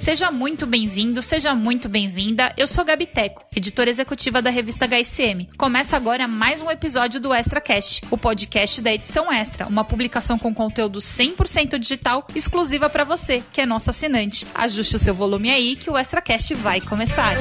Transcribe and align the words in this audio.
Seja 0.00 0.30
muito 0.30 0.66
bem-vindo, 0.66 1.22
seja 1.22 1.54
muito 1.54 1.86
bem-vinda. 1.86 2.54
Eu 2.56 2.66
sou 2.66 2.82
Gabi 2.86 3.04
Teco, 3.04 3.44
editora 3.54 3.90
executiva 3.90 4.40
da 4.40 4.48
revista 4.48 4.86
HSM. 4.86 5.46
Começa 5.58 5.94
agora 5.94 6.26
mais 6.26 6.62
um 6.62 6.70
episódio 6.70 7.20
do 7.20 7.34
Extra 7.34 7.60
Cast, 7.60 8.00
o 8.10 8.16
podcast 8.16 8.80
da 8.80 8.90
edição 8.90 9.30
Extra, 9.30 9.66
uma 9.66 9.84
publicação 9.84 10.38
com 10.38 10.54
conteúdo 10.54 11.00
100% 11.00 11.78
digital 11.78 12.26
exclusiva 12.34 12.88
para 12.88 13.04
você, 13.04 13.42
que 13.52 13.60
é 13.60 13.66
nosso 13.66 13.90
assinante. 13.90 14.46
Ajuste 14.54 14.96
o 14.96 14.98
seu 14.98 15.12
volume 15.12 15.50
aí 15.50 15.76
que 15.76 15.90
o 15.90 15.98
Extra 15.98 16.22
Cast 16.22 16.54
vai 16.54 16.80
começar. 16.80 17.34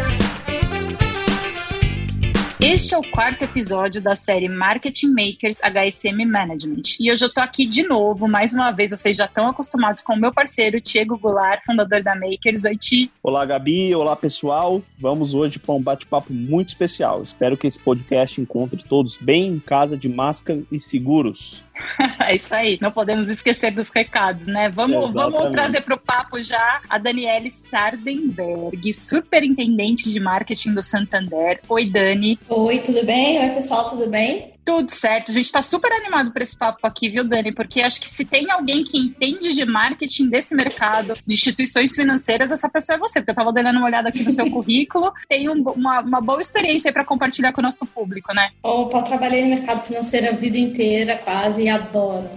Este 2.62 2.94
é 2.94 2.98
o 2.98 3.02
quarto 3.02 3.44
episódio 3.44 4.02
da 4.02 4.18
série 4.18 4.50
Marketing 4.50 5.14
Makers 5.14 5.62
HSM 5.62 6.26
Management. 6.26 6.82
E 7.00 7.10
hoje 7.10 7.24
eu 7.24 7.34
tô 7.34 7.40
aqui 7.40 7.66
de 7.66 7.84
novo, 7.84 8.28
mais 8.28 8.54
uma 8.54 8.70
vez, 8.70 8.92
vocês 8.92 9.16
já 9.16 9.24
estão 9.24 9.48
acostumados 9.48 10.02
com 10.02 10.12
o 10.12 10.20
meu 10.20 10.34
parceiro, 10.34 10.82
Diego 10.82 11.18
Goulart, 11.18 11.64
fundador 11.66 12.04
da 12.04 12.14
Makers. 12.16 12.66
Oi, 12.66 12.76
Ti. 12.76 13.12
Olá, 13.24 13.46
Gabi. 13.46 13.96
Olá, 13.96 14.14
pessoal. 14.14 14.82
Vamos 15.00 15.34
hoje 15.34 15.58
para 15.58 15.74
um 15.74 15.82
bate-papo 15.82 16.34
muito 16.34 16.68
especial. 16.68 17.24
Espero 17.24 17.56
que 17.56 17.66
esse 17.66 17.80
podcast 17.80 18.42
encontre 18.42 18.84
todos 18.84 19.16
bem 19.16 19.54
em 19.54 19.60
casa, 19.60 19.96
de 19.96 20.10
máscara 20.10 20.62
e 20.70 20.78
seguros. 20.78 21.64
é 22.20 22.36
isso 22.36 22.54
aí. 22.54 22.78
Não 22.82 22.92
podemos 22.92 23.30
esquecer 23.30 23.72
dos 23.72 23.90
recados, 23.90 24.48
né? 24.48 24.70
Vamos, 24.70 25.14
vamos 25.14 25.52
trazer 25.52 25.82
para 25.82 25.96
o 25.96 26.00
papo 26.00 26.40
já 26.40 26.82
a 26.90 26.98
Daniele 26.98 27.50
Sardenberg, 27.50 28.92
superintendente 28.94 30.12
de 30.12 30.20
marketing 30.20 30.74
do 30.74 30.82
Santander. 30.82 31.60
Oi, 31.68 31.86
Dani. 31.90 32.40
Oi, 32.48 32.80
tudo 32.80 33.06
bem? 33.06 33.40
Oi, 33.40 33.50
pessoal, 33.50 33.90
tudo 33.90 34.08
bem? 34.08 34.54
Tudo 34.70 34.92
certo. 34.92 35.32
A 35.32 35.34
gente 35.34 35.46
está 35.46 35.64
super 35.64 35.92
animado 35.92 36.32
para 36.32 36.44
esse 36.44 36.56
papo 36.56 36.86
aqui, 36.86 37.10
viu, 37.10 37.24
Dani? 37.24 37.52
Porque 37.52 37.82
acho 37.82 38.00
que 38.00 38.08
se 38.08 38.24
tem 38.24 38.52
alguém 38.52 38.84
que 38.84 39.00
entende 39.00 39.52
de 39.52 39.66
marketing 39.66 40.30
desse 40.30 40.54
mercado, 40.54 41.16
de 41.26 41.34
instituições 41.34 41.96
financeiras, 41.96 42.52
essa 42.52 42.70
pessoa 42.70 42.96
é 42.96 43.00
você. 43.00 43.20
Porque 43.20 43.32
eu 43.32 43.34
estava 43.34 43.52
dando 43.52 43.72
uma 43.72 43.88
olhada 43.88 44.10
aqui 44.10 44.24
no 44.24 44.30
seu 44.30 44.46
currículo. 44.52 45.12
Tem 45.28 45.50
um, 45.50 45.64
uma, 45.72 46.02
uma 46.02 46.22
boa 46.22 46.40
experiência 46.40 46.94
para 46.94 47.04
compartilhar 47.04 47.52
com 47.52 47.62
o 47.62 47.64
nosso 47.64 47.84
público, 47.88 48.32
né? 48.32 48.52
Opa, 48.62 49.02
trabalhei 49.02 49.42
no 49.42 49.50
mercado 49.56 49.84
financeiro 49.88 50.30
a 50.30 50.34
vida 50.34 50.60
inteira, 50.60 51.18
quase, 51.18 51.64
e 51.64 51.70
adoro. 51.70 52.30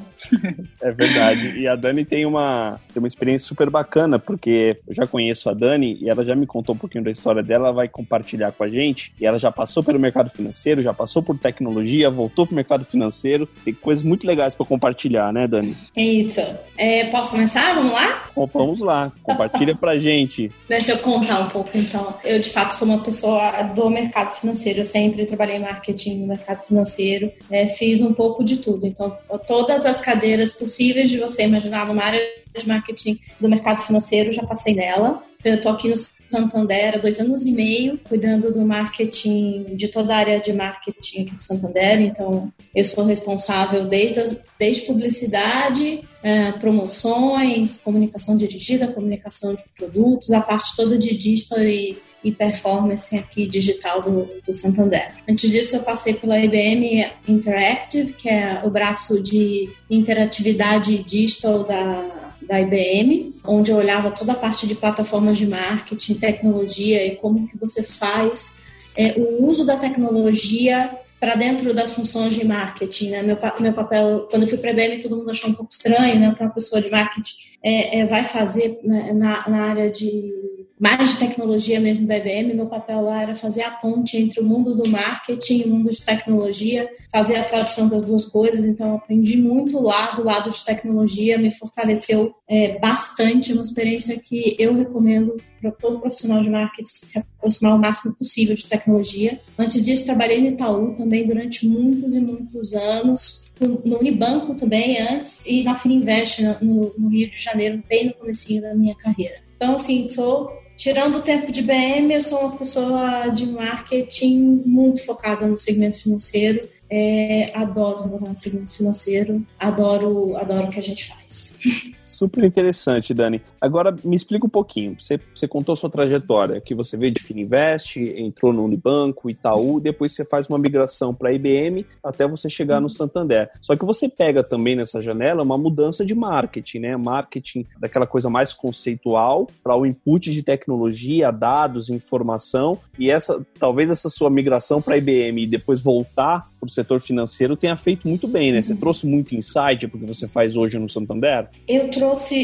É 0.80 0.90
verdade. 0.90 1.58
E 1.58 1.68
a 1.68 1.76
Dani 1.76 2.04
tem 2.04 2.26
uma, 2.26 2.80
tem 2.92 3.00
uma 3.00 3.06
experiência 3.06 3.46
super 3.46 3.70
bacana, 3.70 4.18
porque 4.18 4.76
eu 4.86 4.94
já 4.94 5.06
conheço 5.06 5.48
a 5.48 5.54
Dani 5.54 5.98
e 6.00 6.08
ela 6.08 6.24
já 6.24 6.34
me 6.34 6.46
contou 6.46 6.74
um 6.74 6.78
pouquinho 6.78 7.04
da 7.04 7.10
história 7.10 7.42
dela, 7.42 7.68
ela 7.68 7.72
vai 7.72 7.88
compartilhar 7.88 8.52
com 8.52 8.64
a 8.64 8.68
gente. 8.68 9.12
E 9.20 9.26
ela 9.26 9.38
já 9.38 9.50
passou 9.50 9.82
pelo 9.82 9.98
mercado 9.98 10.30
financeiro, 10.30 10.82
já 10.82 10.92
passou 10.92 11.22
por 11.22 11.38
tecnologia, 11.38 12.10
voltou 12.10 12.46
pro 12.46 12.56
mercado 12.56 12.84
financeiro. 12.84 13.48
Tem 13.64 13.72
coisas 13.72 14.04
muito 14.04 14.26
legais 14.26 14.54
para 14.54 14.66
compartilhar, 14.66 15.32
né, 15.32 15.46
Dani? 15.46 15.76
É 15.96 16.02
isso. 16.02 16.40
É, 16.76 17.04
posso 17.06 17.30
começar? 17.30 17.74
Vamos 17.74 17.92
lá? 17.92 18.24
Bom, 18.34 18.46
vamos 18.46 18.80
lá. 18.80 19.12
Compartilha 19.22 19.74
pra 19.74 19.98
gente. 19.98 20.50
Deixa 20.68 20.92
eu 20.92 20.98
contar 20.98 21.40
um 21.40 21.48
pouco, 21.48 21.70
então. 21.74 22.14
Eu, 22.24 22.40
de 22.40 22.50
fato, 22.50 22.70
sou 22.70 22.88
uma 22.88 22.98
pessoa 22.98 23.62
do 23.74 23.88
mercado 23.90 24.34
financeiro. 24.34 24.80
Eu 24.80 24.84
sempre 24.84 25.24
trabalhei 25.26 25.56
em 25.56 25.60
marketing 25.60 26.20
no 26.20 26.26
mercado 26.28 26.62
financeiro. 26.62 27.30
É, 27.50 27.66
fiz 27.66 28.00
um 28.00 28.12
pouco 28.12 28.42
de 28.42 28.56
tudo. 28.56 28.86
Então, 28.86 29.16
todas 29.46 29.84
as 29.86 30.00
cadeiras 30.12 30.52
possíveis 30.52 31.08
de 31.08 31.18
você 31.18 31.42
imaginar 31.42 31.86
numa 31.86 32.02
área 32.02 32.20
de 32.56 32.68
marketing 32.68 33.18
do 33.40 33.48
mercado 33.48 33.82
financeiro, 33.82 34.32
já 34.32 34.42
passei 34.44 34.74
nela. 34.74 35.22
Eu 35.42 35.54
estou 35.54 35.72
aqui 35.72 35.88
no 35.88 35.96
Santander 36.28 36.94
há 36.94 36.98
dois 36.98 37.18
anos 37.18 37.46
e 37.46 37.50
meio, 37.50 37.98
cuidando 38.08 38.52
do 38.52 38.64
marketing, 38.64 39.74
de 39.74 39.88
toda 39.88 40.14
a 40.14 40.18
área 40.18 40.40
de 40.40 40.52
marketing 40.52 41.22
aqui 41.22 41.34
do 41.34 41.42
Santander. 41.42 42.00
Então, 42.00 42.52
eu 42.74 42.84
sou 42.84 43.04
responsável 43.04 43.86
desde, 43.86 44.20
as, 44.20 44.44
desde 44.58 44.82
publicidade, 44.82 46.02
é, 46.22 46.52
promoções, 46.52 47.78
comunicação 47.78 48.36
dirigida, 48.36 48.86
comunicação 48.86 49.54
de 49.54 49.64
produtos, 49.76 50.30
a 50.30 50.40
parte 50.40 50.76
toda 50.76 50.96
de 50.96 51.16
digital 51.16 51.62
e 51.62 51.98
e 52.24 52.30
performance 52.30 53.16
aqui 53.16 53.46
digital 53.46 54.00
do, 54.02 54.28
do 54.46 54.52
Santander. 54.52 55.12
Antes 55.28 55.50
disso, 55.50 55.76
eu 55.76 55.82
passei 55.82 56.14
pela 56.14 56.38
IBM 56.38 57.10
Interactive, 57.28 58.12
que 58.12 58.28
é 58.28 58.60
o 58.64 58.70
braço 58.70 59.20
de 59.22 59.68
interatividade 59.90 61.02
digital 61.02 61.64
da, 61.64 62.32
da 62.46 62.60
IBM, 62.60 63.34
onde 63.44 63.70
eu 63.70 63.76
olhava 63.76 64.10
toda 64.10 64.32
a 64.32 64.36
parte 64.36 64.66
de 64.66 64.74
plataformas 64.74 65.36
de 65.36 65.46
marketing, 65.46 66.14
tecnologia 66.14 67.04
e 67.06 67.16
como 67.16 67.48
que 67.48 67.56
você 67.56 67.82
faz 67.82 68.62
é, 68.96 69.14
o 69.16 69.46
uso 69.46 69.64
da 69.64 69.76
tecnologia 69.76 70.90
para 71.18 71.34
dentro 71.36 71.72
das 71.72 71.92
funções 71.92 72.34
de 72.34 72.44
marketing. 72.44 73.10
Né? 73.10 73.22
Meu, 73.22 73.38
meu 73.60 73.72
papel, 73.72 74.26
quando 74.30 74.42
eu 74.42 74.48
fui 74.48 74.58
para 74.58 74.70
a 74.70 74.72
IBM, 74.72 75.00
todo 75.00 75.16
mundo 75.16 75.30
achou 75.30 75.50
um 75.50 75.54
pouco 75.54 75.72
estranho, 75.72 76.18
né? 76.18 76.34
que 76.36 76.42
uma 76.42 76.50
pessoa 76.50 76.82
de 76.82 76.90
marketing 76.90 77.34
é, 77.62 78.00
é, 78.00 78.04
vai 78.04 78.24
fazer 78.24 78.80
né, 78.82 79.12
na, 79.12 79.48
na 79.48 79.62
área 79.62 79.90
de 79.90 80.61
mais 80.82 81.10
de 81.10 81.18
tecnologia 81.20 81.78
mesmo 81.78 82.08
da 82.08 82.16
IBM, 82.16 82.54
meu 82.54 82.66
papel 82.66 83.02
lá 83.02 83.22
era 83.22 83.36
fazer 83.36 83.62
a 83.62 83.70
ponte 83.70 84.16
entre 84.16 84.40
o 84.40 84.44
mundo 84.44 84.74
do 84.74 84.90
marketing 84.90 85.60
e 85.60 85.62
o 85.62 85.68
mundo 85.68 85.88
de 85.88 86.02
tecnologia, 86.02 86.90
fazer 87.08 87.36
a 87.36 87.44
tradução 87.44 87.88
das 87.88 88.02
duas 88.02 88.26
coisas. 88.26 88.64
Então, 88.64 88.96
aprendi 88.96 89.36
muito 89.36 89.80
lá 89.80 90.10
do 90.10 90.24
lado 90.24 90.50
de 90.50 90.64
tecnologia, 90.64 91.38
me 91.38 91.52
fortaleceu 91.52 92.34
é, 92.48 92.80
bastante. 92.80 93.52
Uma 93.52 93.62
experiência 93.62 94.18
que 94.18 94.56
eu 94.58 94.74
recomendo 94.74 95.36
para 95.60 95.70
todo 95.70 96.00
profissional 96.00 96.40
de 96.40 96.50
marketing 96.50 96.92
se 96.92 97.16
aproximar 97.16 97.76
o 97.76 97.78
máximo 97.78 98.16
possível 98.16 98.56
de 98.56 98.66
tecnologia. 98.66 99.38
Antes 99.56 99.84
disso, 99.84 100.04
trabalhei 100.04 100.40
no 100.40 100.48
Itaú 100.48 100.96
também 100.96 101.24
durante 101.24 101.64
muitos 101.64 102.16
e 102.16 102.20
muitos 102.20 102.74
anos. 102.74 103.52
No 103.60 104.00
Unibanco 104.00 104.56
também 104.56 105.00
antes 105.00 105.46
e 105.46 105.62
na 105.62 105.76
Fininvest 105.76 106.42
no, 106.60 106.92
no 106.98 107.08
Rio 107.08 107.30
de 107.30 107.40
Janeiro, 107.40 107.80
bem 107.88 108.06
no 108.06 108.14
começo 108.14 108.60
da 108.60 108.74
minha 108.74 108.96
carreira. 108.96 109.36
Então, 109.56 109.76
assim, 109.76 110.08
sou 110.08 110.60
Tirando 110.76 111.16
o 111.16 111.22
tempo 111.22 111.52
de 111.52 111.62
BM, 111.62 112.12
eu 112.12 112.20
sou 112.20 112.40
uma 112.40 112.56
pessoa 112.56 113.28
de 113.28 113.46
marketing 113.46 114.62
muito 114.64 115.04
focada 115.04 115.46
no 115.46 115.56
segmento 115.56 116.00
financeiro. 116.00 116.68
É, 116.90 117.50
adoro 117.54 118.20
no 118.20 118.36
segmento 118.36 118.70
financeiro, 118.70 119.46
adoro, 119.58 120.36
adoro 120.36 120.66
o 120.66 120.70
que 120.70 120.78
a 120.78 120.82
gente 120.82 121.08
faz. 121.08 121.58
Super 122.12 122.44
interessante, 122.44 123.14
Dani. 123.14 123.40
Agora 123.60 123.94
me 124.04 124.14
explica 124.14 124.46
um 124.46 124.50
pouquinho. 124.50 124.96
Você, 124.98 125.18
você 125.34 125.48
contou 125.48 125.74
sua 125.74 125.88
trajetória, 125.88 126.60
que 126.60 126.74
você 126.74 126.96
veio 126.96 127.12
de 127.12 127.22
Fininvest, 127.22 127.96
entrou 127.98 128.52
no 128.52 128.64
Unibanco, 128.64 129.30
Itaú, 129.30 129.80
depois 129.80 130.12
você 130.12 130.24
faz 130.24 130.46
uma 130.46 130.58
migração 130.58 131.14
para 131.14 131.30
a 131.30 131.32
IBM 131.32 131.86
até 132.04 132.26
você 132.26 132.50
chegar 132.50 132.80
no 132.80 132.90
Santander. 132.90 133.50
Só 133.60 133.74
que 133.74 133.84
você 133.84 134.08
pega 134.08 134.44
também 134.44 134.76
nessa 134.76 135.00
janela 135.00 135.42
uma 135.42 135.56
mudança 135.56 136.04
de 136.04 136.14
marketing, 136.14 136.80
né? 136.80 136.96
Marketing 136.96 137.66
daquela 137.78 138.06
coisa 138.06 138.28
mais 138.28 138.52
conceitual 138.52 139.48
para 139.62 139.76
o 139.76 139.86
input 139.86 140.30
de 140.30 140.42
tecnologia, 140.42 141.30
dados, 141.30 141.88
informação. 141.88 142.78
E 142.98 143.10
essa, 143.10 143.44
talvez 143.58 143.90
essa 143.90 144.10
sua 144.10 144.28
migração 144.28 144.82
para 144.82 144.94
a 144.94 144.98
IBM 144.98 145.42
e 145.42 145.46
depois 145.46 145.80
voltar 145.80 146.46
para 146.60 146.66
o 146.66 146.70
setor 146.70 147.00
financeiro 147.00 147.56
tenha 147.56 147.76
feito 147.76 148.06
muito 148.06 148.28
bem, 148.28 148.52
né? 148.52 148.62
Você 148.62 148.72
uhum. 148.72 148.78
trouxe 148.78 149.06
muito 149.06 149.34
insight 149.34 149.88
porque 149.88 150.06
você 150.06 150.28
faz 150.28 150.56
hoje 150.56 150.78
no 150.78 150.88
Santander? 150.88 151.48
Eu 151.66 151.88
trouxe, 151.88 152.01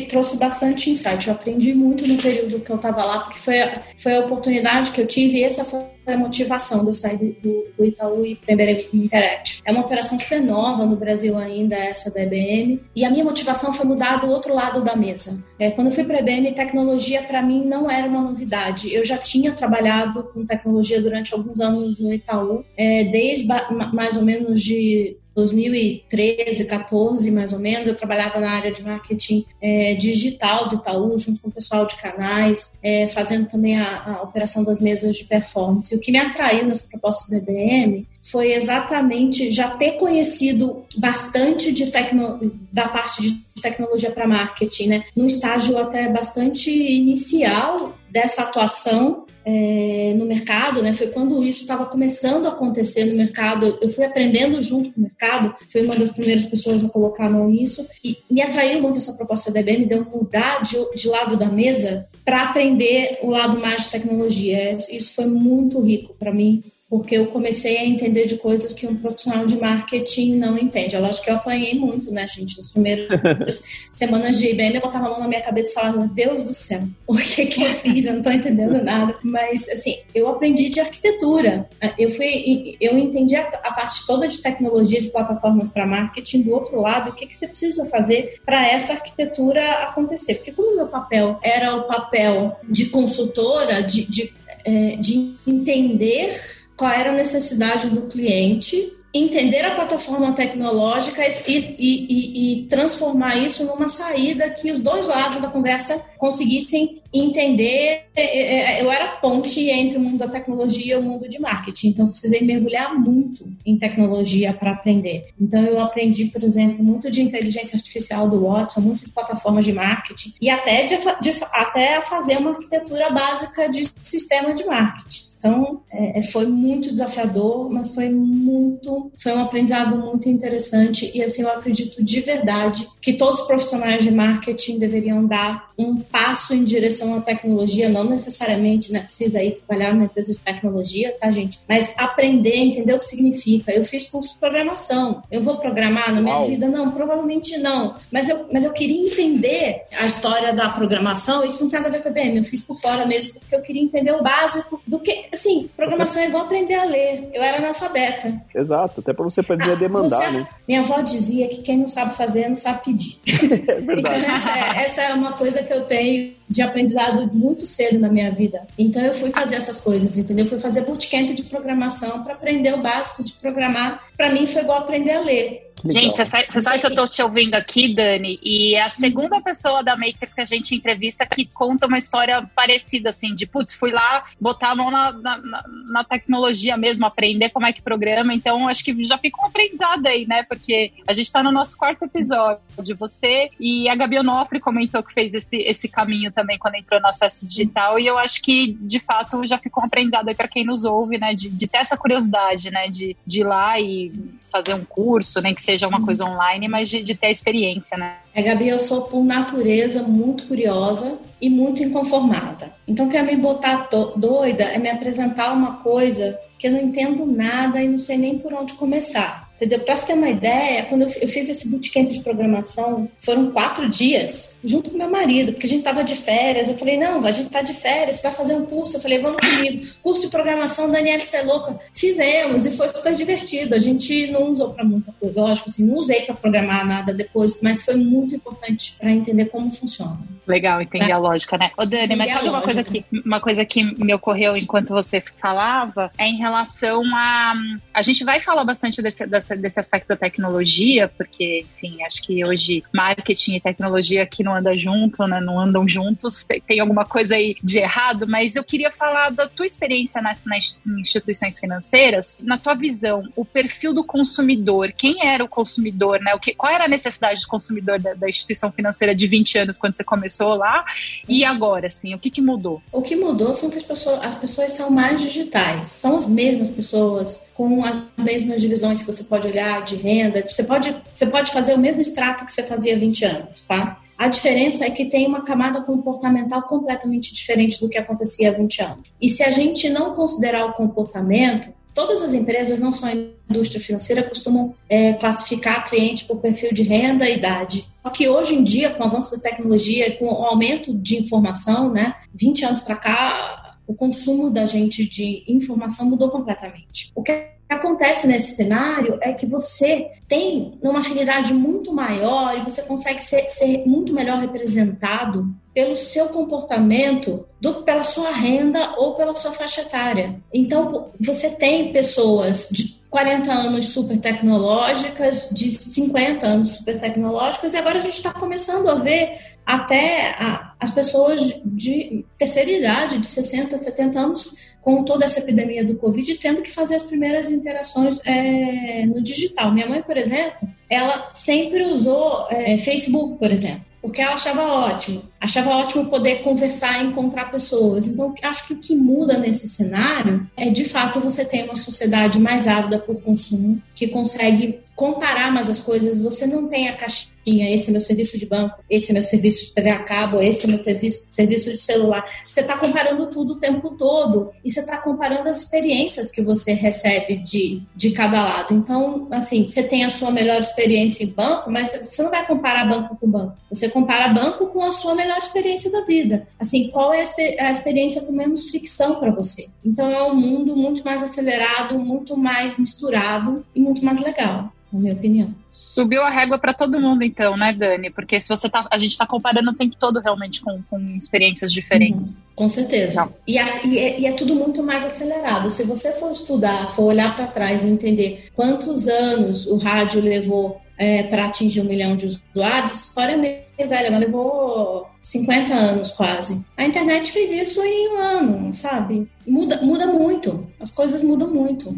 trouxe 0.09 0.37
bastante 0.37 0.91
insight. 0.91 1.29
Eu 1.29 1.35
aprendi 1.35 1.75
muito 1.75 2.07
no 2.07 2.17
período 2.17 2.61
que 2.61 2.71
eu 2.71 2.77
estava 2.77 3.05
lá, 3.05 3.21
porque 3.21 3.39
foi 3.39 3.59
foi 3.97 4.17
a 4.17 4.21
oportunidade 4.21 4.91
que 4.91 5.01
eu 5.01 5.07
tive 5.07 5.39
e 5.39 5.45
essa 5.45 5.65
foi 5.65 5.81
a 6.07 6.17
motivação 6.17 6.83
de 6.83 6.91
eu 6.91 6.95
sair 6.95 7.39
do, 7.43 7.67
do 7.77 7.85
Itaú 7.85 8.25
e 8.25 8.35
para 8.35 8.55
Interact. 8.95 9.61
É 9.65 9.73
uma 9.73 9.83
operação 9.83 10.19
super 10.19 10.41
nova 10.41 10.87
no 10.87 10.97
Brasil 10.97 11.37
ainda, 11.37 11.77
essa 11.77 12.11
da 12.11 12.23
IBM, 12.23 12.81
e 12.95 13.05
a 13.05 13.11
minha 13.11 13.25
motivação 13.25 13.73
foi 13.73 13.85
mudar 13.85 14.17
do 14.17 14.29
outro 14.29 14.55
lado 14.55 14.83
da 14.83 14.97
mesa. 14.97 15.43
É, 15.59 15.71
quando 15.71 15.89
eu 15.89 15.93
fui 15.93 16.05
para 16.05 16.17
a 16.17 16.21
IBM, 16.21 16.53
tecnologia 16.53 17.23
para 17.23 17.43
mim 17.43 17.65
não 17.65 17.91
era 17.91 18.07
uma 18.07 18.23
novidade. 18.23 18.93
Eu 18.93 19.05
já 19.05 19.19
tinha 19.19 19.53
trabalhado 19.53 20.23
com 20.33 20.47
tecnologia 20.47 21.01
durante 21.01 21.35
alguns 21.35 21.61
anos 21.61 21.99
no 21.99 22.13
Itaú, 22.13 22.65
é, 22.77 23.05
desde 23.05 23.47
mais 23.93 24.17
ou 24.17 24.23
menos 24.23 24.63
de 24.63 25.17
2013, 25.39 26.65
14 26.65 27.31
mais 27.31 27.53
ou 27.53 27.61
menos, 27.61 27.87
eu 27.87 27.95
trabalhava 27.95 28.41
na 28.41 28.51
área 28.51 28.73
de 28.73 28.83
marketing 28.83 29.45
é, 29.63 29.95
digital 29.95 30.69
do 30.69 30.77
Itaú, 30.77 31.17
junto 31.17 31.41
com 31.41 31.49
o 31.49 31.53
pessoal 31.53 31.87
de 31.87 31.95
canais, 31.95 32.77
é, 32.83 33.07
fazendo 33.07 33.47
também 33.49 33.79
a, 33.79 34.03
a, 34.05 34.23
operação 34.23 34.65
das 34.65 34.81
mesas 34.81 35.17
de 35.17 35.25
performance. 35.25 35.95
O 35.95 36.01
que 36.01 36.11
me 36.11 36.19
atraiu 36.19 36.67
nessa 36.67 36.89
proposta 36.89 37.31
da 37.31 37.39
IBM 37.39 38.05
foi 38.21 38.53
exatamente 38.53 39.53
já 39.53 39.71
ter 39.71 39.93
conhecido 39.93 40.85
bastante 40.97 41.73
de 41.73 41.87
tecno, 41.87 42.41
da 42.73 42.89
parte 42.89 43.23
de 43.23 43.63
tecnologia 43.63 44.11
para 44.11 44.27
marketing, 44.27 44.89
né? 44.89 45.05
Num 45.15 45.27
estágio 45.27 45.79
até 45.79 46.09
bastante 46.09 46.69
inicial 46.71 47.97
dessa 48.11 48.43
atuação 48.43 49.25
é, 49.45 50.15
no 50.17 50.25
mercado, 50.25 50.83
né? 50.83 50.93
Foi 50.93 51.09
quando 51.09 51.43
isso 51.43 51.63
estava 51.63 51.87
começando 51.87 52.47
a 52.47 52.51
acontecer 52.51 53.05
no 53.05 53.17
mercado. 53.17 53.79
Eu 53.81 53.89
fui 53.89 54.05
aprendendo 54.05 54.61
junto 54.61 54.93
com 54.93 55.01
o 55.01 55.03
mercado, 55.05 55.55
fui 55.71 55.83
uma 55.83 55.97
das 55.97 56.11
primeiras 56.11 56.45
pessoas 56.45 56.85
a 56.85 56.89
colocar 56.89 57.27
a 57.27 57.31
mão 57.31 57.49
nisso 57.49 57.87
e 58.05 58.19
me 58.31 58.43
atraiu 58.43 58.81
muito 58.81 58.99
essa 58.99 59.15
proposta 59.15 59.51
da 59.51 59.61
IBM, 59.61 59.87
deu 59.87 60.05
mudar 60.05 60.63
de, 60.63 60.77
de 60.95 61.09
lado 61.09 61.37
da 61.37 61.47
mesa 61.47 62.07
para 62.25 62.45
aprender 62.45 63.19
o 63.23 63.31
lado 63.31 63.59
mais 63.59 63.85
de 63.85 63.91
tecnologia. 63.91 64.77
Isso 64.91 65.15
foi 65.15 65.27
muito 65.27 65.81
rico 65.81 66.15
para 66.19 66.33
mim 66.33 66.63
porque 66.89 67.17
eu 67.17 67.27
comecei 67.27 67.77
a 67.77 67.85
entender 67.85 68.27
de 68.27 68.39
coisas 68.39 68.73
que 68.73 68.87
um 68.87 68.97
profissional 68.97 69.45
de 69.47 69.59
marketing 69.59 70.37
não 70.37 70.57
entende. 70.57 70.97
É 70.97 70.99
lógico 70.99 71.25
que 71.25 71.31
eu 71.31 71.37
apanhei 71.37 71.75
muito, 71.75 72.11
né, 72.11 72.27
gente? 72.27 72.57
Nas 72.57 72.71
primeiras 72.71 73.07
semanas 73.93 74.39
de 74.39 74.49
IBM, 74.49 74.77
eu 74.77 74.81
botava 74.81 75.07
a 75.07 75.11
mão 75.11 75.21
na 75.21 75.29
minha 75.29 75.43
cabeça 75.43 75.71
e 75.71 75.75
falava, 75.75 75.99
meu 75.99 76.09
Deus 76.09 76.43
do 76.43 76.55
céu, 76.55 76.83
o 77.07 77.15
que 77.17 77.47
que 77.47 77.63
eu 77.63 77.75
fiz? 77.75 78.07
Eu 78.07 78.15
não 78.15 78.23
tô 78.23 78.31
entendendo 78.31 78.83
nada. 78.83 79.15
Mas, 79.23 79.69
assim, 79.69 79.99
eu 80.15 80.29
aprendi 80.29 80.71
de 80.71 80.81
arquitetura. 80.81 81.69
Eu 81.99 82.11
fui, 82.11 82.77
eu 82.81 82.97
entendi 82.97 83.37
a, 83.37 83.43
a 83.43 83.73
parte 83.73 84.07
toda 84.07 84.27
de 84.27 84.39
tecnologia 84.39 85.01
de 85.01 85.09
plataformas 85.09 85.69
para 85.69 85.87
marketing. 85.87 86.43
Do 86.43 86.53
outro 86.53 86.81
lado, 86.81 87.11
o 87.11 87.13
que 87.13 87.27
que 87.27 87.37
você 87.37 87.47
precisa 87.47 87.85
fazer 87.87 88.41
para 88.47 88.67
essa 88.67 88.95
arquitetura 88.95 89.63
acontecer? 89.83 90.37
Porque 90.37 90.53
como 90.53 90.73
o 90.73 90.77
meu 90.77 90.87
papel 90.87 91.39
era 91.43 91.77
o 91.77 91.83
papel 91.83 92.57
de 92.67 92.87
consultora, 92.87 93.83
de, 93.83 94.07
de, 94.07 94.33
é, 94.65 94.97
de 94.97 95.35
entender 95.47 96.58
qual 96.79 96.93
era 96.93 97.11
a 97.11 97.15
necessidade 97.15 97.91
do 97.91 98.03
cliente 98.03 98.97
entender 99.13 99.65
a 99.65 99.75
plataforma 99.75 100.33
tecnológica 100.33 101.23
e, 101.27 101.37
e, 101.49 101.79
e, 101.79 102.63
e, 102.63 102.67
transformar 102.67 103.37
isso 103.37 103.65
numa 103.65 103.89
saída 103.89 104.51
que 104.51 104.71
os 104.71 104.81
dois 104.81 105.07
lados 105.07 105.41
da 105.41 105.49
conversa 105.49 106.01
conseguissem 106.19 107.01
entender. 107.13 108.05
É, 108.15 108.23
é, 108.23 108.79
é, 108.79 108.83
eu 108.83 108.91
era 108.91 109.09
ponte 109.17 109.69
entre 109.71 109.97
o 109.97 110.01
mundo 110.01 110.19
da 110.19 110.29
tecnologia 110.29 110.95
e 110.95 110.99
o 110.99 111.03
mundo 111.03 111.27
de 111.27 111.41
marketing, 111.41 111.89
então 111.89 112.09
precisei 112.09 112.43
mergulhar 112.43 112.95
muito 112.95 113.49
em 113.65 113.79
tecnologia 113.79 114.53
para 114.53 114.73
aprender. 114.73 115.29
Então 115.41 115.63
eu 115.65 115.81
aprendi, 115.81 116.27
por 116.27 116.45
exemplo, 116.45 116.85
muito 116.85 117.11
de 117.11 117.23
inteligência 117.23 117.77
artificial 117.77 118.29
do 118.29 118.47
Watson, 118.47 118.81
muito 118.81 119.07
de 119.07 119.11
plataformas 119.11 119.65
de 119.65 119.73
marketing 119.73 120.35
e 120.41 120.51
até, 120.51 120.85
de, 120.85 120.97
de, 120.97 121.45
até 121.53 121.97
a 121.97 122.03
fazer 122.03 122.37
uma 122.37 122.51
arquitetura 122.51 123.11
básica 123.11 123.69
de 123.69 123.89
sistema 124.03 124.53
de 124.53 124.65
marketing. 124.67 125.28
Então, 125.39 125.83
é, 125.91 126.19
é, 126.19 126.23
foi 126.23 126.47
muito 126.47 126.91
desafiador, 126.91 127.71
mas 127.71 127.95
foi 127.95 128.11
muito, 128.11 129.11
foi 129.17 129.33
um 129.33 129.43
aprendizado 129.43 129.97
muito 129.97 130.29
interessante. 130.29 131.11
E 131.15 131.23
assim 131.23 131.43
eu 131.43 131.51
acredito 131.51 132.03
de 132.03 132.21
verdade 132.21 132.89
que 133.01 133.13
todos 133.13 133.41
os 133.41 133.47
profissionais 133.47 134.03
de 134.03 134.11
marketing 134.11 134.79
deveriam 134.79 135.25
dar 135.25 135.68
um 135.79 135.97
passo 135.97 136.55
em 136.55 136.65
direção 136.65 137.17
à 137.17 137.21
tecnologia, 137.21 137.89
não 137.89 138.05
necessariamente, 138.05 138.93
né, 138.93 139.01
precisa 139.01 139.43
ir 139.43 139.53
trabalhar 139.53 139.95
na 139.95 140.05
empresa 140.05 140.33
de 140.33 140.39
tecnologia, 140.39 141.15
tá, 141.21 141.31
gente? 141.31 141.61
Mas 141.69 141.93
aprender, 141.97 142.57
entender 142.57 142.93
o 142.95 142.99
que 142.99 143.05
significa. 143.05 143.73
Eu 143.73 143.85
fiz 143.85 144.07
curso 144.07 144.35
de 144.35 144.41
programação. 144.41 145.23
Eu 145.31 145.41
vou 145.41 145.57
programar 145.57 146.13
na 146.13 146.21
minha 146.21 146.37
Uau. 146.37 146.47
vida? 146.47 146.69
Não, 146.69 146.91
provavelmente 146.91 147.57
não. 147.59 147.95
Mas 148.11 148.29
eu, 148.29 148.47
mas 148.53 148.65
eu 148.65 148.73
queria 148.73 149.07
entender 149.07 149.85
a 149.97 150.07
história 150.07 150.53
da 150.53 150.69
programação. 150.69 151.45
Isso 151.45 151.63
não 151.63 151.71
tem 151.71 151.81
nada 151.81 151.95
a 151.95 151.97
ver 151.97 152.03
com 152.03 152.09
a 152.09 152.11
IBM. 152.11 152.39
Eu 152.39 152.45
fiz 152.45 152.63
por 152.63 152.79
fora 152.81 153.07
mesmo 153.07 153.39
porque 153.39 153.55
eu 153.55 153.63
queria 153.63 153.83
entender 153.83 154.13
o 154.13 154.23
básico 154.23 154.81
do 154.87 154.99
que 154.99 155.27
assim, 155.33 155.71
programação 155.77 156.21
é 156.21 156.27
igual 156.27 156.45
aprender 156.45 156.75
a 156.75 156.85
ler. 156.85 157.31
Eu 157.33 157.43
era 157.43 157.59
analfabeta. 157.59 158.35
Exato, 158.55 159.01
até 159.01 159.13
para 159.13 159.25
você 159.25 159.41
aprender 159.41 159.71
ah, 159.71 159.73
a 159.73 159.77
demandar, 159.77 160.27
você, 160.27 160.31
né? 160.31 160.49
Minha 160.67 160.81
avó 160.81 161.01
dizia 161.01 161.49
que 161.49 161.63
quem 161.63 161.79
não 161.79 161.89
sabe 161.89 162.17
fazer 162.17 162.49
não 162.49 162.57
sabe 162.57 162.85
pedir. 162.85 163.19
é 163.69 163.81
verdade. 163.81 164.19
Então, 164.21 164.35
essa, 164.35 164.51
é, 164.51 164.85
essa 164.85 165.03
é 165.03 165.15
uma 165.15 165.33
coisa 165.33 165.63
que 165.69 165.75
eu 165.75 165.85
tenho 165.85 166.35
de 166.49 166.63
aprendizado 166.63 167.31
muito 167.33 167.67
cedo 167.67 167.99
na 167.99 168.09
minha 168.09 168.31
vida. 168.31 168.67
Então 168.79 169.03
eu 169.03 169.13
fui 169.13 169.31
fazer 169.31 169.57
essas 169.57 169.79
coisas, 169.79 170.17
entendeu? 170.17 170.45
Eu 170.45 170.49
fui 170.49 170.59
fazer 170.59 170.83
bootcamp 170.83 171.33
de 171.33 171.43
programação 171.45 172.23
para 172.23 172.35
aprender 172.35 172.75
o 172.75 172.83
básico 172.83 173.23
de 173.23 173.33
programar. 173.35 174.07
Para 174.17 174.31
mim 174.31 174.47
foi 174.47 174.63
igual 174.63 174.79
aprender 174.79 175.13
a 175.13 175.21
ler. 175.21 175.69
Gente, 175.85 176.17
você 176.17 176.25
sabe, 176.25 176.47
sabe 176.51 176.81
que 176.81 176.87
eu 176.87 176.95
tô 176.95 177.07
te 177.07 177.23
ouvindo 177.23 177.55
aqui, 177.55 177.95
Dani, 177.95 178.39
e 178.43 178.75
é 178.75 178.83
a 178.83 178.89
segunda 178.89 179.41
pessoa 179.41 179.83
da 179.83 179.97
Makers 179.97 180.35
que 180.35 180.41
a 180.41 180.45
gente 180.45 180.75
entrevista 180.75 181.25
que 181.25 181.47
conta 181.47 181.87
uma 181.87 181.99
história 181.99 182.45
parecida, 182.55 183.11
assim, 183.11 183.35
de 183.35 183.47
putz, 183.47 183.75
fui 183.75 183.93
lá 183.93 184.23
botar 184.41 184.71
a 184.71 184.75
mão 184.75 184.91
na, 184.91 185.13
na, 185.13 185.41
na 185.87 186.05
tecnologia 186.05 186.77
mesmo, 186.77 187.07
aprender 187.07 187.51
como 187.51 187.67
é 187.67 187.73
que 187.73 187.83
programa. 187.83 188.35
Então, 188.35 188.67
acho 188.67 188.85
que 188.85 189.05
já 189.05 189.17
fica 189.19 189.41
um 189.41 189.47
aprendizado 189.47 190.07
aí, 190.07 190.27
né? 190.27 190.43
Porque 190.43 190.93
a 191.07 191.13
gente 191.13 191.31
tá 191.31 191.43
no 191.43 191.53
nosso 191.53 191.77
quarto 191.79 192.05
episódio. 192.05 192.97
Você 192.97 193.49
e 193.61 193.89
a 193.89 193.95
Gabi 193.95 194.19
Onofre 194.19 194.61
comentou 194.61 195.03
que 195.03 195.13
fez 195.13 195.35
esse, 195.35 195.59
esse 195.59 195.89
caminho 195.89 196.33
também 196.39 196.57
quando 196.57 196.77
entrou 196.77 197.01
no 197.01 197.09
acesso 197.09 197.45
digital, 197.45 197.99
e 197.99 198.07
eu 198.07 198.17
acho 198.17 198.41
que, 198.41 198.79
de 198.81 199.01
fato, 199.01 199.45
já 199.45 199.59
ficou 199.59 199.83
um 199.83 199.87
aprendizado 199.87 200.29
aí 200.29 200.35
para 200.37 200.47
quem 200.47 200.65
nos 200.65 200.85
ouve, 200.85 201.19
né? 201.19 201.35
De, 201.35 201.51
de 201.51 201.67
ter 201.67 201.79
essa 201.79 201.97
curiosidade, 201.97 202.71
né? 202.71 202.87
De, 202.87 203.17
de 203.27 203.41
ir 203.41 203.45
lá 203.45 203.81
e 203.81 204.13
fazer 204.53 204.73
um 204.75 204.85
curso, 204.85 205.41
nem 205.41 205.55
que 205.55 205.61
seja 205.61 205.89
uma 205.89 206.05
coisa 206.05 206.25
online, 206.25 206.69
mas 206.69 206.89
de, 206.89 207.03
de 207.03 207.15
ter 207.17 207.27
a 207.27 207.31
experiência, 207.31 207.97
né? 207.97 208.19
É, 208.33 208.41
Gabi, 208.41 208.69
eu 208.69 208.79
sou 208.79 209.03
por 209.03 209.25
natureza 209.25 210.03
muito 210.03 210.47
curiosa 210.47 211.19
e 211.41 211.51
muito 211.51 211.83
inconformada. 211.83 212.73
Então, 212.87 213.09
quer 213.09 213.25
me 213.25 213.37
botar 213.37 213.89
doida 214.17 214.65
é 214.65 214.79
me 214.79 214.89
apresentar 214.89 215.53
uma 215.53 215.77
coisa 215.77 216.39
que 216.57 216.69
eu 216.69 216.73
não 216.73 216.81
entendo 216.81 217.27
nada 217.27 217.83
e 217.83 217.89
não 217.89 217.99
sei 217.99 218.17
nem 218.17 218.39
por 218.39 218.55
onde 218.55 218.75
começar. 218.75 219.48
Entendeu? 219.59 219.81
Para 219.81 219.97
você 219.97 220.07
ter 220.07 220.13
uma 220.13 220.31
ideia, 220.31 220.85
quando 220.85 221.03
eu 221.03 221.29
fiz 221.29 221.49
esse 221.49 221.67
bootcamp 221.67 222.09
de 222.11 222.21
programação, 222.21 223.11
foram 223.19 223.51
quatro 223.51 223.89
dias, 223.89 224.57
junto 224.63 224.89
com 224.89 224.97
meu 224.97 225.11
marido, 225.11 225.53
porque 225.53 225.67
a 225.67 225.69
gente 225.69 225.81
estava 225.81 226.05
de 226.05 226.15
férias. 226.15 226.69
Eu 226.69 226.79
falei, 226.79 226.97
não, 226.97 227.19
a 227.27 227.33
gente 227.33 227.49
está 227.49 227.61
de 227.61 227.75
férias, 227.75 228.17
você 228.17 228.23
vai 228.23 228.33
fazer 228.33 228.55
um 228.55 228.65
curso. 228.65 228.97
Eu 228.97 229.01
falei, 229.01 229.19
vamos 229.19 229.41
comigo. 229.41 229.85
Curso 230.01 230.23
de 230.23 230.29
programação, 230.29 230.89
Daniela 230.89 231.23
C. 231.23 231.43
Louca. 231.43 231.77
Fizemos 231.93 232.67
e 232.67 232.71
foi 232.71 232.89
super 232.89 233.17
divertido. 233.17 233.75
A 233.75 233.81
gente 233.81 234.29
não 234.29 234.45
usou 234.45 234.71
para 234.71 234.85
muita 234.85 235.13
coisa. 235.19 235.41
Lógico, 235.41 235.69
assim, 235.69 235.85
não 235.85 235.97
usei 235.97 236.23
para 236.23 236.37
programar 236.37 236.87
nada 236.87 237.13
depois, 237.13 237.61
mas 237.61 237.83
foi 237.83 237.97
muito 237.97 238.37
importante 238.37 238.95
para 238.97 239.11
entender 239.11 239.47
como 239.47 239.73
funciona. 239.73 240.38
Legal, 240.49 240.81
entender 240.81 241.13
a 241.13 241.19
lógica, 241.19 241.59
né? 241.59 241.71
Ô, 241.77 241.85
Dani, 241.85 242.17
mas 242.17 242.31
sabe 242.31 242.49
uma 242.49 242.63
coisa, 242.63 242.83
que, 242.83 243.05
uma 243.25 243.39
coisa 243.39 243.65
que 243.67 243.83
me 243.83 244.15
ocorreu 244.15 244.57
enquanto 244.57 244.89
você 244.89 245.21
falava? 245.21 246.11
É 246.17 246.27
em 246.27 246.39
relação 246.39 247.03
a. 247.15 247.53
A 247.93 248.01
gente 248.01 248.25
vai 248.25 248.41
falar 248.41 248.65
bastante 248.65 249.03
desse, 249.03 249.27
desse, 249.27 249.79
aspecto 249.79 250.09
da 250.09 250.17
tecnologia, 250.17 251.07
porque, 251.07 251.67
enfim, 251.77 252.03
acho 252.03 252.23
que 252.23 252.43
hoje 252.47 252.83
marketing 252.95 253.57
e 253.57 253.61
tecnologia 253.61 254.23
aqui 254.23 254.43
não 254.43 254.55
andam 254.55 254.75
junto, 254.75 255.27
né? 255.27 255.39
Não 255.39 255.61
andam 255.61 255.87
juntos. 255.87 256.47
Tem, 256.47 256.63
tem 256.63 256.81
alguma 256.81 257.05
coisa 257.05 257.35
aí 257.35 257.55
de 257.63 257.79
errado, 257.79 258.27
mas 258.27 258.57
eu 258.57 258.65
queria 258.65 258.91
falar 258.91 259.31
da 259.31 259.47
tua 259.47 259.67
experiência 259.67 260.23
nas, 260.23 260.43
nas 260.47 260.81
instituições 260.99 261.59
financeiras, 261.59 262.39
na 262.41 262.57
tua 262.57 262.75
visão, 262.75 263.23
o 263.37 263.45
perfil 263.45 263.93
do 263.93 264.03
consumidor. 264.03 264.95
Quem 264.97 265.27
era 265.27 265.45
o 265.45 265.49
consumidor, 265.49 266.21
né? 266.21 266.35
O 266.35 266.41
que, 266.41 266.55
qual 266.55 266.73
era 266.73 266.87
a 266.87 266.89
necessidade 266.89 267.43
do 267.43 267.49
consumidor 267.49 267.99
da, 267.99 268.15
da 268.15 268.29
instituição 268.31 268.73
financeira 268.73 269.15
de 269.15 269.27
20 269.27 269.59
anos 269.59 269.77
quando 269.77 269.95
você 269.95 270.05
começou? 270.05 270.38
Começou 270.39 270.55
lá 270.55 270.85
e 271.29 271.45
agora, 271.45 271.89
assim, 271.89 272.15
o 272.15 272.19
que, 272.19 272.31
que 272.31 272.41
mudou? 272.41 272.81
O 272.93 273.03
que 273.03 273.17
mudou 273.17 273.53
são 273.53 273.69
que 273.69 273.79
as 273.79 273.83
pessoas, 273.83 274.23
as 274.23 274.35
pessoas 274.37 274.73
são 274.73 274.91
mais 274.91 275.21
digitais, 275.21 275.89
são 275.89 276.17
as 276.17 276.27
mesmas 276.27 276.69
pessoas 276.69 277.47
com 277.55 277.85
as 277.85 278.13
mesmas 278.19 278.61
divisões 278.61 279.01
que 279.01 279.07
você 279.07 279.25
pode 279.25 279.49
olhar 279.49 279.85
de 279.85 279.97
renda, 279.97 280.45
você 280.49 280.63
pode, 280.63 280.95
você 281.15 281.27
pode 281.27 281.51
fazer 281.51 281.75
o 281.75 281.79
mesmo 281.79 282.01
extrato 282.01 282.47
que 282.47 282.53
você 282.53 282.63
fazia 282.63 282.95
há 282.95 282.99
20 282.99 283.25
anos, 283.25 283.63
tá? 283.65 284.01
A 284.17 284.29
diferença 284.29 284.85
é 284.85 284.91
que 284.91 285.05
tem 285.05 285.27
uma 285.27 285.43
camada 285.43 285.81
comportamental 285.81 286.63
completamente 286.63 287.33
diferente 287.33 287.81
do 287.81 287.89
que 287.89 287.97
acontecia 287.97 288.51
há 288.51 288.53
20 288.53 288.83
anos. 288.83 289.13
E 289.21 289.29
se 289.29 289.45
a 289.45 289.51
gente 289.53 289.89
não 289.89 290.13
considerar 290.15 290.67
o 290.67 290.73
comportamento, 290.73 291.73
todas 291.95 292.23
as 292.23 292.33
empresas, 292.33 292.79
não 292.79 292.93
só 292.93 293.07
a 293.07 293.15
indústria 293.15 293.81
financeira, 293.81 294.23
costumam 294.23 294.75
é, 294.89 295.15
classificar 295.15 295.89
cliente 295.89 296.25
por 296.25 296.41
perfil 296.41 296.73
de 296.73 296.83
renda 296.83 297.29
e 297.29 297.37
idade. 297.37 297.87
Só 298.03 298.11
que 298.11 298.29
hoje 298.29 298.55
em 298.55 298.63
dia, 298.63 298.91
com 298.91 299.03
o 299.03 299.07
avanço 299.07 299.37
da 299.37 299.43
tecnologia, 299.43 300.17
com 300.17 300.27
o 300.27 300.45
aumento 300.45 300.95
de 300.95 301.17
informação, 301.17 301.91
né, 301.93 302.15
20 302.35 302.65
anos 302.65 302.81
para 302.81 302.97
cá, 302.97 303.68
o 303.89 303.95
consumo 303.95 304.51
da 304.51 304.67
gente 304.67 305.09
de 305.09 305.43
informação 305.49 306.07
mudou 306.07 306.29
completamente. 306.29 307.11
O 307.15 307.23
que 307.23 307.33
acontece 307.69 308.27
nesse 308.27 308.55
cenário 308.55 309.19
é 309.23 309.33
que 309.33 309.47
você 309.47 310.11
tem 310.29 310.79
uma 310.83 310.99
afinidade 310.99 311.55
muito 311.55 311.93
maior 311.93 312.59
e 312.59 312.63
você 312.63 312.83
consegue 312.83 313.23
ser, 313.23 313.51
ser 313.51 313.87
muito 313.87 314.13
melhor 314.13 314.39
representado 314.39 315.49
pelo 315.73 315.97
seu 315.97 316.27
comportamento 316.29 317.47
do 317.61 317.77
que 317.77 317.83
pela 317.85 318.05
sua 318.05 318.31
renda 318.31 318.95
ou 318.97 319.15
pela 319.15 319.35
sua 319.35 319.53
faixa 319.53 319.83
etária. 319.83 320.39
Então, 320.53 321.09
você 321.19 321.51
tem 321.51 321.93
pessoas 321.93 322.69
de 322.71 322.98
40 323.11 323.51
anos 323.51 323.89
super 323.89 324.19
tecnológicas, 324.19 325.49
de 325.51 325.71
50 325.71 326.47
anos 326.47 326.77
super 326.77 326.99
tecnológicas, 326.99 327.73
e 327.73 327.77
agora 327.77 327.99
a 327.99 328.03
gente 328.03 328.15
está 328.15 328.33
começando 328.33 328.89
a 328.89 328.95
ver 328.97 329.39
até 329.65 330.31
a, 330.39 330.75
as 330.79 330.91
pessoas 330.91 331.61
de 331.65 332.25
terceira 332.37 332.71
idade, 332.71 333.19
de 333.19 333.27
60, 333.27 333.79
70 333.79 334.19
anos, 334.19 334.55
com 334.81 335.05
toda 335.05 335.25
essa 335.25 335.41
epidemia 335.41 335.85
do 335.85 335.97
Covid, 335.97 336.37
tendo 336.37 336.63
que 336.63 336.71
fazer 336.71 336.97
as 336.97 337.03
primeiras 337.03 337.51
interações 337.51 338.21
é, 338.25 339.05
no 339.07 339.23
digital. 339.23 339.73
Minha 339.73 339.89
mãe, 339.89 340.03
por 340.03 340.17
exemplo, 340.17 340.69
ela 340.89 341.29
sempre 341.33 341.85
usou 341.85 342.47
é, 342.51 342.79
Facebook, 342.79 343.39
por 343.39 343.51
exemplo 343.51 343.88
porque 344.01 344.21
ela 344.21 344.35
achava 344.35 344.63
ótimo. 344.63 345.23
Achava 345.41 345.71
ótimo 345.71 346.07
poder 346.07 346.43
conversar 346.43 347.03
e 347.03 347.07
encontrar 347.07 347.51
pessoas. 347.51 348.07
Então, 348.07 348.35
acho 348.43 348.67
que 348.67 348.73
o 348.73 348.79
que 348.79 348.95
muda 348.95 349.39
nesse 349.39 349.69
cenário 349.69 350.49
é, 350.57 350.71
de 350.71 350.85
fato, 350.85 351.21
você 351.21 351.45
ter 351.45 351.65
uma 351.65 351.77
sociedade 351.77 352.39
mais 352.39 352.67
ávida 352.69 352.99
por 352.99 353.21
consumo, 353.21 353.83
que 353.95 354.09
consegue 354.09 354.81
comparar 354.99 355.53
mais 355.53 355.71
as 355.71 355.79
coisas, 355.79 356.21
você 356.21 356.45
não 356.45 356.67
tem 356.67 356.89
a 356.89 356.97
caixinha, 356.97 357.73
esse 357.73 357.89
é 357.89 357.93
meu 357.93 358.01
serviço 358.01 358.37
de 358.37 358.45
banco, 358.45 358.83
esse 358.91 359.13
é 359.13 359.15
meu 359.15 359.23
serviço 359.23 359.67
de 359.67 359.73
TV 359.73 359.91
a 359.91 360.03
cabo, 360.03 360.41
esse 360.41 360.67
é 360.67 360.69
meu 360.69 360.83
serviço, 360.83 361.25
serviço 361.31 361.71
de 361.71 361.77
celular. 361.77 362.29
Você 362.45 362.63
está 362.63 362.77
comparando 362.77 363.29
tudo 363.29 363.53
o 363.53 363.61
tempo 363.61 363.91
todo 363.91 364.51
e 364.65 364.69
você 364.69 364.81
está 364.81 364.99
comparando 364.99 365.49
as 365.49 365.63
experiências 365.63 366.33
que 366.33 366.43
você 366.43 366.73
recebe 366.73 367.37
de, 367.37 367.81
de 367.95 368.11
cada 368.11 368.43
lado. 368.43 368.75
Então, 368.75 369.29
assim, 369.31 369.65
você 369.65 369.85
tem 369.85 370.05
a 370.05 370.11
sua 370.11 370.33
melhor 370.33 370.61
experiência 370.61 371.23
em 371.23 371.29
banco, 371.29 371.71
mas 371.71 371.93
você 371.93 372.21
não 372.21 372.31
vai 372.33 372.45
comparar 372.45 372.85
banco 372.85 373.17
com 373.17 373.31
banco. 373.31 373.57
Você 373.71 373.89
compara 373.89 374.27
banco 374.33 374.67
com 374.67 374.83
a 374.83 374.91
sua 374.91 375.15
melhor 375.15 375.39
experiência 375.39 375.93
da 375.93 376.01
vida. 376.01 376.49
Assim, 376.59 376.89
qual 376.89 377.15
é 377.15 377.23
a 377.61 377.71
experiência 377.71 378.23
com 378.23 378.33
menos 378.33 378.69
fricção 378.69 379.21
para 379.21 379.31
você? 379.31 379.69
Então, 379.85 380.11
é 380.11 380.25
um 380.25 380.35
mundo 380.35 380.75
muito 380.75 381.05
mais 381.05 381.23
acelerado, 381.23 382.01
muito 382.01 382.37
mais 382.37 382.81
misturado 382.81 383.65
e 383.77 383.81
muito 383.81 384.05
mais 384.05 384.19
legal 384.19 384.73
na 384.93 385.01
minha 385.01 385.13
opinião. 385.13 385.55
Subiu 385.71 386.23
a 386.23 386.31
régua 386.31 386.59
para 386.59 386.73
todo 386.73 387.01
mundo, 387.01 387.23
então, 387.23 387.57
né, 387.57 387.73
Dani? 387.73 388.11
Porque 388.11 388.39
se 388.41 388.49
você 388.49 388.69
tá, 388.69 388.87
a 388.91 388.99
gente 388.99 389.13
está 389.13 389.27
comparando 389.27 389.71
o 389.71 389.75
tempo 389.75 389.97
todo 389.99 390.21
realmente 390.21 390.61
com, 390.61 390.83
com 390.91 390.99
experiências 391.17 391.73
diferentes. 391.73 392.39
Uhum, 392.39 392.45
com 392.57 392.69
certeza. 392.69 393.29
E, 393.47 393.55
e, 393.55 393.99
é, 393.99 394.21
e, 394.21 394.27
é, 394.27 394.33
tudo 394.33 394.55
muito 394.55 394.83
mais 394.83 395.05
acelerado. 395.05 395.71
Se 395.71 395.85
você 395.85 396.13
for 396.13 396.33
estudar, 396.33 396.91
for 396.91 397.05
olhar 397.05 397.37
para 397.37 397.47
trás 397.47 397.85
e 397.85 397.89
entender 397.89 398.49
quantos 398.55 399.07
anos 399.07 399.67
o 399.67 399.77
rádio 399.77 400.21
levou 400.21 400.81
é, 400.97 401.23
para 401.23 401.47
atingir 401.47 401.81
um 401.81 401.85
milhão 401.85 402.17
de 402.17 402.27
usuários, 402.27 402.91
essa 402.91 403.09
história 403.09 403.33
é 403.33 403.37
meio 403.37 403.89
velha, 403.89 404.11
mas 404.11 404.21
levou 404.21 405.07
50 405.29 405.75
anos 405.75 406.11
quase. 406.11 406.65
A 406.75 406.87
internet 406.87 407.31
fez 407.31 407.53
isso 407.53 407.83
em 407.83 408.09
um 408.09 408.19
ano, 408.19 408.73
sabe? 408.73 409.29
Muda, 409.47 409.81
muda 409.83 410.07
muito, 410.07 410.67
as 410.81 410.91
coisas 410.91 411.23
mudam 411.23 411.53
muito. 411.53 411.97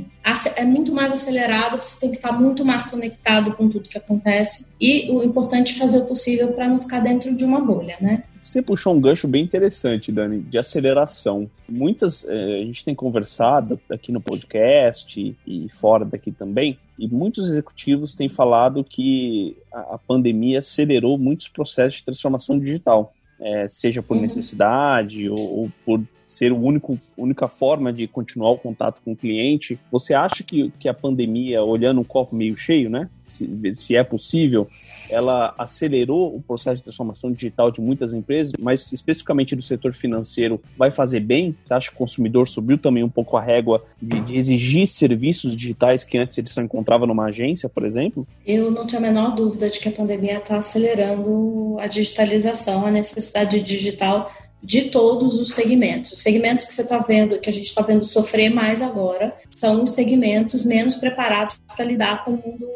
É 0.57 0.65
muito 0.65 0.93
mais 0.93 1.13
acelerado, 1.13 1.81
você 1.81 2.01
tem 2.01 2.11
que 2.11 2.17
estar 2.17 2.33
muito 2.33 2.65
mais 2.65 2.85
conectado 2.87 3.53
com 3.53 3.69
tudo 3.69 3.89
que 3.89 3.99
acontece. 3.99 4.69
E 4.81 5.11
o 5.11 5.23
importante 5.23 5.75
é 5.75 5.79
fazer 5.79 5.99
o 5.99 6.07
possível 6.07 6.53
para 6.53 6.69
não 6.69 6.81
ficar 6.81 7.01
dentro 7.01 7.35
de 7.35 7.45
uma 7.45 7.61
bolha, 7.61 7.97
né? 8.01 8.25
Você 8.37 8.63
puxou 8.63 8.95
um 8.95 9.01
gancho 9.01 9.27
bem 9.27 9.43
interessante, 9.45 10.13
Dani, 10.13 10.41
de 10.41 10.59
aceleração. 10.59 11.51
Muitas, 11.69 12.27
é, 12.29 12.63
a 12.63 12.65
gente 12.65 12.85
tem 12.85 12.95
conversado 12.95 13.81
aqui 13.91 14.13
no 14.13 14.21
podcast 14.21 15.37
e 15.47 15.69
fora 15.75 16.05
daqui 16.05 16.31
também, 16.31 16.79
e 17.01 17.09
muitos 17.09 17.49
executivos 17.49 18.15
têm 18.15 18.29
falado 18.29 18.85
que 18.85 19.57
a, 19.73 19.99
pandemia 19.99 20.59
acelerou 20.59 21.17
muitos 21.17 21.49
processos 21.49 22.01
de 22.01 22.05
transformação 22.05 22.59
digital, 22.59 23.15
é, 23.41 23.69
seja 23.69 24.03
por 24.03 24.17
uhum. 24.17 24.23
necessidade 24.23 25.29
ou, 25.29 25.39
ou 25.39 25.73
por 25.85 26.01
ser 26.31 26.53
a 26.53 26.55
única 27.17 27.49
forma 27.49 27.93
de 27.93 28.07
continuar 28.07 28.53
o 28.53 28.59
contato 28.59 29.01
com 29.05 29.13
o 29.13 29.17
cliente. 29.17 29.79
Você 29.91 30.15
acha 30.15 30.45
que, 30.45 30.73
que 30.79 30.89
a 30.89 30.95
pandemia, 30.95 31.63
olhando 31.63 32.01
um 32.01 32.05
copo 32.05 32.37
meio 32.37 32.57
cheio, 32.57 32.89
né? 32.89 33.09
Se, 33.25 33.49
se 33.75 33.97
é 33.97 34.05
possível, 34.05 34.69
ela 35.09 35.53
acelerou 35.59 36.35
o 36.35 36.41
processo 36.41 36.77
de 36.77 36.85
transformação 36.85 37.33
digital 37.33 37.71
de 37.71 37.81
muitas 37.81 38.13
empresas, 38.13 38.53
mas 38.61 38.93
especificamente 38.93 39.57
do 39.57 39.63
setor 39.63 39.93
financeiro, 39.93 40.61
vai 40.77 40.91
fazer 40.91 41.21
bem? 41.21 41.57
Você 41.63 41.75
acha 41.75 41.89
que 41.89 41.97
o 41.97 41.99
consumidor 41.99 42.47
subiu 42.47 42.79
também 42.79 43.03
um 43.03 43.09
pouco 43.09 43.37
a 43.37 43.41
régua 43.41 43.85
de, 44.01 44.21
de 44.21 44.37
exigir 44.37 44.87
serviços 44.87 45.57
digitais 45.57 46.05
que 46.05 46.17
antes 46.17 46.39
ele 46.39 46.49
só 46.49 46.63
encontrava 46.63 47.07
numa 47.07 47.27
agência, 47.27 47.69
por 47.69 47.85
exemplo? 47.85 48.27
Eu 48.47 48.71
não 48.71 48.87
tenho 48.87 48.99
a 48.99 49.07
menor 49.07 49.35
dúvida 49.35 49.69
de 49.69 49.81
que 49.81 49.89
a 49.89 49.93
pandemia 49.93 50.39
está 50.39 50.59
acelerando 50.59 51.77
a 51.81 51.89
digitalização, 51.89 52.87
a 52.87 52.91
necessidade 52.91 53.61
digital 53.61 54.31
de 54.63 54.91
todos 54.91 55.39
os 55.39 55.53
segmentos. 55.53 56.13
Os 56.13 56.23
segmentos 56.23 56.65
que 56.65 56.73
você 56.73 56.83
está 56.83 56.99
vendo, 56.99 57.39
que 57.39 57.49
a 57.49 57.53
gente 57.53 57.67
está 57.67 57.83
vendo 57.83 58.05
sofrer 58.05 58.51
mais 58.51 58.83
agora, 58.83 59.35
são 59.55 59.83
os 59.83 59.91
segmentos 59.91 60.65
menos 60.65 60.95
preparados 60.97 61.61
para 61.75 61.85
lidar 61.85 62.25
com 62.25 62.33
o 62.33 62.37
mundo, 62.37 62.69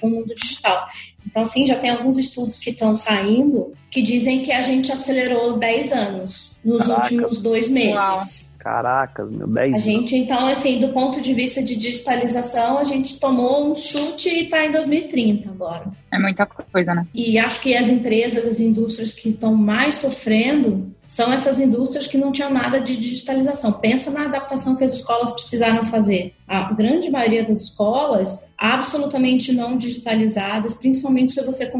com 0.00 0.06
o 0.06 0.10
mundo 0.10 0.34
digital. 0.34 0.86
Então, 1.26 1.42
assim, 1.42 1.66
já 1.66 1.76
tem 1.76 1.90
alguns 1.90 2.18
estudos 2.18 2.58
que 2.58 2.70
estão 2.70 2.94
saindo 2.94 3.72
que 3.90 4.02
dizem 4.02 4.42
que 4.42 4.52
a 4.52 4.60
gente 4.60 4.92
acelerou 4.92 5.58
10 5.58 5.92
anos 5.92 6.52
nos 6.64 6.86
Caracas. 6.86 7.10
últimos 7.10 7.42
dois 7.42 7.68
meses. 7.68 7.94
Uau. 7.94 8.18
Caracas, 8.64 9.30
meu, 9.30 9.46
10 9.46 9.74
A 9.74 9.78
gente, 9.78 10.16
então, 10.16 10.46
assim, 10.46 10.80
do 10.80 10.88
ponto 10.88 11.20
de 11.20 11.34
vista 11.34 11.62
de 11.62 11.76
digitalização, 11.76 12.78
a 12.78 12.84
gente 12.84 13.20
tomou 13.20 13.70
um 13.70 13.76
chute 13.76 14.30
e 14.30 14.44
está 14.44 14.64
em 14.64 14.72
2030 14.72 15.50
agora. 15.50 15.92
É 16.10 16.18
muita 16.18 16.46
coisa, 16.46 16.94
né? 16.94 17.06
E 17.12 17.38
acho 17.38 17.60
que 17.60 17.76
as 17.76 17.90
empresas, 17.90 18.46
as 18.46 18.60
indústrias 18.60 19.12
que 19.12 19.28
estão 19.28 19.54
mais 19.54 19.96
sofrendo 19.96 20.90
são 21.14 21.32
essas 21.32 21.60
indústrias 21.60 22.08
que 22.08 22.18
não 22.18 22.32
tinham 22.32 22.50
nada 22.50 22.80
de 22.80 22.96
digitalização. 22.96 23.72
Pensa 23.74 24.10
na 24.10 24.24
adaptação 24.24 24.74
que 24.74 24.82
as 24.82 24.94
escolas 24.94 25.30
precisaram 25.30 25.86
fazer. 25.86 26.34
A 26.44 26.72
grande 26.72 27.08
maioria 27.08 27.44
das 27.44 27.60
escolas 27.60 28.44
absolutamente 28.58 29.52
não 29.52 29.76
digitalizadas, 29.76 30.74
principalmente 30.74 31.32
se 31.32 31.40
você 31.42 31.70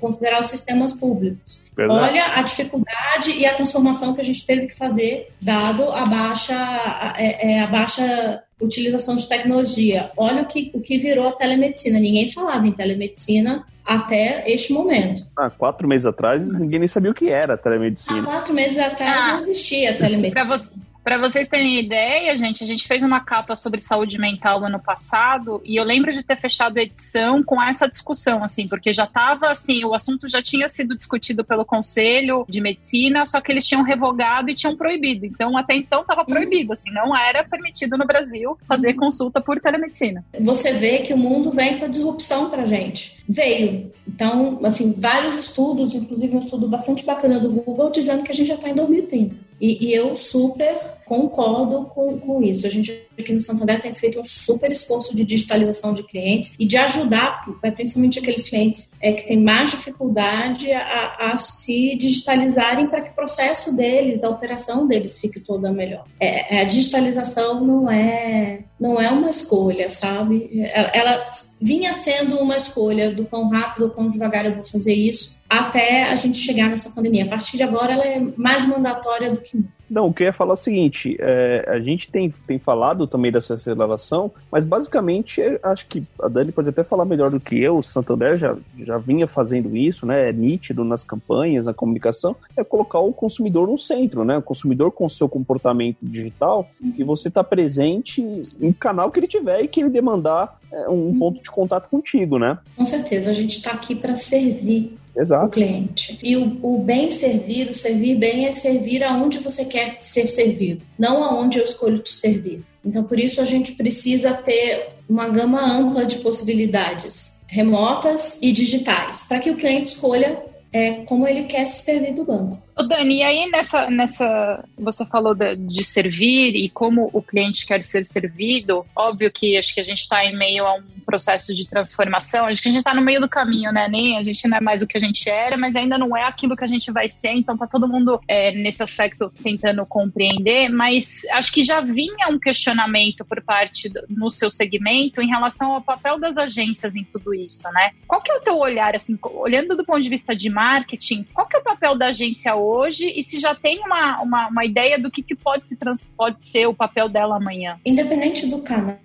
considerar 0.00 0.40
os 0.40 0.48
sistemas 0.48 0.92
públicos. 0.92 1.60
Verdade. 1.76 2.00
Olha 2.00 2.34
a 2.34 2.42
dificuldade 2.42 3.30
e 3.38 3.46
a 3.46 3.54
transformação 3.54 4.12
que 4.12 4.22
a 4.22 4.24
gente 4.24 4.44
teve 4.44 4.66
que 4.66 4.76
fazer, 4.76 5.28
dado 5.40 5.84
a 5.92 6.04
baixa, 6.04 6.56
a, 6.56 7.14
é, 7.16 7.52
é, 7.52 7.60
a 7.60 7.68
baixa 7.68 8.42
utilização 8.60 9.14
de 9.14 9.28
tecnologia. 9.28 10.10
Olha 10.16 10.42
o 10.42 10.46
que, 10.46 10.68
o 10.74 10.80
que 10.80 10.98
virou 10.98 11.28
a 11.28 11.32
telemedicina. 11.32 12.00
Ninguém 12.00 12.32
falava 12.32 12.66
em 12.66 12.72
telemedicina 12.72 13.64
até 13.90 14.44
este 14.46 14.72
momento. 14.72 15.24
Há 15.36 15.50
quatro 15.50 15.88
meses 15.88 16.06
atrás, 16.06 16.54
ninguém 16.54 16.78
nem 16.78 16.86
sabia 16.86 17.10
o 17.10 17.14
que 17.14 17.28
era 17.28 17.56
telemedicina. 17.56 18.20
Há 18.20 18.24
quatro 18.24 18.54
meses 18.54 18.78
atrás 18.78 19.24
ah, 19.24 19.32
não 19.32 19.40
existia 19.40 19.92
telemedicina. 19.94 20.44
Você, 20.44 20.72
para 21.02 21.18
vocês 21.18 21.48
terem 21.48 21.80
ideia, 21.80 22.36
gente, 22.36 22.62
a 22.62 22.66
gente 22.66 22.86
fez 22.86 23.02
uma 23.02 23.20
capa 23.20 23.56
sobre 23.56 23.80
saúde 23.80 24.18
mental 24.18 24.64
ano 24.64 24.78
passado 24.78 25.60
e 25.64 25.74
eu 25.74 25.82
lembro 25.82 26.12
de 26.12 26.22
ter 26.22 26.36
fechado 26.36 26.76
a 26.78 26.82
edição 26.82 27.42
com 27.42 27.60
essa 27.60 27.88
discussão, 27.88 28.44
assim, 28.44 28.68
porque 28.68 28.92
já 28.92 29.04
estava 29.04 29.50
assim, 29.50 29.84
o 29.84 29.94
assunto 29.94 30.28
já 30.28 30.42
tinha 30.42 30.68
sido 30.68 30.94
discutido 30.94 31.42
pelo 31.42 31.64
Conselho 31.64 32.44
de 32.48 32.60
Medicina, 32.60 33.24
só 33.26 33.40
que 33.40 33.50
eles 33.50 33.66
tinham 33.66 33.82
revogado 33.82 34.50
e 34.50 34.54
tinham 34.54 34.76
proibido. 34.76 35.26
Então, 35.26 35.56
até 35.56 35.74
então 35.74 36.02
estava 36.02 36.24
proibido, 36.24 36.74
assim, 36.74 36.92
não 36.92 37.16
era 37.16 37.42
permitido 37.42 37.96
no 37.96 38.06
Brasil 38.06 38.56
fazer 38.68 38.94
consulta 38.94 39.40
por 39.40 39.58
telemedicina. 39.58 40.24
Você 40.38 40.72
vê 40.74 40.98
que 40.98 41.14
o 41.14 41.18
mundo 41.18 41.50
vem 41.50 41.78
com 41.78 41.86
a 41.86 41.88
disrupção 41.88 42.50
para 42.50 42.66
gente. 42.66 43.19
Veio. 43.30 43.92
Então, 44.08 44.58
assim, 44.64 44.92
vários 44.98 45.38
estudos, 45.38 45.94
inclusive 45.94 46.34
um 46.34 46.40
estudo 46.40 46.66
bastante 46.66 47.04
bacana 47.04 47.38
do 47.38 47.52
Google, 47.52 47.88
dizendo 47.88 48.24
que 48.24 48.32
a 48.32 48.34
gente 48.34 48.48
já 48.48 48.56
está 48.56 48.68
em 48.68 48.74
2030. 48.74 49.36
E, 49.60 49.86
e, 49.86 49.94
eu 49.94 50.16
super 50.16 50.76
concordo 51.10 51.86
com, 51.86 52.20
com 52.20 52.40
isso. 52.40 52.64
A 52.64 52.70
gente 52.70 53.04
aqui 53.18 53.32
no 53.32 53.40
Santander 53.40 53.82
tem 53.82 53.92
feito 53.92 54.20
um 54.20 54.22
super 54.22 54.70
esforço 54.70 55.14
de 55.14 55.24
digitalização 55.24 55.92
de 55.92 56.04
clientes 56.04 56.54
e 56.56 56.64
de 56.64 56.76
ajudar, 56.76 57.44
é, 57.64 57.70
principalmente 57.72 58.20
aqueles 58.20 58.48
clientes 58.48 58.92
é, 59.00 59.12
que 59.12 59.26
têm 59.26 59.42
mais 59.42 59.72
dificuldade 59.72 60.70
a, 60.70 61.32
a 61.32 61.36
se 61.36 61.96
digitalizarem 61.96 62.86
para 62.86 63.00
que 63.00 63.10
o 63.10 63.14
processo 63.14 63.74
deles, 63.74 64.22
a 64.22 64.28
operação 64.28 64.86
deles 64.86 65.18
fique 65.18 65.40
toda 65.40 65.72
melhor. 65.72 66.04
É, 66.20 66.58
é, 66.58 66.60
a 66.60 66.64
digitalização 66.64 67.60
não 67.60 67.90
é, 67.90 68.60
não 68.78 69.00
é 69.00 69.10
uma 69.10 69.30
escolha, 69.30 69.90
sabe? 69.90 70.48
Ela, 70.72 70.90
ela 70.94 71.30
vinha 71.60 71.92
sendo 71.92 72.38
uma 72.38 72.56
escolha 72.56 73.12
do 73.12 73.24
quão 73.26 73.48
rápido 73.48 73.86
ou 73.86 73.90
quão 73.90 74.08
devagar 74.08 74.46
eu 74.46 74.54
vou 74.54 74.64
fazer 74.64 74.94
isso 74.94 75.40
até 75.50 76.04
a 76.04 76.14
gente 76.14 76.38
chegar 76.38 76.68
nessa 76.68 76.90
pandemia. 76.90 77.24
A 77.24 77.28
partir 77.28 77.56
de 77.56 77.64
agora, 77.64 77.94
ela 77.94 78.04
é 78.04 78.20
mais 78.36 78.64
mandatória 78.66 79.32
do 79.32 79.40
que 79.40 79.56
nunca. 79.56 79.79
Não, 79.90 80.06
o 80.06 80.14
que 80.14 80.22
eu 80.22 80.26
ia 80.26 80.32
falar 80.32 80.52
é 80.52 80.54
o 80.54 80.56
seguinte: 80.56 81.16
é, 81.18 81.64
a 81.66 81.80
gente 81.80 82.08
tem, 82.08 82.30
tem 82.30 82.58
falado 82.60 83.08
também 83.08 83.32
dessa 83.32 83.54
aceleração, 83.54 84.30
mas 84.50 84.64
basicamente 84.64 85.42
acho 85.62 85.86
que 85.88 86.00
a 86.22 86.28
Dani 86.28 86.52
pode 86.52 86.68
até 86.68 86.84
falar 86.84 87.04
melhor 87.04 87.28
do 87.28 87.40
que 87.40 87.60
eu. 87.60 87.74
O 87.74 87.82
Santander 87.82 88.38
já, 88.38 88.56
já 88.78 88.98
vinha 88.98 89.26
fazendo 89.26 89.76
isso, 89.76 90.06
né? 90.06 90.28
É 90.28 90.32
nítido 90.32 90.84
nas 90.84 91.02
campanhas, 91.02 91.66
na 91.66 91.74
comunicação, 91.74 92.36
é 92.56 92.62
colocar 92.62 93.00
o 93.00 93.12
consumidor 93.12 93.66
no 93.66 93.76
centro, 93.76 94.24
né? 94.24 94.38
O 94.38 94.42
consumidor 94.42 94.92
com 94.92 95.08
seu 95.08 95.28
comportamento 95.28 95.98
digital 96.00 96.70
e 96.96 97.02
você 97.02 97.26
está 97.26 97.42
presente 97.42 98.22
em 98.60 98.72
canal 98.72 99.10
que 99.10 99.18
ele 99.18 99.26
tiver 99.26 99.62
e 99.64 99.68
que 99.68 99.80
ele 99.80 99.90
demandar 99.90 100.60
é, 100.72 100.88
um 100.88 101.18
ponto 101.18 101.42
de 101.42 101.50
contato 101.50 101.88
contigo, 101.88 102.38
né? 102.38 102.58
Com 102.76 102.84
certeza, 102.84 103.30
a 103.30 103.34
gente 103.34 103.56
está 103.56 103.72
aqui 103.72 103.96
para 103.96 104.14
servir 104.14 104.99
Exato. 105.16 105.46
o 105.46 105.50
cliente. 105.50 106.18
E 106.22 106.36
o, 106.36 106.58
o, 106.62 106.78
bem 106.78 107.10
servir, 107.10 107.70
o 107.70 107.74
servir 107.74 108.16
bem 108.16 108.46
é 108.46 108.52
servir 108.52 109.02
aonde 109.02 109.38
você 109.38 109.64
quer 109.64 109.96
ser 110.00 110.28
servido, 110.28 110.82
não 110.98 111.22
aonde 111.22 111.58
eu 111.58 111.64
escolho 111.64 111.98
te 111.98 112.10
servir. 112.10 112.62
Então, 112.84 113.04
por 113.04 113.18
isso, 113.18 113.40
a 113.40 113.44
gente 113.44 113.72
precisa 113.72 114.32
ter 114.32 114.90
uma 115.08 115.28
gama 115.28 115.60
ampla 115.60 116.04
de 116.04 116.16
possibilidades, 116.16 117.40
remotas 117.46 118.38
e 118.40 118.52
digitais, 118.52 119.22
para 119.24 119.38
que 119.38 119.50
o 119.50 119.56
cliente 119.56 119.90
escolha 119.90 120.42
é, 120.72 120.92
como 121.04 121.26
ele 121.26 121.44
quer 121.44 121.66
se 121.66 121.84
servir 121.84 122.14
do 122.14 122.24
banco. 122.24 122.62
O 122.78 122.82
Dani, 122.84 123.18
e 123.18 123.22
aí 123.22 123.50
nessa, 123.50 123.90
nessa 123.90 124.64
você 124.78 125.04
falou 125.04 125.34
de, 125.34 125.56
de, 125.56 125.84
servir 125.84 126.54
e 126.54 126.70
como 126.70 127.10
o 127.12 127.20
cliente 127.20 127.66
quer 127.66 127.82
ser 127.82 128.04
servido, 128.04 128.86
óbvio 128.94 129.30
que 129.32 129.56
acho 129.58 129.74
que 129.74 129.80
a 129.80 129.84
gente 129.84 129.98
está 129.98 130.24
em 130.24 130.36
meio 130.36 130.64
a 130.64 130.74
um 130.74 130.84
processo 131.10 131.52
de 131.52 131.66
transformação. 131.66 132.46
Acho 132.46 132.62
que 132.62 132.68
a 132.68 132.70
gente 132.70 132.80
está 132.80 132.94
no 132.94 133.02
meio 133.02 133.20
do 133.20 133.28
caminho, 133.28 133.72
né? 133.72 133.88
Nem 133.88 134.16
a 134.16 134.22
gente 134.22 134.46
não 134.46 134.58
é 134.58 134.60
mais 134.60 134.80
o 134.80 134.86
que 134.86 134.96
a 134.96 135.00
gente 135.00 135.28
era, 135.28 135.56
mas 135.56 135.74
ainda 135.74 135.98
não 135.98 136.16
é 136.16 136.22
aquilo 136.22 136.56
que 136.56 136.62
a 136.62 136.68
gente 136.68 136.92
vai 136.92 137.08
ser. 137.08 137.32
Então 137.32 137.58
tá 137.58 137.66
todo 137.66 137.88
mundo 137.88 138.20
é, 138.28 138.52
nesse 138.52 138.80
aspecto 138.80 139.32
tentando 139.42 139.84
compreender. 139.84 140.68
Mas 140.68 141.22
acho 141.32 141.52
que 141.52 141.64
já 141.64 141.80
vinha 141.80 142.28
um 142.28 142.38
questionamento 142.38 143.24
por 143.24 143.42
parte 143.42 143.88
do, 143.88 144.02
no 144.08 144.30
seu 144.30 144.48
segmento 144.48 145.20
em 145.20 145.26
relação 145.26 145.72
ao 145.72 145.82
papel 145.82 146.18
das 146.20 146.38
agências 146.38 146.94
em 146.94 147.02
tudo 147.02 147.34
isso, 147.34 147.68
né? 147.72 147.90
Qual 148.06 148.22
que 148.22 148.30
é 148.30 148.36
o 148.36 148.40
teu 148.40 148.56
olhar, 148.56 148.94
assim, 148.94 149.18
olhando 149.22 149.76
do 149.76 149.84
ponto 149.84 150.00
de 150.00 150.08
vista 150.08 150.36
de 150.36 150.48
marketing, 150.48 151.26
qual 151.34 151.48
que 151.48 151.56
é 151.56 151.58
o 151.58 151.64
papel 151.64 151.98
da 151.98 152.06
agência 152.06 152.54
hoje 152.54 153.12
e 153.16 153.22
se 153.22 153.40
já 153.40 153.54
tem 153.54 153.80
uma, 153.80 154.22
uma, 154.22 154.48
uma 154.48 154.64
ideia 154.64 154.98
do 154.98 155.10
que, 155.10 155.22
que 155.22 155.34
pode, 155.34 155.66
se 155.66 155.76
trans, 155.76 156.12
pode 156.16 156.44
ser 156.44 156.66
o 156.66 156.74
papel 156.74 157.08
dela 157.08 157.36
amanhã? 157.36 157.78
Independente 157.84 158.46
do 158.46 158.58
canal, 158.58 158.98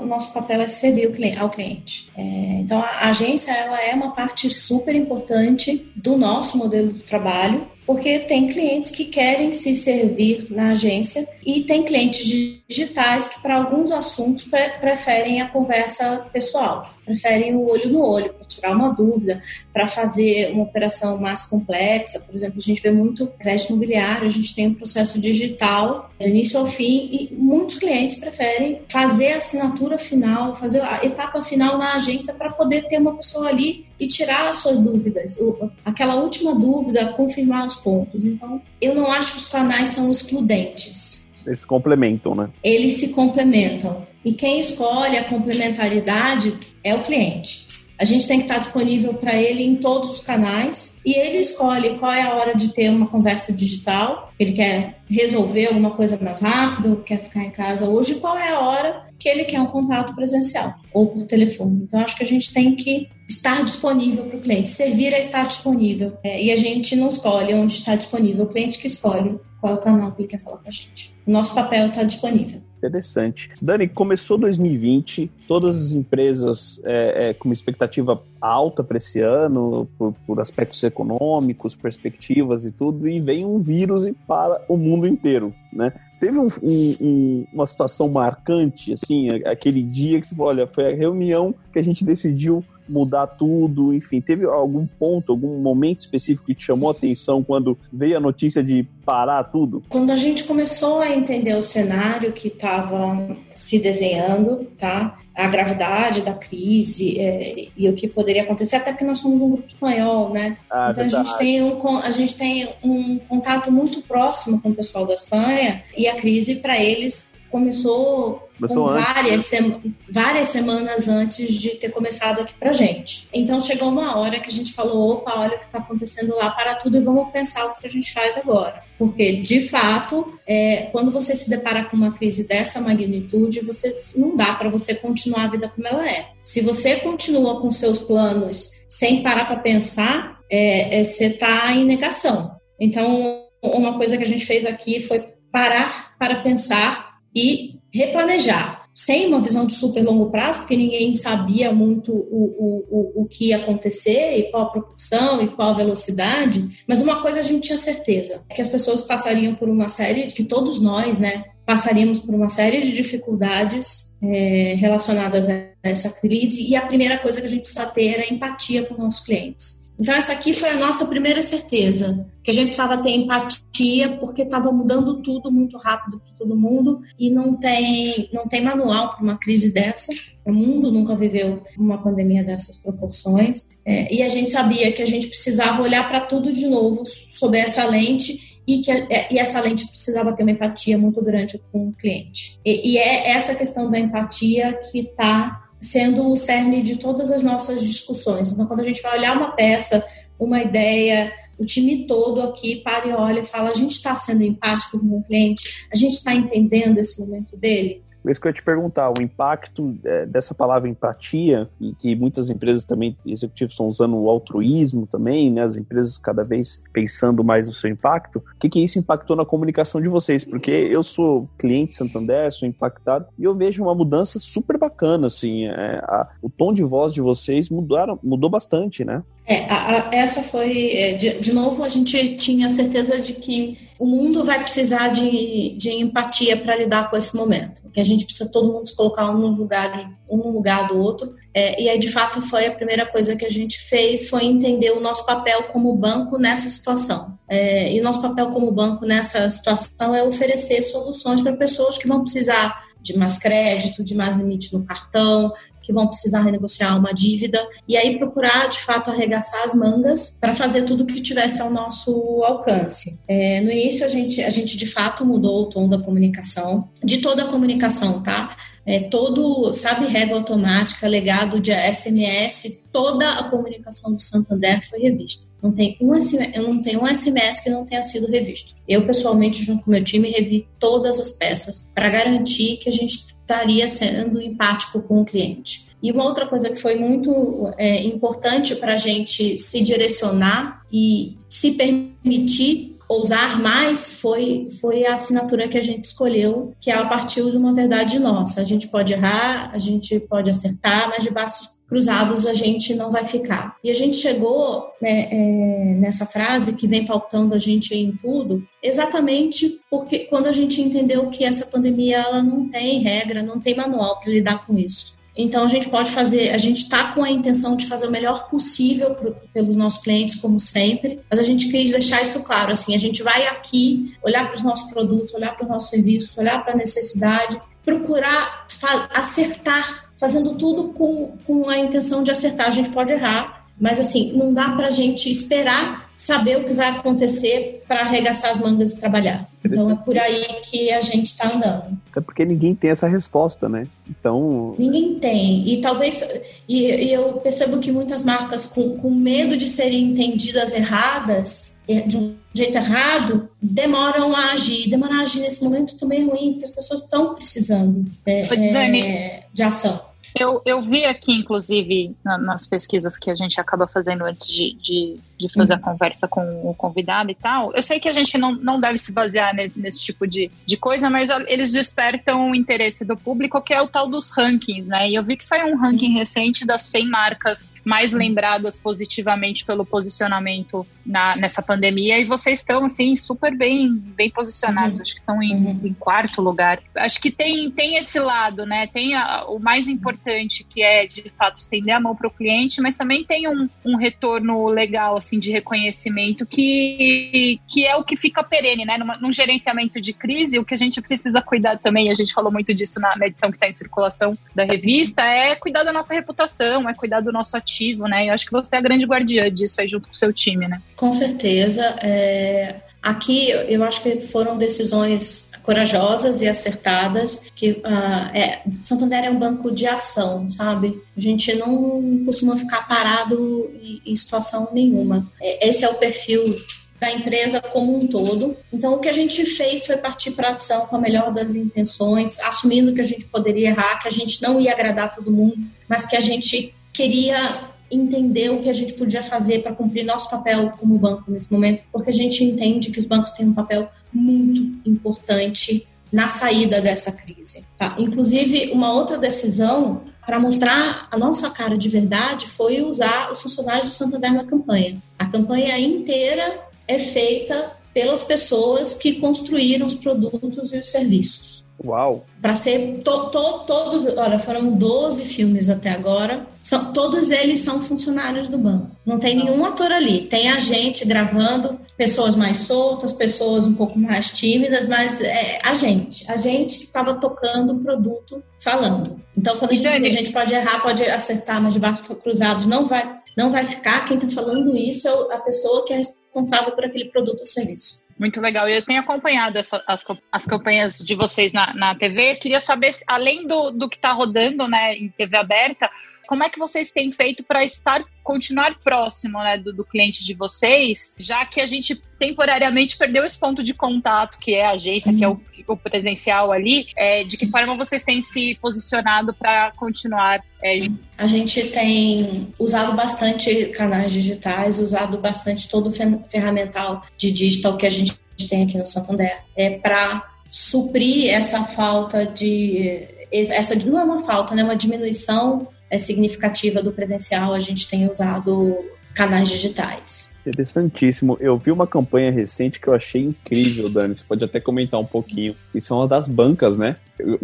o 0.00 0.06
nosso 0.06 0.32
papel 0.32 0.62
é 0.62 0.68
servir 0.68 1.08
o 1.08 1.12
cliente, 1.12 1.38
ao 1.38 1.49
cliente. 1.50 2.10
É, 2.16 2.22
então, 2.60 2.82
a 2.82 3.08
agência 3.08 3.52
ela 3.52 3.80
é 3.82 3.94
uma 3.94 4.12
parte 4.12 4.48
super 4.48 4.94
importante 4.94 5.90
do 5.96 6.16
nosso 6.16 6.56
modelo 6.56 6.92
de 6.92 7.00
trabalho 7.00 7.66
porque 7.90 8.20
tem 8.20 8.46
clientes 8.46 8.92
que 8.92 9.06
querem 9.06 9.50
se 9.50 9.74
servir 9.74 10.46
na 10.48 10.70
agência 10.70 11.26
e 11.44 11.62
tem 11.62 11.82
clientes 11.82 12.24
digitais 12.68 13.26
que, 13.26 13.42
para 13.42 13.56
alguns 13.56 13.90
assuntos, 13.90 14.44
pre 14.44 14.70
preferem 14.80 15.42
a 15.42 15.48
conversa 15.48 16.18
pessoal, 16.32 16.88
preferem 17.10 17.56
o 17.56 17.68
olho 17.68 17.90
no 17.90 18.04
olho, 18.04 18.32
para 18.32 18.46
tirar 18.46 18.76
uma 18.76 18.90
dúvida, 18.90 19.42
para 19.72 19.86
fazer 19.88 20.52
uma 20.52 20.62
operação 20.62 21.18
mais 21.18 21.42
complexa. 21.42 22.20
Por 22.20 22.34
exemplo, 22.34 22.58
a 22.58 22.62
gente 22.62 22.80
vê 22.80 22.92
muito 22.92 23.26
crédito 23.38 23.70
imobiliário, 23.70 24.28
a 24.28 24.30
gente 24.30 24.54
tem 24.54 24.68
um 24.68 24.74
processo 24.74 25.20
digital 25.20 26.08
do 26.18 26.26
início 26.26 26.60
ao 26.60 26.66
fim 26.66 27.08
e 27.10 27.34
muitos 27.34 27.76
clientes 27.76 28.18
preferem 28.20 28.82
fazer 28.88 29.32
a 29.32 29.38
assinatura 29.38 29.98
final, 29.98 30.54
fazer 30.54 30.82
a 30.82 31.04
etapa 31.04 31.42
final 31.42 31.76
na 31.78 31.94
agência 31.94 32.32
para 32.32 32.50
poder 32.50 32.86
ter 32.86 32.98
uma 32.98 33.16
pessoa 33.16 33.48
ali 33.48 33.86
e 33.98 34.06
tirar 34.06 34.48
as 34.48 34.56
suas 34.56 34.78
dúvidas. 34.78 35.38
Aquela 35.84 36.14
última 36.14 36.54
dúvida, 36.54 37.12
confirmar 37.14 37.66
os 37.66 37.74
pontos. 37.76 38.24
Então, 38.24 38.62
eu 38.80 38.94
não 38.94 39.10
acho 39.10 39.32
que 39.32 39.38
os 39.38 39.46
canais 39.46 39.88
são 39.88 40.10
excludentes. 40.10 41.28
Eles 41.44 41.60
se 41.60 41.66
complementam, 41.66 42.34
né? 42.34 42.50
Eles 42.62 42.94
se 42.94 43.08
complementam. 43.08 44.06
E 44.24 44.32
quem 44.32 44.60
escolhe 44.60 45.16
a 45.16 45.24
complementaridade 45.24 46.54
é 46.84 46.94
o 46.94 47.02
cliente. 47.02 47.70
A 48.00 48.04
gente 48.04 48.26
tem 48.26 48.38
que 48.38 48.44
estar 48.44 48.56
disponível 48.56 49.12
para 49.12 49.36
ele 49.36 49.62
em 49.62 49.76
todos 49.76 50.10
os 50.10 50.20
canais 50.20 50.98
e 51.04 51.12
ele 51.12 51.36
escolhe 51.36 51.98
qual 51.98 52.10
é 52.10 52.22
a 52.22 52.34
hora 52.34 52.54
de 52.56 52.72
ter 52.72 52.88
uma 52.88 53.06
conversa 53.06 53.52
digital. 53.52 54.32
Ele 54.38 54.52
quer 54.52 55.00
resolver 55.06 55.66
alguma 55.66 55.90
coisa 55.90 56.18
mais 56.18 56.40
rápido, 56.40 57.02
quer 57.04 57.22
ficar 57.22 57.44
em 57.44 57.50
casa 57.50 57.86
hoje, 57.86 58.14
qual 58.14 58.38
é 58.38 58.52
a 58.52 58.60
hora 58.60 59.06
que 59.18 59.28
ele 59.28 59.44
quer 59.44 59.60
um 59.60 59.66
contato 59.66 60.14
presencial 60.14 60.76
ou 60.94 61.08
por 61.08 61.26
telefone. 61.26 61.82
Então, 61.82 62.00
acho 62.00 62.16
que 62.16 62.22
a 62.22 62.26
gente 62.26 62.50
tem 62.54 62.74
que 62.74 63.06
estar 63.28 63.62
disponível 63.62 64.24
para 64.24 64.38
o 64.38 64.40
cliente, 64.40 64.70
servir 64.70 65.12
a 65.12 65.18
estar 65.18 65.46
disponível. 65.46 66.16
É, 66.24 66.42
e 66.42 66.50
a 66.50 66.56
gente 66.56 66.96
não 66.96 67.08
escolhe 67.08 67.52
onde 67.52 67.74
está 67.74 67.94
disponível, 67.96 68.46
o 68.46 68.48
cliente 68.48 68.78
que 68.78 68.86
escolhe 68.86 69.38
qual 69.60 69.74
é 69.74 69.76
o 69.76 69.78
canal 69.78 70.12
que 70.12 70.22
ele 70.22 70.28
quer 70.28 70.40
falar 70.40 70.56
com 70.56 70.68
a 70.68 70.70
gente. 70.70 71.14
O 71.26 71.30
nosso 71.30 71.54
papel 71.54 71.88
está 71.88 72.02
disponível. 72.02 72.62
Interessante. 72.80 73.50
Dani, 73.60 73.86
começou 73.86 74.38
2020, 74.38 75.30
todas 75.46 75.82
as 75.82 75.92
empresas 75.92 76.80
é, 76.82 77.28
é, 77.28 77.34
com 77.34 77.48
uma 77.48 77.52
expectativa 77.52 78.22
alta 78.40 78.82
para 78.82 78.96
esse 78.96 79.20
ano, 79.20 79.86
por, 79.98 80.14
por, 80.26 80.40
aspectos 80.40 80.82
econômicos, 80.82 81.76
perspectivas 81.76 82.64
e 82.64 82.72
tudo, 82.72 83.06
e 83.06 83.20
vem 83.20 83.44
um 83.44 83.58
vírus 83.58 84.06
para 84.26 84.64
o 84.66 84.78
mundo 84.78 85.06
inteiro, 85.06 85.54
né? 85.70 85.92
Teve 86.18 86.38
um, 86.38 86.48
um, 86.62 87.46
uma 87.52 87.66
situação 87.66 88.10
marcante, 88.10 88.94
assim, 88.94 89.28
aquele 89.44 89.82
dia 89.82 90.18
que 90.18 90.26
você 90.26 90.34
falou, 90.34 90.50
olha, 90.50 90.66
foi 90.66 90.90
a 90.90 90.96
reunião 90.96 91.54
que 91.70 91.78
a 91.78 91.84
gente 91.84 92.02
decidiu 92.02 92.64
mudar 92.90 93.26
tudo, 93.26 93.94
enfim, 93.94 94.20
teve 94.20 94.44
algum 94.44 94.86
ponto, 94.86 95.32
algum 95.32 95.58
momento 95.58 96.00
específico 96.00 96.46
que 96.46 96.54
te 96.54 96.64
chamou 96.64 96.88
a 96.88 96.92
atenção 96.92 97.42
quando 97.42 97.78
veio 97.92 98.16
a 98.16 98.20
notícia 98.20 98.62
de 98.62 98.86
parar 99.04 99.44
tudo? 99.44 99.82
Quando 99.88 100.10
a 100.10 100.16
gente 100.16 100.44
começou 100.44 101.00
a 101.00 101.10
entender 101.10 101.54
o 101.54 101.62
cenário 101.62 102.32
que 102.32 102.48
estava 102.48 103.36
se 103.54 103.78
desenhando, 103.78 104.66
tá? 104.76 105.18
A 105.34 105.46
gravidade 105.46 106.22
da 106.22 106.32
crise 106.32 107.18
é, 107.18 107.68
e 107.76 107.88
o 107.88 107.94
que 107.94 108.08
poderia 108.08 108.42
acontecer, 108.42 108.76
até 108.76 108.90
porque 108.90 109.04
nós 109.04 109.20
somos 109.20 109.40
um 109.40 109.50
grupo 109.50 109.68
espanhol, 109.68 110.30
né? 110.30 110.58
Ah, 110.70 110.88
então 110.90 111.04
a 111.04 111.08
gente, 111.08 111.38
tem 111.38 111.62
um, 111.62 111.98
a 111.98 112.10
gente 112.10 112.34
tem 112.36 112.68
um 112.82 113.18
contato 113.18 113.70
muito 113.70 114.02
próximo 114.02 114.60
com 114.60 114.70
o 114.70 114.74
pessoal 114.74 115.06
da 115.06 115.14
Espanha 115.14 115.82
e 115.96 116.08
a 116.08 116.14
crise 116.14 116.56
para 116.56 116.78
eles 116.78 117.30
começou 117.50 118.48
Começou 118.60 118.84
com 118.84 118.90
antes, 118.90 119.14
várias, 119.14 119.52
né? 119.52 119.80
várias 120.12 120.48
semanas 120.48 121.08
antes 121.08 121.54
de 121.54 121.70
ter 121.70 121.90
começado 121.90 122.42
aqui 122.42 122.52
pra 122.58 122.74
gente. 122.74 123.26
Então 123.32 123.58
chegou 123.60 123.88
uma 123.88 124.18
hora 124.18 124.38
que 124.38 124.48
a 124.48 124.52
gente 124.52 124.74
falou: 124.74 125.12
opa, 125.12 125.38
olha 125.38 125.56
o 125.56 125.58
que 125.58 125.64
está 125.64 125.78
acontecendo 125.78 126.36
lá, 126.36 126.50
para 126.50 126.74
tudo 126.74 126.98
e 126.98 127.00
vamos 127.00 127.30
pensar 127.32 127.64
o 127.66 127.74
que 127.74 127.86
a 127.86 127.90
gente 127.90 128.12
faz 128.12 128.36
agora. 128.36 128.82
Porque, 128.98 129.40
de 129.40 129.62
fato, 129.62 130.38
é, 130.46 130.88
quando 130.92 131.10
você 131.10 131.34
se 131.34 131.48
depara 131.48 131.84
com 131.84 131.96
uma 131.96 132.12
crise 132.12 132.46
dessa 132.46 132.80
magnitude, 132.82 133.60
você 133.60 133.96
não 134.14 134.36
dá 134.36 134.52
para 134.52 134.68
você 134.68 134.94
continuar 134.94 135.44
a 135.44 135.48
vida 135.48 135.68
como 135.74 135.88
ela 135.88 136.06
é. 136.06 136.28
Se 136.42 136.60
você 136.60 136.96
continua 136.96 137.62
com 137.62 137.72
seus 137.72 137.98
planos 137.98 138.72
sem 138.86 139.22
parar 139.22 139.46
para 139.46 139.56
pensar, 139.56 140.38
é, 140.50 141.00
é, 141.00 141.04
você 141.04 141.26
está 141.26 141.72
em 141.72 141.84
negação. 141.84 142.56
Então, 142.78 143.42
uma 143.62 143.96
coisa 143.96 144.18
que 144.18 144.22
a 144.22 144.26
gente 144.26 144.44
fez 144.44 144.66
aqui 144.66 145.00
foi 145.00 145.30
parar 145.50 146.14
para 146.18 146.36
pensar 146.36 147.09
e 147.34 147.78
replanejar, 147.92 148.88
sem 148.94 149.26
uma 149.28 149.40
visão 149.40 149.66
de 149.66 149.72
super 149.72 150.02
longo 150.04 150.30
prazo, 150.30 150.60
porque 150.60 150.76
ninguém 150.76 151.14
sabia 151.14 151.72
muito 151.72 152.12
o, 152.12 152.16
o, 152.16 152.86
o, 152.90 153.22
o 153.22 153.26
que 153.26 153.48
ia 153.48 153.56
acontecer 153.56 154.36
e 154.36 154.50
qual 154.50 154.64
a 154.64 154.70
proporção 154.70 155.42
e 155.42 155.48
qual 155.48 155.70
a 155.70 155.74
velocidade, 155.74 156.84
mas 156.86 157.00
uma 157.00 157.22
coisa 157.22 157.40
a 157.40 157.42
gente 157.42 157.66
tinha 157.66 157.78
certeza, 157.78 158.44
que 158.54 158.60
as 158.60 158.68
pessoas 158.68 159.02
passariam 159.02 159.54
por 159.54 159.68
uma 159.68 159.88
série, 159.88 160.26
que 160.26 160.44
todos 160.44 160.80
nós, 160.80 161.18
né, 161.18 161.44
passaríamos 161.66 162.20
por 162.20 162.34
uma 162.34 162.48
série 162.48 162.80
de 162.80 162.92
dificuldades 162.92 164.16
é, 164.22 164.74
relacionadas 164.78 165.48
a 165.48 165.70
essa 165.82 166.10
crise, 166.10 166.68
e 166.68 166.76
a 166.76 166.82
primeira 166.82 167.18
coisa 167.18 167.40
que 167.40 167.46
a 167.46 167.48
gente 167.48 167.62
precisa 167.62 167.86
ter 167.86 168.20
é 168.20 168.32
empatia 168.32 168.84
com 168.84 169.00
nossos 169.00 169.24
clientes. 169.24 169.90
Então, 170.00 170.14
essa 170.14 170.32
aqui 170.32 170.54
foi 170.54 170.70
a 170.70 170.76
nossa 170.78 171.04
primeira 171.04 171.42
certeza, 171.42 172.26
que 172.42 172.50
a 172.50 172.54
gente 172.54 172.68
precisava 172.68 173.02
ter 173.02 173.10
empatia, 173.10 174.16
porque 174.16 174.40
estava 174.40 174.72
mudando 174.72 175.22
tudo 175.22 175.52
muito 175.52 175.76
rápido 175.76 176.18
para 176.18 176.32
todo 176.38 176.56
mundo 176.56 177.02
e 177.18 177.28
não 177.28 177.54
tem, 177.54 178.30
não 178.32 178.48
tem 178.48 178.64
manual 178.64 179.10
para 179.10 179.22
uma 179.22 179.36
crise 179.36 179.70
dessa. 179.70 180.10
O 180.42 180.52
mundo 180.54 180.90
nunca 180.90 181.14
viveu 181.14 181.62
uma 181.76 182.02
pandemia 182.02 182.42
dessas 182.42 182.76
proporções. 182.76 183.76
É, 183.84 184.12
e 184.14 184.22
a 184.22 184.28
gente 184.30 184.50
sabia 184.50 184.90
que 184.90 185.02
a 185.02 185.06
gente 185.06 185.26
precisava 185.26 185.82
olhar 185.82 186.08
para 186.08 186.22
tudo 186.22 186.50
de 186.50 186.66
novo 186.66 187.04
sob 187.04 187.58
essa 187.58 187.84
lente 187.84 188.49
e 188.74 188.82
que 188.82 188.90
é, 188.90 189.32
e 189.32 189.38
essa 189.38 189.60
lente 189.60 189.86
precisava 189.86 190.32
ter 190.32 190.42
uma 190.42 190.52
empatia 190.52 190.96
muito 190.96 191.22
grande 191.22 191.60
com 191.72 191.88
o 191.88 191.92
cliente. 191.92 192.58
E, 192.64 192.92
e 192.92 192.98
é 192.98 193.30
essa 193.30 193.54
questão 193.54 193.90
da 193.90 193.98
empatia 193.98 194.78
que 194.90 195.00
está 195.00 195.68
sendo 195.80 196.30
o 196.30 196.36
cerne 196.36 196.82
de 196.82 196.96
todas 196.96 197.30
as 197.32 197.42
nossas 197.42 197.82
discussões. 197.82 198.52
Então, 198.52 198.66
quando 198.66 198.80
a 198.80 198.84
gente 198.84 199.02
vai 199.02 199.18
olhar 199.18 199.36
uma 199.36 199.52
peça, 199.52 200.04
uma 200.38 200.60
ideia, 200.60 201.32
o 201.58 201.64
time 201.64 202.06
todo 202.06 202.42
aqui 202.42 202.76
para 202.76 203.08
e 203.08 203.12
olha 203.12 203.40
e 203.40 203.46
fala: 203.46 203.70
a 203.70 203.74
gente 203.74 203.92
está 203.92 204.14
sendo 204.16 204.42
empático 204.42 204.98
com 204.98 205.18
o 205.18 205.24
cliente, 205.24 205.86
a 205.92 205.96
gente 205.96 206.14
está 206.14 206.34
entendendo 206.34 206.98
esse 206.98 207.20
momento 207.20 207.56
dele. 207.56 208.02
É 208.26 208.30
isso 208.30 208.40
que 208.40 208.46
eu 208.46 208.50
ia 208.50 208.54
te 208.54 208.62
perguntar, 208.62 209.10
o 209.10 209.22
impacto 209.22 209.96
é, 210.04 210.26
dessa 210.26 210.54
palavra 210.54 210.88
empatia, 210.88 211.68
e 211.80 211.94
que 211.94 212.14
muitas 212.14 212.50
empresas 212.50 212.84
também, 212.84 213.16
executivos 213.26 213.72
estão 213.72 213.86
usando 213.86 214.16
o 214.16 214.28
altruísmo 214.28 215.06
também, 215.06 215.50
né? 215.50 215.62
As 215.62 215.76
empresas 215.76 216.18
cada 216.18 216.42
vez 216.42 216.82
pensando 216.92 217.42
mais 217.42 217.66
no 217.66 217.72
seu 217.72 217.90
impacto. 217.90 218.38
O 218.38 218.58
que, 218.58 218.68
que 218.68 218.82
isso 218.82 218.98
impactou 218.98 219.36
na 219.36 219.44
comunicação 219.44 220.00
de 220.00 220.08
vocês? 220.08 220.44
Porque 220.44 220.70
eu 220.70 221.02
sou 221.02 221.48
cliente 221.58 221.96
Santander, 221.96 222.52
sou 222.52 222.68
impactado, 222.68 223.26
e 223.38 223.44
eu 223.44 223.54
vejo 223.54 223.82
uma 223.82 223.94
mudança 223.94 224.38
super 224.38 224.78
bacana, 224.78 225.26
assim. 225.26 225.66
É, 225.66 226.02
a, 226.04 226.28
o 226.42 226.50
tom 226.50 226.72
de 226.72 226.82
voz 226.82 227.14
de 227.14 227.20
vocês 227.20 227.70
mudaram, 227.70 228.18
mudou 228.22 228.50
bastante, 228.50 229.04
né? 229.04 229.20
É, 229.46 229.64
a, 229.64 230.08
a, 230.08 230.14
essa 230.14 230.42
foi, 230.42 230.92
é, 230.92 231.14
de, 231.14 231.40
de 231.40 231.52
novo, 231.52 231.82
a 231.82 231.88
gente 231.88 232.36
tinha 232.36 232.70
certeza 232.70 233.18
de 233.18 233.34
que 233.34 233.89
o 234.00 234.06
mundo 234.06 234.42
vai 234.42 234.58
precisar 234.62 235.08
de, 235.08 235.76
de 235.76 235.90
empatia 235.92 236.56
para 236.56 236.74
lidar 236.74 237.10
com 237.10 237.18
esse 237.18 237.36
momento. 237.36 237.82
Que 237.92 238.00
a 238.00 238.04
gente 238.04 238.24
precisa 238.24 238.50
todo 238.50 238.72
mundo 238.72 238.88
se 238.88 238.96
colocar 238.96 239.30
um 239.30 239.36
no 239.36 239.48
lugar, 239.48 240.10
um 240.26 240.38
no 240.38 240.50
lugar 240.50 240.88
do 240.88 240.96
outro. 240.96 241.34
É, 241.52 241.78
e 241.78 241.86
aí, 241.86 241.98
de 241.98 242.08
fato, 242.08 242.40
foi 242.40 242.64
a 242.64 242.72
primeira 242.72 243.04
coisa 243.04 243.36
que 243.36 243.44
a 243.44 243.50
gente 243.50 243.78
fez, 243.78 244.30
foi 244.30 244.46
entender 244.46 244.92
o 244.92 245.00
nosso 245.00 245.26
papel 245.26 245.64
como 245.64 245.94
banco 245.94 246.38
nessa 246.38 246.70
situação. 246.70 247.38
É, 247.46 247.92
e 247.92 248.00
o 248.00 248.02
nosso 248.02 248.22
papel 248.22 248.46
como 248.52 248.72
banco 248.72 249.04
nessa 249.04 249.50
situação 249.50 250.14
é 250.14 250.22
oferecer 250.22 250.80
soluções 250.80 251.42
para 251.42 251.54
pessoas 251.54 251.98
que 251.98 252.08
vão 252.08 252.22
precisar 252.22 252.88
de 253.02 253.18
mais 253.18 253.36
crédito, 253.36 254.02
de 254.02 254.14
mais 254.14 254.34
limite 254.34 254.72
no 254.72 254.82
cartão, 254.82 255.52
que 255.90 255.92
vão 255.92 256.06
precisar 256.06 256.42
renegociar 256.42 256.96
uma 256.96 257.12
dívida 257.12 257.60
e 257.86 257.96
aí 257.96 258.16
procurar 258.16 258.68
de 258.68 258.78
fato 258.78 259.10
arregaçar 259.10 259.64
as 259.64 259.74
mangas 259.74 260.38
para 260.40 260.54
fazer 260.54 260.82
tudo 260.82 261.04
que 261.04 261.20
tivesse 261.20 261.60
ao 261.60 261.70
nosso 261.70 262.42
alcance. 262.44 263.18
É, 263.26 263.60
no 263.60 263.70
início 263.72 264.06
a 264.06 264.08
gente 264.08 264.40
a 264.40 264.50
gente 264.50 264.78
de 264.78 264.86
fato 264.86 265.24
mudou 265.24 265.62
o 265.62 265.66
tom 265.66 265.88
da 265.88 265.98
comunicação, 265.98 266.88
de 267.02 267.18
toda 267.18 267.42
a 267.42 267.48
comunicação, 267.48 268.22
tá? 268.22 268.56
é, 268.90 269.00
todo, 269.00 269.72
sabe, 269.74 270.06
régua 270.06 270.38
automática, 270.38 271.06
legado 271.06 271.60
de 271.60 271.70
SMS, 271.72 272.82
toda 272.92 273.34
a 273.34 273.44
comunicação 273.44 274.14
do 274.14 274.20
Santander 274.20 274.80
foi 274.88 275.00
revista. 275.00 275.46
Não 275.62 275.70
tem 275.70 275.96
um 276.00 276.20
SMS, 276.20 276.56
não 276.56 277.02
um 277.02 277.14
SMS 277.14 277.60
que 277.60 277.70
não 277.70 277.84
tenha 277.84 278.02
sido 278.02 278.26
revisto. 278.26 278.74
Eu, 278.88 279.06
pessoalmente, 279.06 279.62
junto 279.62 279.84
com 279.84 279.90
o 279.90 279.94
meu 279.94 280.02
time, 280.02 280.30
revi 280.30 280.66
todas 280.78 281.20
as 281.20 281.30
peças 281.30 281.88
para 281.94 282.08
garantir 282.08 282.78
que 282.78 282.88
a 282.88 282.92
gente 282.92 283.26
estaria 283.50 283.88
sendo 283.88 284.40
empático 284.40 285.02
com 285.02 285.20
o 285.20 285.24
cliente. 285.24 285.90
E 286.02 286.12
uma 286.12 286.24
outra 286.24 286.46
coisa 286.46 286.70
que 286.70 286.76
foi 286.76 286.94
muito 286.94 287.70
é, 287.76 288.02
importante 288.04 288.76
para 288.76 288.94
a 288.94 288.96
gente 288.96 289.58
se 289.58 289.82
direcionar 289.82 290.82
e 290.90 291.36
se 291.48 291.72
permitir 291.72 292.96
ousar 293.08 293.60
mais 293.60 294.20
foi, 294.20 294.68
foi 294.80 295.04
a 295.04 295.16
assinatura 295.16 295.68
que 295.68 295.76
a 295.76 295.82
gente 295.82 296.04
escolheu, 296.04 296.72
que 296.80 296.90
é 296.90 296.94
a 296.94 297.04
partir 297.04 297.42
de 297.50 297.56
uma 297.56 297.74
verdade 297.74 298.20
nossa. 298.20 298.60
A 298.60 298.64
gente 298.64 298.86
pode 298.86 299.12
errar, 299.12 299.70
a 299.74 299.78
gente 299.78 300.18
pode 300.20 300.48
acertar, 300.48 301.08
mas 301.08 301.24
de 301.24 301.30
braços 301.30 301.79
cruzados 301.90 302.46
a 302.46 302.54
gente 302.54 302.94
não 302.94 303.10
vai 303.10 303.26
ficar. 303.26 303.76
E 303.82 303.90
a 303.90 303.94
gente 303.94 304.16
chegou 304.16 304.86
né, 305.02 305.28
é, 305.30 305.96
nessa 305.98 306.24
frase 306.24 306.74
que 306.74 306.86
vem 306.86 307.04
pautando 307.04 307.52
a 307.52 307.58
gente 307.58 307.92
em 307.92 308.12
tudo, 308.12 308.64
exatamente 308.80 309.80
porque 309.90 310.20
quando 310.20 310.46
a 310.46 310.52
gente 310.52 310.80
entendeu 310.80 311.28
que 311.28 311.44
essa 311.44 311.66
pandemia 311.66 312.18
ela 312.18 312.42
não 312.42 312.68
tem 312.68 313.00
regra, 313.00 313.42
não 313.42 313.58
tem 313.58 313.74
manual 313.74 314.20
para 314.20 314.32
lidar 314.32 314.64
com 314.64 314.78
isso. 314.78 315.18
Então 315.36 315.64
a 315.64 315.68
gente 315.68 315.88
pode 315.88 316.10
fazer, 316.10 316.50
a 316.50 316.58
gente 316.58 316.78
está 316.78 317.12
com 317.12 317.24
a 317.24 317.30
intenção 317.30 317.74
de 317.74 317.86
fazer 317.86 318.06
o 318.06 318.10
melhor 318.10 318.48
possível 318.48 319.14
pro, 319.14 319.34
pelos 319.52 319.74
nossos 319.74 320.00
clientes, 320.00 320.36
como 320.36 320.60
sempre, 320.60 321.20
mas 321.28 321.40
a 321.40 321.42
gente 321.42 321.68
quis 321.68 321.90
deixar 321.90 322.22
isso 322.22 322.40
claro, 322.40 322.72
assim, 322.72 322.94
a 322.94 322.98
gente 322.98 323.22
vai 323.22 323.46
aqui 323.46 324.14
olhar 324.22 324.46
para 324.46 324.56
os 324.56 324.62
nossos 324.62 324.90
produtos, 324.90 325.34
olhar 325.34 325.56
para 325.56 325.64
os 325.64 325.70
nossos 325.70 325.88
serviços, 325.88 326.36
olhar 326.36 326.62
para 326.62 326.74
a 326.74 326.76
necessidade, 326.76 327.60
procurar 327.84 328.66
acertar, 329.12 330.09
fazendo 330.20 330.54
tudo 330.54 330.92
com, 330.92 331.32
com 331.46 331.68
a 331.68 331.78
intenção 331.78 332.22
de 332.22 332.30
acertar. 332.30 332.68
A 332.68 332.70
gente 332.70 332.90
pode 332.90 333.10
errar, 333.10 333.64
mas 333.80 333.98
assim, 333.98 334.32
não 334.34 334.52
dá 334.52 334.68
para 334.72 334.88
a 334.88 334.90
gente 334.90 335.30
esperar 335.30 336.10
saber 336.14 336.58
o 336.58 336.64
que 336.64 336.74
vai 336.74 336.90
acontecer 336.90 337.82
para 337.88 338.02
arregaçar 338.02 338.50
as 338.50 338.58
mangas 338.58 338.92
e 338.92 339.00
trabalhar. 339.00 339.48
Então 339.64 339.90
é 339.90 339.94
por 339.94 340.18
aí 340.18 340.44
que 340.64 340.90
a 340.90 341.00
gente 341.00 341.28
está 341.28 341.48
andando. 341.48 341.98
Até 342.10 342.20
porque 342.20 342.44
ninguém 342.44 342.74
tem 342.74 342.90
essa 342.90 343.08
resposta, 343.08 343.70
né? 343.70 343.86
Então. 344.08 344.74
Ninguém 344.78 345.18
tem. 345.18 345.66
E 345.66 345.80
talvez. 345.80 346.22
E, 346.68 346.84
e 346.84 347.12
eu 347.12 347.34
percebo 347.34 347.78
que 347.78 347.90
muitas 347.90 348.22
marcas, 348.22 348.66
com, 348.66 348.98
com 348.98 349.10
medo 349.10 349.56
de 349.56 349.66
serem 349.66 350.10
entendidas 350.10 350.74
erradas, 350.74 351.76
de 352.06 352.16
um 352.18 352.36
jeito 352.52 352.76
errado, 352.76 353.48
demoram 353.60 354.36
a 354.36 354.52
agir. 354.52 354.90
Demorar 354.90 355.20
a 355.20 355.22
agir 355.22 355.40
nesse 355.40 355.64
momento 355.64 355.96
também 355.98 356.20
é 356.20 356.24
ruim, 356.24 356.52
porque 356.52 356.64
as 356.64 356.70
pessoas 356.70 357.00
estão 357.00 357.34
precisando 357.34 358.04
é, 358.26 358.42
é, 358.42 359.42
de 359.52 359.62
ação. 359.62 360.09
Eu, 360.38 360.62
eu 360.64 360.80
vi 360.80 361.04
aqui, 361.04 361.32
inclusive, 361.32 362.14
na, 362.24 362.38
nas 362.38 362.66
pesquisas 362.66 363.18
que 363.18 363.30
a 363.30 363.34
gente 363.34 363.60
acaba 363.60 363.86
fazendo 363.86 364.24
antes 364.24 364.46
de, 364.46 364.74
de, 364.74 365.20
de 365.40 365.52
fazer 365.52 365.74
uhum. 365.74 365.80
a 365.80 365.82
conversa 365.82 366.28
com 366.28 366.40
o 366.64 366.74
convidado 366.74 367.30
e 367.30 367.34
tal. 367.34 367.72
Eu 367.74 367.82
sei 367.82 367.98
que 367.98 368.08
a 368.08 368.12
gente 368.12 368.36
não, 368.36 368.54
não 368.54 368.78
deve 368.78 368.98
se 368.98 369.12
basear 369.12 369.54
nesse, 369.54 370.00
tipo 370.00 370.26
de, 370.26 370.50
de 370.66 370.76
coisa, 370.76 371.10
mas 371.10 371.30
eles 371.46 371.72
despertam 371.72 372.50
o 372.50 372.54
interesse 372.54 373.04
do 373.04 373.16
público, 373.16 373.60
que 373.60 373.74
é 373.74 373.80
o 373.80 373.88
tal 373.88 374.08
dos 374.08 374.30
rankings, 374.30 374.88
né? 374.88 375.08
E 375.08 375.14
eu 375.14 375.22
vi 375.22 375.36
que 375.36 375.44
saiu 375.44 375.66
um 375.66 375.76
ranking 375.76 376.14
recente 376.14 376.66
das 376.66 376.82
100 376.82 377.08
marcas 377.08 377.74
mais 377.84 378.12
lembradas 378.12 378.78
positivamente 378.78 379.64
pelo 379.64 379.84
posicionamento 379.84 380.86
na, 381.04 381.36
nessa 381.36 381.62
pandemia, 381.62 382.18
e 382.18 382.24
vocês 382.24 382.60
estão, 382.60 382.84
assim, 382.84 383.16
super 383.16 383.56
bem, 383.56 383.90
bem 383.90 384.30
posicionados. 384.30 384.98
Uhum. 384.98 385.02
Acho 385.02 385.14
que 385.14 385.20
estão 385.20 385.42
em, 385.42 385.54
uhum. 385.54 385.80
em, 385.84 385.94
quarto 385.94 386.40
lugar. 386.40 386.78
Acho 386.96 387.20
que 387.20 387.30
tem, 387.30 387.70
tem 387.70 387.96
esse 387.96 388.18
lado, 388.18 388.64
né? 388.64 388.86
Tem 388.86 389.14
a, 389.14 389.44
o 389.46 389.58
mais 389.58 389.88
importante 389.88 390.10
importante, 390.10 390.64
que 390.64 390.82
é 390.82 391.06
de 391.06 391.28
fato 391.28 391.56
estender 391.56 391.94
a 391.94 392.00
mão 392.00 392.16
para 392.16 392.26
o 392.26 392.30
cliente, 392.30 392.80
mas 392.80 392.96
também 392.96 393.24
tem 393.24 393.48
um, 393.48 393.56
um 393.84 393.96
retorno 393.96 394.68
legal 394.68 395.16
assim 395.16 395.29
de 395.38 395.50
reconhecimento 395.50 396.46
que, 396.46 397.60
que 397.68 397.86
é 397.86 397.96
o 397.96 398.04
que 398.04 398.16
fica 398.16 398.42
perene, 398.42 398.84
né? 398.84 398.98
Numa, 398.98 399.16
num 399.16 399.32
gerenciamento 399.32 400.00
de 400.00 400.12
crise, 400.12 400.58
o 400.58 400.64
que 400.64 400.74
a 400.74 400.76
gente 400.76 401.00
precisa 401.00 401.40
cuidar 401.40 401.78
também, 401.78 402.10
a 402.10 402.14
gente 402.14 402.32
falou 402.32 402.52
muito 402.52 402.72
disso 402.74 403.00
na, 403.00 403.16
na 403.16 403.26
edição 403.26 403.50
que 403.50 403.56
está 403.56 403.68
em 403.68 403.72
circulação 403.72 404.36
da 404.54 404.64
revista, 404.64 405.22
é 405.22 405.54
cuidar 405.54 405.84
da 405.84 405.92
nossa 405.92 406.14
reputação, 406.14 406.88
é 406.88 406.94
cuidar 406.94 407.20
do 407.20 407.32
nosso 407.32 407.56
ativo, 407.56 408.06
né? 408.06 408.28
Eu 408.28 408.34
acho 408.34 408.46
que 408.46 408.52
você 408.52 408.76
é 408.76 408.78
a 408.78 408.82
grande 408.82 409.06
guardiã 409.06 409.50
disso 409.52 409.80
aí 409.80 409.88
junto 409.88 410.08
com 410.08 410.14
o 410.14 410.16
seu 410.16 410.32
time, 410.32 410.66
né? 410.68 410.80
Com 410.96 411.12
certeza. 411.12 411.84
É... 412.02 412.76
Aqui 413.02 413.50
eu 413.50 413.82
acho 413.82 414.02
que 414.02 414.20
foram 414.20 414.58
decisões 414.58 415.49
corajosas 415.62 416.40
e 416.40 416.48
acertadas, 416.48 417.44
que 417.54 417.72
uh, 417.72 418.34
é, 418.34 418.62
Santander 418.82 419.24
é 419.24 419.30
um 419.30 419.38
banco 419.38 419.70
de 419.70 419.86
ação, 419.86 420.48
sabe? 420.48 421.00
A 421.16 421.20
gente 421.20 421.54
não 421.54 422.22
costuma 422.24 422.56
ficar 422.56 422.86
parado 422.88 423.70
em, 423.82 424.02
em 424.06 424.16
situação 424.16 424.68
nenhuma. 424.72 425.30
É, 425.40 425.68
esse 425.68 425.84
é 425.84 425.88
o 425.88 425.94
perfil 425.94 426.56
da 427.00 427.10
empresa 427.10 427.60
como 427.60 427.96
um 427.96 428.06
todo. 428.06 428.56
Então, 428.70 428.94
o 428.94 428.98
que 428.98 429.08
a 429.08 429.12
gente 429.12 429.44
fez 429.46 429.86
foi 429.86 429.96
partir 429.96 430.32
para 430.32 430.50
ação 430.50 430.86
com 430.86 430.96
a 430.96 431.00
melhor 431.00 431.32
das 431.32 431.54
intenções, 431.54 432.38
assumindo 432.40 432.92
que 432.92 433.00
a 433.00 433.04
gente 433.04 433.24
poderia 433.24 433.70
errar, 433.70 433.98
que 434.00 434.08
a 434.08 434.12
gente 434.12 434.42
não 434.42 434.60
ia 434.60 434.72
agradar 434.72 435.14
todo 435.14 435.30
mundo, 435.30 435.56
mas 435.88 436.04
que 436.04 436.14
a 436.14 436.20
gente 436.20 436.74
queria 436.92 437.70
entender 437.90 438.50
o 438.50 438.60
que 438.60 438.68
a 438.68 438.72
gente 438.72 438.92
podia 438.92 439.22
fazer 439.22 439.62
para 439.62 439.74
cumprir 439.74 440.04
nosso 440.04 440.30
papel 440.30 440.70
como 440.78 440.96
banco 440.98 441.30
nesse 441.30 441.52
momento, 441.52 441.82
porque 441.90 442.10
a 442.10 442.14
gente 442.14 442.44
entende 442.44 442.90
que 442.90 443.00
os 443.00 443.06
bancos 443.06 443.32
têm 443.32 443.46
um 443.46 443.54
papel 443.54 443.90
muito 444.12 444.88
importante 444.88 445.86
na 446.12 446.28
saída 446.28 446.80
dessa 446.80 447.12
crise. 447.12 447.64
Tá? 447.78 447.94
Inclusive, 447.98 448.70
uma 448.72 448.92
outra 448.92 449.16
decisão 449.16 450.02
para 450.26 450.40
mostrar 450.40 451.08
a 451.10 451.18
nossa 451.18 451.48
cara 451.50 451.76
de 451.76 451.88
verdade 451.88 452.46
foi 452.46 452.82
usar 452.82 453.30
os 453.32 453.40
funcionários 453.40 453.90
do 453.90 453.94
Santander 453.94 454.32
na 454.32 454.44
campanha. 454.44 454.98
A 455.18 455.26
campanha 455.26 455.78
inteira 455.78 456.60
é 456.86 456.98
feita 456.98 457.72
pelas 457.94 458.22
pessoas 458.22 458.94
que 458.94 459.14
construíram 459.14 459.86
os 459.86 459.94
produtos 459.94 460.72
e 460.72 460.78
os 460.78 460.90
serviços. 460.90 461.64
Uau! 461.82 462.26
Para 462.42 462.54
ser 462.54 462.98
to, 463.02 463.30
to, 463.30 463.64
todos, 463.66 464.06
olha, 464.06 464.38
foram 464.38 464.72
12 464.72 465.24
filmes 465.24 465.68
até 465.68 465.90
agora. 465.90 466.46
São, 466.62 466.92
todos 466.92 467.30
eles 467.30 467.60
são 467.60 467.80
funcionários 467.80 468.48
do 468.48 468.58
banco. 468.58 468.90
Não 469.04 469.18
tem 469.18 469.36
nenhum 469.36 469.64
ator 469.64 469.90
ali. 469.90 470.26
Tem 470.26 470.50
a 470.50 470.58
gente 470.58 471.06
gravando, 471.06 471.80
pessoas 471.96 472.36
mais 472.36 472.58
soltas, 472.58 473.12
pessoas 473.12 473.66
um 473.66 473.74
pouco 473.74 473.98
mais 473.98 474.30
tímidas, 474.30 474.86
mas 474.86 475.20
é 475.22 475.58
a 475.64 475.72
gente. 475.72 476.30
A 476.30 476.36
gente 476.36 476.78
que 476.78 476.84
estava 476.84 477.14
tocando 477.14 477.72
o 477.72 477.80
produto 477.80 478.42
falando. 478.58 479.18
Então, 479.36 479.58
quando 479.58 479.70
a 479.70 479.74
gente 479.74 480.02
diz, 480.02 480.14
a 480.14 480.18
gente 480.18 480.32
pode 480.32 480.54
errar, 480.54 480.82
pode 480.82 481.02
acertar, 481.04 481.62
mas 481.62 481.72
de 481.72 481.80
braços 481.80 482.06
cruzados 482.18 482.66
não 482.66 482.84
vai, 482.84 483.16
não 483.36 483.50
vai 483.50 483.64
ficar. 483.64 484.04
Quem 484.04 484.18
está 484.18 484.28
falando 484.28 484.76
isso 484.76 485.08
é 485.08 485.34
a 485.34 485.38
pessoa 485.38 485.84
que 485.86 485.94
é 485.94 485.96
responsável 485.96 486.72
por 486.72 486.84
aquele 486.84 487.06
produto 487.06 487.40
ou 487.40 487.46
serviço. 487.46 488.02
Muito 488.20 488.38
legal. 488.38 488.68
Eu 488.68 488.84
tenho 488.84 489.00
acompanhado 489.00 489.56
essa, 489.56 489.82
as, 489.86 490.04
as 490.30 490.44
campanhas 490.44 490.98
de 490.98 491.14
vocês 491.14 491.54
na, 491.54 491.72
na 491.72 491.94
TV. 491.94 492.34
Queria 492.34 492.60
saber, 492.60 492.94
além 493.06 493.46
do, 493.46 493.70
do 493.70 493.88
que 493.88 493.96
está 493.96 494.12
rodando 494.12 494.68
né, 494.68 494.94
em 494.94 495.08
TV 495.08 495.38
aberta, 495.38 495.90
como 496.30 496.44
é 496.44 496.48
que 496.48 496.60
vocês 496.60 496.92
têm 496.92 497.10
feito 497.10 497.42
para 497.42 497.64
estar 497.64 498.04
continuar 498.22 498.78
próximo 498.78 499.40
né, 499.40 499.58
do, 499.58 499.72
do, 499.72 499.84
cliente 499.84 500.24
de 500.24 500.32
vocês, 500.32 501.12
já 501.18 501.44
que 501.44 501.60
a 501.60 501.66
gente 501.66 502.00
temporariamente 502.20 502.96
perdeu 502.96 503.24
esse 503.24 503.36
ponto 503.36 503.64
de 503.64 503.74
contato, 503.74 504.38
que 504.38 504.54
é 504.54 504.64
a 504.64 504.70
agência, 504.70 505.10
uhum. 505.10 505.18
que 505.18 505.24
é 505.24 505.28
o, 505.28 505.40
o 505.66 505.76
presencial 505.76 506.52
ali, 506.52 506.86
é, 506.96 507.24
de 507.24 507.36
que 507.36 507.48
forma 507.48 507.76
vocês 507.76 508.04
têm 508.04 508.20
se 508.20 508.56
posicionado 508.62 509.34
para 509.34 509.72
continuar? 509.72 510.40
É... 510.62 510.78
A 511.18 511.26
gente 511.26 511.66
tem 511.66 512.54
usado 512.60 512.92
bastante 512.94 513.64
canais 513.66 514.12
digitais, 514.12 514.78
usado 514.78 515.18
bastante 515.18 515.68
todo 515.68 515.88
o 515.88 515.92
ferramental 516.28 517.04
de 517.18 517.32
digital 517.32 517.76
que 517.76 517.86
a 517.86 517.90
gente 517.90 518.16
tem 518.48 518.62
aqui 518.62 518.78
no 518.78 518.86
Santander, 518.86 519.36
é 519.56 519.70
para 519.70 520.30
suprir 520.48 521.34
essa 521.34 521.64
falta 521.64 522.24
de 522.24 523.18
essa 523.32 523.74
não 523.74 523.98
é 523.98 524.04
uma 524.04 524.20
falta, 524.20 524.54
né, 524.54 524.62
uma 524.62 524.76
diminuição 524.76 525.68
é 525.90 525.98
significativa 525.98 526.82
do 526.82 526.92
presencial, 526.92 527.52
a 527.52 527.60
gente 527.60 527.88
tem 527.88 528.08
usado 528.08 528.78
canais 529.14 529.50
digitais. 529.50 530.30
Interessantíssimo. 530.46 531.36
Eu 531.40 531.56
vi 531.56 531.70
uma 531.70 531.86
campanha 531.86 532.30
recente 532.30 532.80
que 532.80 532.88
eu 532.88 532.94
achei 532.94 533.22
incrível, 533.22 533.90
Dani. 533.90 534.14
Você 534.14 534.24
pode 534.24 534.44
até 534.44 534.58
comentar 534.58 534.98
um 534.98 535.04
pouquinho. 535.04 535.54
E 535.74 535.80
são 535.80 536.02
as 536.02 536.08
das 536.08 536.28
bancas, 536.28 536.78
né? 536.78 536.96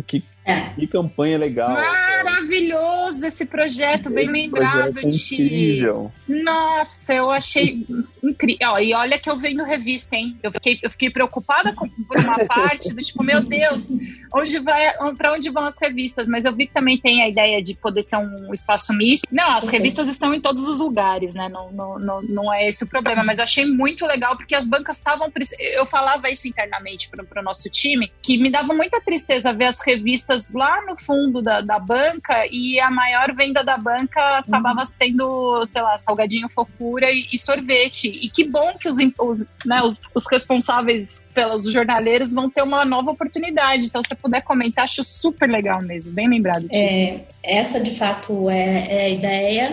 Que, 0.07 0.25
é. 0.47 0.71
que 0.71 0.87
campanha 0.87 1.37
legal. 1.39 1.71
Maravilhoso 1.71 3.27
esse 3.27 3.45
projeto, 3.45 4.11
bem 4.11 4.27
esse 4.27 4.33
lembrado 4.33 4.93
projeto 4.93 4.99
é 4.99 5.09
incrível. 5.09 6.13
Nossa, 6.29 7.15
eu 7.15 7.31
achei 7.31 7.85
incrível. 8.23 8.79
E 8.79 8.95
olha 8.95 9.19
que 9.19 9.29
eu 9.29 9.37
vendo 9.37 9.65
revista, 9.65 10.15
hein? 10.15 10.39
Eu 10.43 10.53
fiquei, 10.53 10.79
eu 10.83 10.89
fiquei 10.89 11.11
preocupada 11.11 11.75
com, 11.75 11.89
por 11.89 12.19
uma 12.19 12.39
parte 12.47 12.95
do 12.95 13.03
tipo, 13.03 13.25
meu 13.25 13.43
Deus, 13.43 13.89
onde 14.33 14.61
vai, 14.61 14.93
para 15.17 15.33
onde 15.33 15.51
vão 15.51 15.65
as 15.65 15.79
revistas, 15.81 16.29
mas 16.29 16.45
eu 16.45 16.55
vi 16.55 16.69
que 16.69 16.73
também 16.73 16.97
tem 16.97 17.23
a 17.23 17.29
ideia 17.29 17.61
de 17.61 17.75
poder 17.75 18.03
ser 18.03 18.17
um 18.17 18.53
espaço 18.53 18.93
misto. 18.93 19.27
Não, 19.33 19.57
as 19.57 19.69
revistas 19.69 20.07
estão 20.07 20.33
em 20.33 20.41
todos 20.41 20.69
os 20.69 20.79
lugares, 20.79 21.35
né? 21.35 21.49
Não, 21.49 21.73
não, 21.73 21.99
não, 21.99 22.23
não 22.23 22.55
é 22.55 22.69
esse 22.69 22.85
o 22.85 22.87
problema, 22.87 23.25
mas 23.25 23.39
eu 23.39 23.45
achei 23.45 23.67
muito 23.67 24.07
legal 24.07 24.37
porque 24.37 24.55
as 24.55 24.67
bancas 24.67 24.97
estavam. 24.97 25.33
Eu 25.59 25.87
falava 25.87 26.31
isso 26.31 26.47
internamente 26.47 27.09
para 27.09 27.41
o 27.41 27.45
nosso 27.45 27.69
time, 27.69 28.13
que 28.23 28.39
me 28.39 28.51
dava 28.51 28.73
muita 28.73 29.01
tristeza 29.01 29.53
ver 29.53 29.67
as 29.67 29.81
revistas 29.81 30.36
lá 30.53 30.85
no 30.85 30.97
fundo 30.97 31.43
da, 31.43 31.61
da 31.61 31.79
banca 31.79 32.47
e 32.51 32.81
a 32.81 32.91
maior 32.91 33.35
venda 33.35 33.63
da 33.63 33.77
banca 33.77 34.39
acabava 34.39 34.81
uhum. 34.81 34.87
sendo, 34.87 35.65
sei 35.65 35.83
lá, 35.83 35.99
salgadinho 35.99 36.49
fofura 36.51 37.11
e, 37.11 37.27
e 37.33 37.39
sorvete. 37.39 38.09
E 38.09 38.31
que 38.31 38.45
bom 38.45 38.73
que 38.79 38.89
os, 38.89 38.97
os, 39.19 39.53
né, 39.65 39.83
os, 39.83 40.01
os 40.15 40.27
responsáveis 40.31 41.23
pelos 41.35 41.71
jornaleiros 41.71 42.33
vão 42.33 42.49
ter 42.49 42.63
uma 42.63 42.85
nova 42.85 43.11
oportunidade. 43.11 43.87
Então, 43.87 44.03
se 44.03 44.09
você 44.09 44.15
puder 44.15 44.43
comentar, 44.43 44.85
acho 44.85 45.03
super 45.05 45.49
legal 45.49 45.83
mesmo. 45.83 46.13
Bem 46.13 46.29
lembrado. 46.29 46.67
É, 46.73 47.21
essa, 47.43 47.81
de 47.81 47.97
fato, 47.97 48.49
é, 48.51 48.87
é 48.89 49.05
a 49.05 49.09
ideia. 49.09 49.73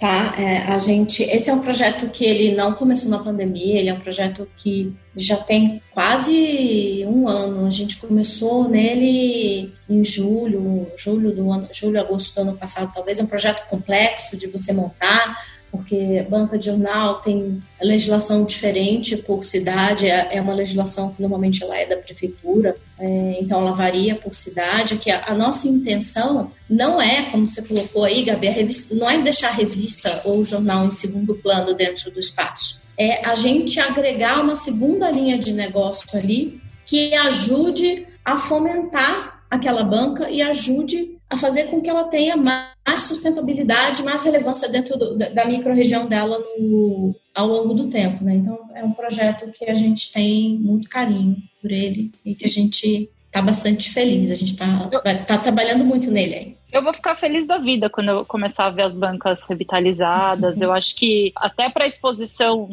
Tá, 0.00 0.32
é, 0.38 0.62
a 0.62 0.78
gente, 0.78 1.22
esse 1.24 1.50
é 1.50 1.52
um 1.52 1.58
projeto 1.58 2.08
que 2.08 2.24
ele 2.24 2.56
não 2.56 2.72
começou 2.72 3.10
na 3.10 3.18
pandemia, 3.18 3.78
ele 3.78 3.90
é 3.90 3.92
um 3.92 3.98
projeto 3.98 4.48
que 4.56 4.96
já 5.14 5.36
tem 5.36 5.82
quase 5.90 7.04
um 7.06 7.28
ano. 7.28 7.66
A 7.66 7.70
gente 7.70 7.98
começou 7.98 8.66
nele 8.66 9.70
em 9.86 10.02
julho, 10.02 10.90
julho 10.96 11.36
do 11.36 11.52
ano, 11.52 11.68
julho, 11.70 12.00
agosto 12.00 12.34
do 12.34 12.40
ano 12.40 12.56
passado. 12.56 12.90
Talvez 12.94 13.18
é 13.18 13.22
um 13.22 13.26
projeto 13.26 13.68
complexo 13.68 14.38
de 14.38 14.46
você 14.46 14.72
montar 14.72 15.36
porque 15.70 16.26
banca 16.28 16.58
de 16.58 16.66
jornal 16.66 17.20
tem 17.20 17.62
legislação 17.80 18.44
diferente 18.44 19.16
por 19.16 19.44
cidade, 19.44 20.06
é, 20.06 20.36
é 20.36 20.40
uma 20.40 20.52
legislação 20.52 21.12
que 21.12 21.22
normalmente 21.22 21.62
ela 21.62 21.76
é 21.76 21.86
da 21.86 21.96
prefeitura, 21.96 22.76
é, 22.98 23.38
então 23.40 23.60
ela 23.60 23.72
varia 23.72 24.16
por 24.16 24.34
cidade, 24.34 24.96
que 24.96 25.10
a, 25.10 25.34
nossa 25.34 25.68
intenção 25.68 26.50
não 26.68 27.00
é, 27.00 27.22
como 27.30 27.46
você 27.46 27.62
colocou 27.62 28.04
aí, 28.04 28.24
Gabi, 28.24 28.48
a 28.48 28.52
revista, 28.52 28.94
não 28.94 29.08
é 29.08 29.20
deixar 29.22 29.48
a 29.48 29.52
revista 29.52 30.22
ou 30.24 30.38
o 30.38 30.44
jornal 30.44 30.86
em 30.86 30.90
segundo 30.90 31.34
plano 31.34 31.74
dentro 31.74 32.10
do 32.10 32.18
espaço, 32.18 32.80
é 32.98 33.24
a 33.24 33.34
gente 33.34 33.78
agregar 33.80 34.40
uma 34.42 34.56
segunda 34.56 35.10
linha 35.10 35.38
de 35.38 35.52
negócio 35.52 36.06
ali 36.18 36.60
que 36.84 37.14
ajude 37.14 38.06
a 38.24 38.38
fomentar 38.38 39.44
aquela 39.48 39.82
banca 39.82 40.28
e 40.30 40.42
ajude 40.42 41.19
a 41.30 41.36
fazer 41.36 41.64
com 41.64 41.80
que 41.80 41.88
ela 41.88 42.04
tenha 42.04 42.36
mais 42.36 43.02
sustentabilidade, 43.02 44.02
mais 44.02 44.24
relevância 44.24 44.68
dentro 44.68 44.98
do, 44.98 45.16
da 45.16 45.44
microrregião 45.44 46.04
dela 46.04 46.36
no, 46.58 47.14
ao 47.32 47.46
longo 47.46 47.72
do 47.72 47.88
tempo. 47.88 48.24
Né? 48.24 48.34
Então, 48.34 48.58
é 48.74 48.84
um 48.84 48.92
projeto 48.92 49.48
que 49.52 49.64
a 49.66 49.74
gente 49.76 50.12
tem 50.12 50.58
muito 50.58 50.88
carinho 50.88 51.36
por 51.62 51.70
ele 51.70 52.10
e 52.24 52.34
que 52.34 52.44
a 52.44 52.48
gente 52.48 53.08
está 53.26 53.40
bastante 53.40 53.90
feliz. 53.90 54.32
A 54.32 54.34
gente 54.34 54.52
está 54.52 54.90
tá 55.24 55.38
trabalhando 55.38 55.84
muito 55.84 56.10
nele 56.10 56.34
aí. 56.34 56.56
Eu 56.72 56.82
vou 56.82 56.94
ficar 56.94 57.16
feliz 57.16 57.46
da 57.46 57.58
vida 57.58 57.90
quando 57.90 58.08
eu 58.08 58.24
começar 58.24 58.66
a 58.66 58.70
ver 58.70 58.82
as 58.82 58.96
bancas 58.96 59.44
revitalizadas. 59.44 60.60
eu 60.62 60.72
acho 60.72 60.96
que 60.96 61.32
até 61.36 61.68
para 61.68 61.86
exposição, 61.86 62.68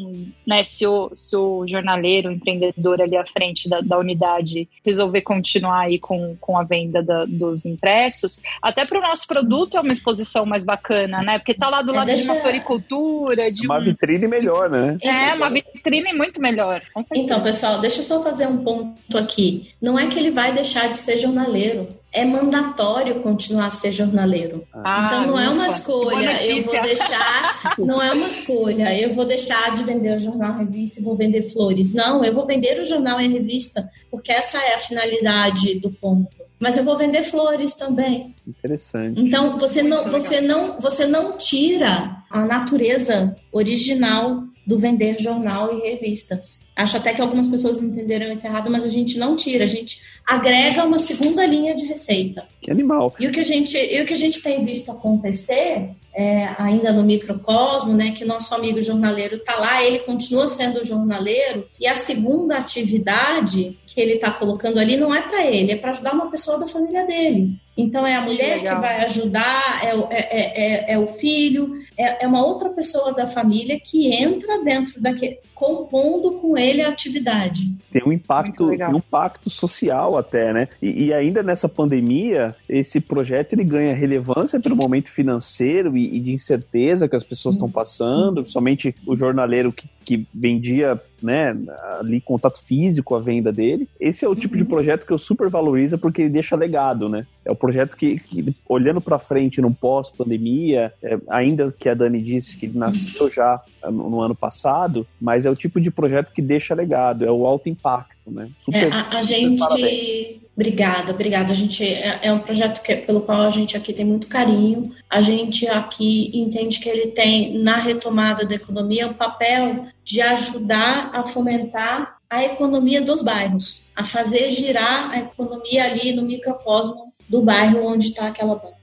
né, 0.46 0.64
se 0.64 0.86
o, 0.86 1.12
se 1.14 1.36
o 1.36 1.66
jornaleiro, 1.68 2.30
o 2.30 2.32
empreendedor 2.32 3.02
ali 3.02 3.18
à 3.18 3.26
frente 3.26 3.68
da, 3.68 3.82
da 3.82 3.98
unidade 3.98 4.70
resolver 4.86 5.22
continuar 5.22 5.86
aí 5.86 6.00
com, 6.00 6.36
com 6.40 6.58
a 6.58 6.64
venda 6.64 7.02
da, 7.02 7.26
dos 7.26 7.66
impressos, 7.66 8.42
até 8.62 8.86
para 8.86 9.00
o 9.00 9.02
nosso 9.02 9.28
produto 9.28 9.78
é 9.78 9.82
uma 9.82 9.92
exposição 9.92 10.46
mais 10.46 10.64
bacana, 10.64 11.22
né? 11.22 11.40
Porque 11.40 11.54
tá 11.54 11.70
lá 11.70 11.82
do 11.82 11.92
é, 11.92 11.96
lado 11.96 12.08
deixa... 12.08 12.24
de 12.24 12.30
uma 12.30 12.42
floricultura, 12.42 13.52
de 13.52 13.66
uma 13.66 13.80
um... 13.80 13.84
vitrine 13.84 14.28
melhor, 14.28 14.70
né? 14.70 14.98
É, 15.02 15.34
uma 15.34 15.50
vitrine 15.50 16.14
muito 16.14 16.42
melhor. 16.42 16.82
Então, 17.14 17.42
pessoal, 17.42 17.80
deixa 17.80 18.00
eu 18.00 18.04
só 18.04 18.24
fazer 18.24 18.48
um 18.48 18.58
ponto 18.58 19.18
aqui. 19.18 19.72
Não 19.82 19.98
é 19.98 20.08
que 20.08 20.18
ele 20.20 20.32
vai 20.32 20.54
deixar 20.54 20.92
de 20.92 20.98
ser 20.98 21.18
jornaleiro 21.18 21.88
é 22.18 22.26
mandatório 22.26 23.22
continuar 23.22 23.68
a 23.68 23.72
ser 23.72 23.92
jornaleiro. 23.92 24.68
Ah, 24.74 25.06
então 25.06 25.28
não 25.28 25.40
é 25.40 25.48
uma 25.50 25.68
escolha, 25.68 26.36
eu 26.44 26.62
vou 26.64 26.82
deixar, 26.82 27.76
não 27.78 28.02
é 28.02 28.12
uma 28.12 28.28
escolha, 28.28 29.00
eu 29.00 29.14
vou 29.14 29.24
deixar 29.24 29.76
de 29.76 29.84
vender 29.84 30.18
o 30.18 30.20
jornal 30.20 30.58
revista 30.58 31.00
e 31.00 31.04
vou 31.04 31.16
vender 31.16 31.44
flores. 31.44 31.94
Não, 31.94 32.24
eu 32.24 32.34
vou 32.34 32.46
vender 32.46 32.82
o 32.82 32.86
jornal 32.86 33.22
e 33.22 33.28
revista, 33.28 33.88
porque 34.10 34.32
essa 34.32 34.58
é 34.58 34.74
a 34.74 34.80
finalidade 34.80 35.80
do 35.80 35.92
ponto. 35.92 36.36
Mas 36.60 36.76
eu 36.76 36.84
vou 36.84 36.98
vender 36.98 37.22
flores 37.22 37.76
também. 37.76 38.34
Interessante. 38.48 39.22
Então 39.22 39.60
você 39.60 39.84
não, 39.84 40.06
você 40.06 40.42
não, 40.42 40.80
você 40.80 41.06
não 41.06 41.38
tira 41.38 42.18
a 42.32 42.44
natureza 42.44 43.36
original 43.52 44.44
do 44.68 44.78
vender 44.78 45.18
jornal 45.18 45.74
e 45.74 45.90
revistas. 45.90 46.60
Acho 46.76 46.98
até 46.98 47.14
que 47.14 47.22
algumas 47.22 47.48
pessoas 47.48 47.82
entenderam 47.82 48.34
isso 48.34 48.46
errado, 48.46 48.70
mas 48.70 48.84
a 48.84 48.90
gente 48.90 49.18
não 49.18 49.34
tira, 49.34 49.64
a 49.64 49.68
gente 49.68 50.02
agrega 50.26 50.84
uma 50.84 51.00
segunda 51.00 51.46
linha 51.46 51.74
de 51.74 51.86
receita. 51.86 52.46
Que 52.62 52.70
animal. 52.70 53.16
E 53.18 53.26
o 53.26 53.32
que 53.32 53.40
a 53.40 53.44
gente, 53.44 53.78
e 53.78 54.02
o 54.02 54.06
que 54.06 54.12
a 54.14 54.18
gente 54.18 54.44
tem 54.44 54.66
visto 54.66 54.92
acontecer, 54.92 55.92
é, 56.14 56.50
ainda 56.58 56.92
no 56.92 57.02
microcosmo, 57.02 57.94
né, 57.94 58.12
que 58.12 58.26
nosso 58.26 58.54
amigo 58.54 58.82
jornaleiro 58.82 59.38
está 59.38 59.56
lá, 59.56 59.82
ele 59.82 60.00
continua 60.00 60.50
sendo 60.50 60.84
jornaleiro, 60.84 61.66
e 61.80 61.88
a 61.88 61.96
segunda 61.96 62.58
atividade 62.58 63.80
que 63.88 64.02
ele 64.02 64.16
está 64.16 64.32
colocando 64.32 64.80
ali 64.80 64.98
não 64.98 65.16
é 65.16 65.22
para 65.22 65.46
ele, 65.46 65.72
é 65.72 65.78
para 65.78 65.92
ajudar 65.92 66.14
uma 66.14 66.30
pessoa 66.30 66.60
da 66.60 66.68
família 66.68 67.06
dele. 67.06 67.58
Então 67.78 68.06
é 68.06 68.16
a 68.16 68.22
mulher 68.22 68.60
que, 68.60 68.68
que 68.68 68.76
vai 68.76 69.06
ajudar, 69.06 69.82
é, 69.84 69.90
é, 69.90 70.08
é, 70.10 70.92
é, 70.92 70.94
é 70.94 71.00
o 71.00 71.06
filho, 71.06 71.78
é, 71.96 72.24
é, 72.24 72.28
uma 72.28 72.44
outra 72.44 72.70
pessoa 72.70 73.14
da 73.14 73.28
família 73.28 73.80
que 73.80 74.12
entra 74.12 74.64
dentro 74.64 75.00
daquele, 75.00 75.38
compondo 75.54 76.34
com 76.34 76.58
ele 76.58 76.82
a 76.82 76.90
atividade. 76.90 77.72
Tem 77.92 78.04
um 78.04 78.12
impacto, 78.12 78.70
tem 78.70 78.88
um 78.88 78.98
impacto 78.98 79.50
social 79.50 80.18
até, 80.18 80.54
né? 80.54 80.68
E, 80.82 81.06
e, 81.06 81.14
ainda 81.14 81.42
nessa 81.42 81.68
pandemia, 81.68 82.56
esse 82.70 83.00
projeto 83.00 83.54
ele 83.54 83.64
ganha 83.64 83.96
relevância 83.96 84.60
pelo 84.60 84.76
momento 84.76 85.10
financeiro 85.10 85.98
e, 85.98 86.18
e 86.18 86.20
de 86.20 86.32
incerteza 86.32 87.08
que 87.08 87.16
as 87.16 87.24
pessoas 87.24 87.56
estão 87.56 87.70
passando, 87.70 88.48
somente 88.48 88.96
o 89.06 89.16
jornaleiro 89.16 89.72
que, 89.72 89.90
que 90.06 90.28
vendia, 90.34 91.00
né, 91.22 91.58
ali 92.00 92.22
contato 92.22 92.64
físico 92.64 93.16
à 93.16 93.20
venda 93.20 93.52
dele. 93.52 93.88
Esse 94.00 94.26
é 94.26 94.30
o 94.30 94.36
tipo 94.36 94.56
de 94.56 94.64
uhum. 94.64 94.70
projeto 94.70 95.06
que 95.06 95.14
eu 95.14 95.18
super 95.18 95.50
valorizo 95.50 95.98
porque 95.98 96.22
ele 96.22 96.30
deixa 96.30 96.56
legado, 96.56 97.10
né? 97.10 97.26
É 97.48 97.52
o 97.52 97.56
projeto 97.56 97.96
que, 97.96 98.20
que 98.20 98.54
olhando 98.68 99.00
para 99.00 99.18
frente 99.18 99.62
no 99.62 99.74
pós-pandemia, 99.74 100.94
é, 101.02 101.18
ainda 101.30 101.72
que 101.72 101.88
a 101.88 101.94
Dani 101.94 102.22
disse 102.22 102.58
que 102.58 102.66
ele 102.66 102.78
nasceu 102.78 103.32
já 103.32 103.62
no, 103.86 104.10
no, 104.10 104.22
ano 104.22 104.36
passado, 104.36 105.08
mas 105.20 105.46
é 105.46 105.50
o 105.50 105.56
tipo 105.56 105.80
de 105.80 105.90
projeto 105.90 106.34
que 106.34 106.42
deixa 106.42 106.76
legado, 106.76 107.24
é 107.24 107.32
o 107.32 107.46
alto 107.46 107.70
impacto, 107.70 108.30
né? 108.30 108.50
Super, 108.58 108.92
é, 108.92 108.92
a, 108.92 109.18
a 109.18 109.22
gente. 109.22 109.60
Parabéns. 109.60 110.48
Obrigada, 110.58 111.12
obrigada. 111.12 111.52
A 111.52 111.56
gente 111.56 111.86
é, 111.86 112.20
é 112.24 112.34
um 112.34 112.40
projeto 112.40 112.82
que, 112.82 112.96
pelo 112.96 113.22
qual 113.22 113.42
a 113.42 113.50
gente 113.52 113.78
aqui 113.78 113.94
tem 113.94 114.04
muito 114.04 114.28
carinho. 114.28 114.92
A 115.08 115.22
gente 115.22 115.68
aqui 115.68 116.32
entende 116.34 116.80
que 116.80 116.90
ele 116.90 117.12
tem 117.12 117.60
na 117.60 117.78
retomada 117.78 118.44
da 118.44 118.56
economia 118.56 119.08
o 119.08 119.14
papel 119.14 119.86
de 120.04 120.20
ajudar 120.20 121.12
a 121.14 121.24
fomentar 121.24 122.18
a 122.28 122.44
economia 122.44 123.02
dos 123.02 123.22
bairros, 123.22 123.86
a 123.96 124.04
fazer 124.04 124.52
girar 124.52 125.12
a 125.12 125.20
economia 125.20 125.86
ali 125.86 126.14
no 126.14 126.24
microcosmo 126.24 127.07
do 127.30 127.42
bairro 127.42 127.86
onde 127.86 128.08
está 128.08 128.28
aquela 128.28 128.56
banca. 128.56 128.78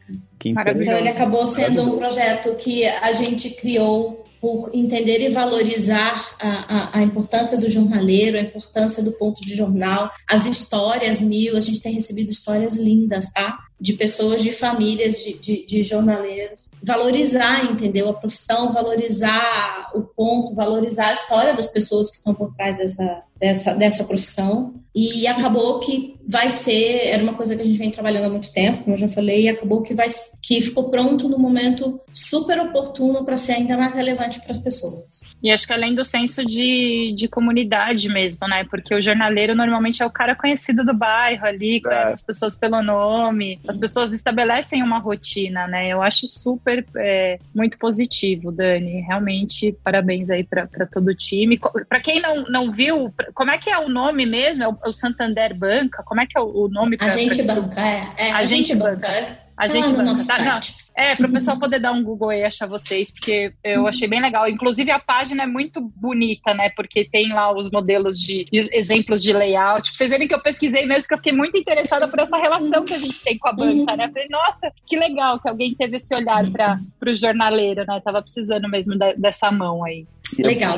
Então 0.44 0.98
ele 0.98 1.08
acabou 1.08 1.46
sendo 1.46 1.82
um 1.82 1.98
projeto 1.98 2.54
que 2.56 2.84
a 2.84 3.12
gente 3.12 3.50
criou 3.50 4.24
por 4.44 4.68
entender 4.74 5.22
e 5.22 5.30
valorizar 5.30 6.36
a, 6.38 6.48
a, 6.48 6.98
a, 6.98 7.02
importância 7.02 7.56
do 7.56 7.66
jornaleiro, 7.66 8.36
a 8.36 8.42
importância 8.42 9.02
do 9.02 9.12
ponto 9.12 9.40
de 9.40 9.56
jornal, 9.56 10.10
as 10.28 10.44
histórias 10.44 11.22
mil, 11.22 11.56
a 11.56 11.60
gente 11.60 11.80
tem 11.80 11.94
recebido 11.94 12.30
histórias 12.30 12.76
lindas, 12.76 13.32
tá? 13.32 13.58
De 13.80 13.94
pessoas, 13.94 14.42
de 14.42 14.52
famílias, 14.52 15.16
de, 15.24 15.38
de, 15.38 15.64
de 15.64 15.82
jornaleiros. 15.82 16.70
Valorizar, 16.82 17.72
entendeu? 17.72 18.10
A 18.10 18.12
profissão, 18.12 18.70
valorizar 18.70 19.90
o 19.94 20.02
ponto, 20.02 20.54
valorizar 20.54 21.08
a 21.08 21.14
história 21.14 21.54
das 21.54 21.68
pessoas 21.68 22.10
que 22.10 22.18
estão 22.18 22.34
por 22.34 22.54
trás 22.54 22.76
dessa, 22.76 23.22
dessa, 23.38 23.74
dessa 23.74 24.04
profissão. 24.04 24.74
E 24.94 25.26
acabou 25.26 25.80
que 25.80 26.16
vai 26.28 26.50
ser, 26.50 27.06
era 27.06 27.22
uma 27.22 27.34
coisa 27.34 27.56
que 27.56 27.62
a 27.62 27.64
gente 27.64 27.78
vem 27.78 27.90
trabalhando 27.90 28.26
há 28.26 28.30
muito 28.30 28.52
tempo, 28.52 28.84
como 28.84 28.94
eu 28.94 29.00
já 29.00 29.08
falei, 29.08 29.44
e 29.44 29.48
acabou 29.48 29.80
que, 29.80 29.94
vai, 29.94 30.08
que 30.42 30.60
ficou 30.60 30.90
pronto 30.90 31.30
no 31.30 31.38
momento 31.38 31.98
super 32.14 32.60
oportuno 32.60 33.24
para 33.24 33.36
ser 33.36 33.54
ainda 33.54 33.76
mais 33.76 33.92
relevante 33.92 34.40
para 34.40 34.52
as 34.52 34.58
pessoas. 34.58 35.22
E 35.42 35.50
acho 35.50 35.66
que 35.66 35.72
além 35.72 35.94
do 35.94 36.04
senso 36.04 36.46
de, 36.46 37.12
de 37.16 37.26
comunidade 37.26 38.08
mesmo, 38.08 38.46
né? 38.46 38.64
Porque 38.70 38.94
o 38.94 39.02
jornaleiro 39.02 39.54
normalmente 39.54 40.00
é 40.00 40.06
o 40.06 40.10
cara 40.10 40.36
conhecido 40.36 40.84
do 40.84 40.94
bairro 40.94 41.44
ali, 41.44 41.82
conhece 41.82 42.10
é. 42.10 42.14
as 42.14 42.22
pessoas 42.22 42.56
pelo 42.56 42.80
nome, 42.82 43.60
as 43.66 43.76
pessoas 43.76 44.12
estabelecem 44.12 44.82
uma 44.82 45.00
rotina, 45.00 45.66
né? 45.66 45.88
Eu 45.88 46.00
acho 46.00 46.28
super 46.28 46.86
é, 46.96 47.40
muito 47.52 47.76
positivo, 47.78 48.52
Dani. 48.52 49.00
Realmente, 49.00 49.76
parabéns 49.82 50.30
aí 50.30 50.44
para 50.44 50.86
todo 50.86 51.08
o 51.08 51.14
time. 51.14 51.58
Para 51.88 52.00
quem 52.00 52.22
não, 52.22 52.44
não 52.44 52.70
viu, 52.70 53.12
como 53.34 53.50
é 53.50 53.58
que 53.58 53.68
é 53.68 53.78
o 53.78 53.88
nome 53.88 54.24
mesmo? 54.24 54.62
É 54.62 54.68
o, 54.68 54.78
é 54.84 54.88
o 54.88 54.92
Santander 54.92 55.52
Banca? 55.56 56.02
Como 56.04 56.20
é 56.20 56.26
que 56.26 56.38
é 56.38 56.40
o, 56.40 56.68
nome? 56.68 56.96
Pra, 56.96 57.08
Agente 57.08 57.42
pra... 57.42 57.54
Banca, 57.54 57.80
é. 57.80 58.08
é 58.16 58.30
Agente, 58.30 58.72
Agente 58.72 58.76
Banca. 58.76 59.08
banca. 59.08 59.43
A 59.56 59.66
gente 59.66 59.88
ah, 59.92 59.96
banca, 59.96 60.26
tá? 60.26 60.38
Não. 60.42 60.60
É, 60.96 61.16
para 61.16 61.26
o 61.26 61.32
pessoal 61.32 61.58
poder 61.58 61.80
dar 61.80 61.92
um 61.92 62.04
Google 62.04 62.32
e 62.32 62.44
achar 62.44 62.68
vocês, 62.68 63.10
porque 63.10 63.52
eu 63.64 63.82
uhum. 63.82 63.86
achei 63.88 64.06
bem 64.06 64.20
legal. 64.20 64.48
Inclusive, 64.48 64.90
a 64.92 64.98
página 64.98 65.42
é 65.42 65.46
muito 65.46 65.80
bonita, 65.80 66.54
né? 66.54 66.70
Porque 66.70 67.04
tem 67.04 67.32
lá 67.32 67.52
os 67.52 67.68
modelos 67.68 68.18
de, 68.18 68.46
exemplos 68.52 69.20
de 69.22 69.32
layout. 69.32 69.90
Pra 69.90 69.96
vocês 69.96 70.10
verem 70.10 70.28
que 70.28 70.34
eu 70.34 70.42
pesquisei 70.42 70.86
mesmo, 70.86 71.02
porque 71.02 71.14
eu 71.14 71.18
fiquei 71.18 71.32
muito 71.32 71.58
interessada 71.58 72.06
por 72.06 72.20
essa 72.20 72.36
relação 72.36 72.84
que 72.84 72.94
a 72.94 72.98
gente 72.98 73.22
tem 73.24 73.36
com 73.36 73.48
a 73.48 73.52
banca, 73.52 73.92
uhum. 73.92 73.96
né? 73.96 74.08
falei, 74.08 74.28
nossa, 74.28 74.72
que 74.86 74.96
legal 74.96 75.40
que 75.40 75.48
alguém 75.48 75.74
teve 75.74 75.96
esse 75.96 76.14
olhar 76.14 76.48
para 76.50 76.78
o 77.04 77.14
jornaleiro, 77.14 77.84
né? 77.86 78.00
Tava 78.04 78.22
precisando 78.22 78.68
mesmo 78.68 78.96
de, 78.96 79.14
dessa 79.14 79.50
mão 79.50 79.84
aí. 79.84 80.06
Legal, 80.38 80.76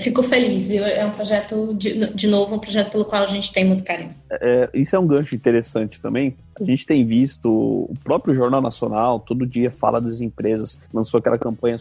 fico 0.00 0.22
feliz, 0.22 0.68
viu? 0.68 0.84
É 0.84 1.04
um 1.04 1.10
projeto, 1.10 1.74
de, 1.74 2.14
de 2.14 2.26
novo, 2.26 2.54
um 2.54 2.58
projeto 2.58 2.90
pelo 2.90 3.04
qual 3.04 3.22
a 3.22 3.26
gente 3.26 3.52
tem 3.52 3.64
muito 3.64 3.84
carinho. 3.84 4.14
É, 4.40 4.70
isso 4.74 4.96
é 4.96 4.98
um 4.98 5.06
gancho 5.06 5.34
interessante 5.34 6.00
também. 6.00 6.36
A 6.60 6.64
gente 6.64 6.86
tem 6.86 7.04
visto 7.04 7.48
o 7.50 7.94
próprio 8.04 8.34
Jornal 8.34 8.60
Nacional, 8.60 9.18
todo 9.18 9.46
dia 9.46 9.70
fala 9.70 10.00
das 10.00 10.20
empresas, 10.20 10.82
lançou 10.92 11.18
aquela 11.18 11.38
campanha 11.38 11.76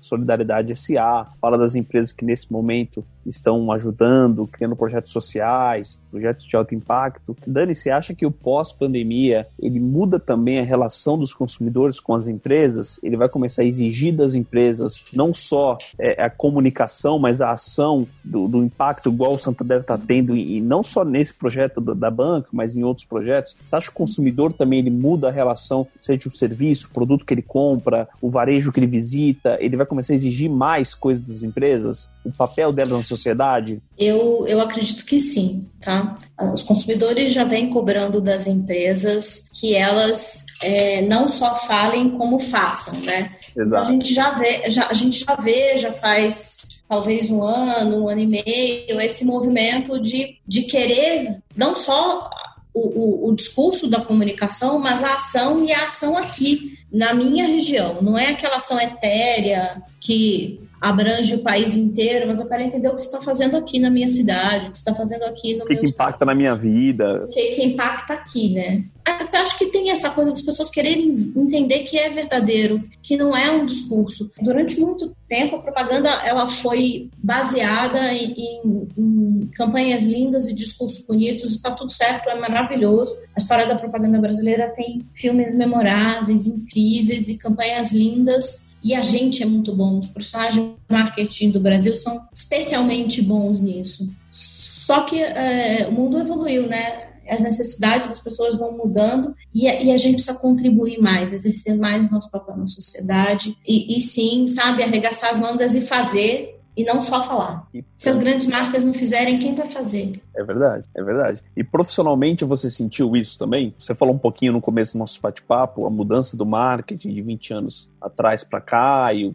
Solidariedade 0.00 0.74
SA, 0.76 1.26
fala 1.40 1.56
das 1.56 1.74
empresas 1.74 2.12
que 2.12 2.24
nesse 2.24 2.52
momento 2.52 3.04
estão 3.24 3.70
ajudando, 3.72 4.46
criando 4.46 4.76
projetos 4.76 5.12
sociais, 5.12 6.00
projetos 6.10 6.46
de 6.46 6.56
alto 6.56 6.74
impacto. 6.74 7.36
Dani, 7.46 7.74
você 7.74 7.90
acha 7.90 8.14
que 8.14 8.26
o 8.26 8.30
pós-pandemia 8.30 9.46
ele 9.58 9.80
muda 9.80 10.18
também 10.18 10.60
a 10.60 10.64
relação 10.64 11.18
dos 11.18 11.32
consumidores 11.32 11.98
com 12.00 12.14
as 12.14 12.28
empresas? 12.28 13.00
Ele 13.02 13.16
vai 13.16 13.28
começar 13.28 13.62
a 13.62 13.66
exigir 13.66 14.14
das 14.14 14.34
empresas 14.34 15.04
não 15.12 15.32
só 15.32 15.78
é, 15.98 16.22
a 16.22 16.30
comunicação, 16.30 17.18
mas 17.18 17.40
a 17.40 17.52
ação 17.52 18.06
do, 18.24 18.48
do 18.48 18.62
impacto 18.62 19.08
igual 19.08 19.34
o 19.34 19.38
Santander 19.38 19.78
está 19.78 19.98
tendo, 19.98 20.36
e, 20.36 20.60
não 20.60 20.82
só 20.82 21.04
nesse 21.04 21.34
projeto 21.34 21.80
da, 21.80 21.94
da 21.96 22.10
banca, 22.10 22.48
mas 22.52 22.76
em 22.76 22.84
outros 22.84 23.06
projetos. 23.06 23.56
Você 23.64 23.74
acha 23.74 23.86
que 23.86 23.92
o 23.92 23.96
consumidor 23.96 24.52
também 24.52 24.78
ele 24.78 24.90
muda 24.90 25.28
a 25.28 25.32
relação, 25.32 25.86
seja 25.98 26.28
o 26.28 26.30
serviço, 26.30 26.88
o 26.88 26.90
produto 26.90 27.24
que 27.24 27.34
ele 27.34 27.42
compra, 27.42 28.08
o 28.22 28.28
varejo 28.28 28.72
que 28.72 28.78
ele 28.78 28.86
visita, 28.86 29.56
ele 29.60 29.76
vai 29.76 29.86
começar 29.86 30.12
a 30.12 30.16
exigir 30.16 30.50
mais 30.50 30.94
coisas 30.94 31.24
das 31.24 31.42
empresas? 31.42 32.10
O 32.24 32.32
papel 32.32 32.72
delas 32.72 32.92
na 32.92 33.02
sociedade? 33.02 33.82
Eu, 33.98 34.46
eu 34.46 34.60
acredito 34.60 35.04
que 35.04 35.18
sim, 35.18 35.66
tá? 35.80 36.16
Os 36.52 36.62
consumidores 36.62 37.32
já 37.32 37.44
vêm 37.44 37.70
cobrando 37.70 38.20
das 38.20 38.46
empresas 38.46 39.48
que 39.52 39.74
elas 39.74 40.44
é, 40.62 41.02
não 41.02 41.28
só 41.28 41.54
falem 41.54 42.10
como 42.10 42.38
façam, 42.38 42.98
né? 43.00 43.34
Exato. 43.56 43.84
Então, 43.84 43.88
a 43.88 43.92
gente 43.92 44.14
já 44.14 44.30
vê, 44.32 44.70
já, 44.70 44.88
a 44.88 44.94
gente 44.94 45.24
já 45.24 45.34
vê, 45.36 45.78
já 45.78 45.92
faz 45.92 46.75
talvez 46.88 47.30
um 47.30 47.42
ano, 47.42 48.04
um 48.04 48.08
ano 48.08 48.20
e 48.20 48.26
meio, 48.26 49.00
esse 49.00 49.24
movimento 49.24 49.98
de, 50.00 50.38
de 50.46 50.62
querer 50.62 51.40
não 51.56 51.74
só 51.74 52.30
o, 52.72 52.80
o, 52.80 53.28
o, 53.28 53.34
discurso 53.34 53.88
da 53.88 54.00
comunicação, 54.00 54.78
mas 54.78 55.02
a 55.02 55.14
ação 55.14 55.64
e 55.64 55.72
a 55.72 55.84
ação 55.84 56.16
aqui, 56.16 56.78
na 56.92 57.14
minha 57.14 57.46
região. 57.46 58.02
Não 58.02 58.18
é 58.18 58.28
aquela 58.28 58.56
ação 58.56 58.78
etérea 58.78 59.82
que 59.98 60.60
abrange 60.80 61.34
o 61.34 61.42
país 61.42 61.74
inteiro, 61.74 62.26
mas 62.26 62.40
eu 62.40 62.48
quero 62.48 62.62
entender 62.62 62.88
o 62.88 62.94
que 62.94 63.00
você 63.00 63.06
está 63.06 63.20
fazendo 63.20 63.56
aqui 63.56 63.78
na 63.78 63.90
minha 63.90 64.08
cidade, 64.08 64.68
o 64.68 64.72
que 64.72 64.78
você 64.78 64.82
está 64.82 64.94
fazendo 64.94 65.24
aqui 65.24 65.54
no 65.56 65.64
o 65.64 65.66
que 65.66 65.74
meu... 65.74 65.82
que 65.82 65.90
impacta 65.90 66.24
na 66.24 66.34
minha 66.34 66.54
vida. 66.54 67.24
O 67.26 67.32
que, 67.32 67.54
que 67.54 67.64
impacta 67.64 68.14
aqui, 68.14 68.54
né? 68.54 68.84
Eu 69.32 69.40
acho 69.40 69.56
que 69.56 69.66
tem 69.66 69.90
essa 69.90 70.10
coisa 70.10 70.30
das 70.30 70.42
pessoas 70.42 70.68
quererem 70.68 71.32
entender 71.36 71.80
que 71.80 71.96
é 71.96 72.08
verdadeiro, 72.08 72.82
que 73.02 73.16
não 73.16 73.36
é 73.36 73.50
um 73.50 73.64
discurso. 73.64 74.30
Durante 74.40 74.80
muito 74.80 75.14
tempo, 75.28 75.56
a 75.56 75.62
propaganda 75.62 76.08
ela 76.24 76.46
foi 76.46 77.08
baseada 77.22 78.12
em, 78.12 78.32
em, 78.32 78.88
em 78.98 79.50
campanhas 79.54 80.04
lindas 80.04 80.48
e 80.48 80.54
discursos 80.54 81.06
bonitos, 81.06 81.54
está 81.54 81.70
tudo 81.70 81.92
certo, 81.92 82.28
é 82.28 82.34
maravilhoso. 82.34 83.16
A 83.36 83.38
história 83.38 83.66
da 83.66 83.76
propaganda 83.76 84.18
brasileira 84.18 84.72
tem 84.74 85.06
filmes 85.14 85.54
memoráveis, 85.54 86.46
incríveis 86.46 87.28
e 87.28 87.38
campanhas 87.38 87.92
lindas 87.92 88.65
e 88.82 88.94
a 88.94 89.00
gente 89.00 89.42
é 89.42 89.46
muito 89.46 89.74
bom. 89.74 89.98
Os 89.98 90.08
profissionais 90.08 90.54
de 90.54 90.70
marketing 90.88 91.50
do 91.50 91.60
Brasil 91.60 91.94
são 91.96 92.22
especialmente 92.32 93.22
bons 93.22 93.60
nisso. 93.60 94.12
Só 94.30 95.02
que 95.02 95.20
é, 95.20 95.86
o 95.88 95.92
mundo 95.92 96.18
evoluiu, 96.18 96.68
né? 96.68 97.10
As 97.28 97.42
necessidades 97.42 98.08
das 98.08 98.20
pessoas 98.20 98.54
vão 98.54 98.76
mudando 98.76 99.34
e 99.52 99.66
a, 99.66 99.82
e 99.82 99.90
a 99.90 99.96
gente 99.96 100.14
precisa 100.14 100.38
contribuir 100.38 100.98
mais, 100.98 101.32
exercer 101.32 101.76
mais 101.76 102.06
o 102.06 102.12
nosso 102.12 102.30
papel 102.30 102.56
na 102.56 102.66
sociedade 102.66 103.56
e, 103.66 103.98
e 103.98 104.00
sim, 104.00 104.46
sabe, 104.46 104.84
arregaçar 104.84 105.30
as 105.30 105.38
mangas 105.38 105.74
e 105.74 105.80
fazer 105.80 106.55
e 106.76 106.84
não 106.84 107.00
só 107.00 107.24
falar. 107.24 107.66
Se 107.96 108.10
as 108.10 108.16
grandes 108.16 108.46
marcas 108.46 108.84
não 108.84 108.92
fizerem, 108.92 109.38
quem 109.38 109.54
vai 109.54 109.66
fazer? 109.66 110.12
É 110.36 110.44
verdade, 110.44 110.84
é 110.94 111.02
verdade. 111.02 111.42
E 111.56 111.64
profissionalmente 111.64 112.44
você 112.44 112.70
sentiu 112.70 113.16
isso 113.16 113.38
também? 113.38 113.74
Você 113.78 113.94
falou 113.94 114.14
um 114.14 114.18
pouquinho 114.18 114.52
no 114.52 114.60
começo 114.60 114.92
do 114.92 114.98
nosso 114.98 115.20
bate-papo, 115.20 115.86
a 115.86 115.90
mudança 115.90 116.36
do 116.36 116.44
marketing 116.44 117.14
de 117.14 117.22
20 117.22 117.54
anos 117.54 117.92
atrás 118.00 118.44
para 118.44 118.60
cá, 118.60 119.12
e 119.14 119.32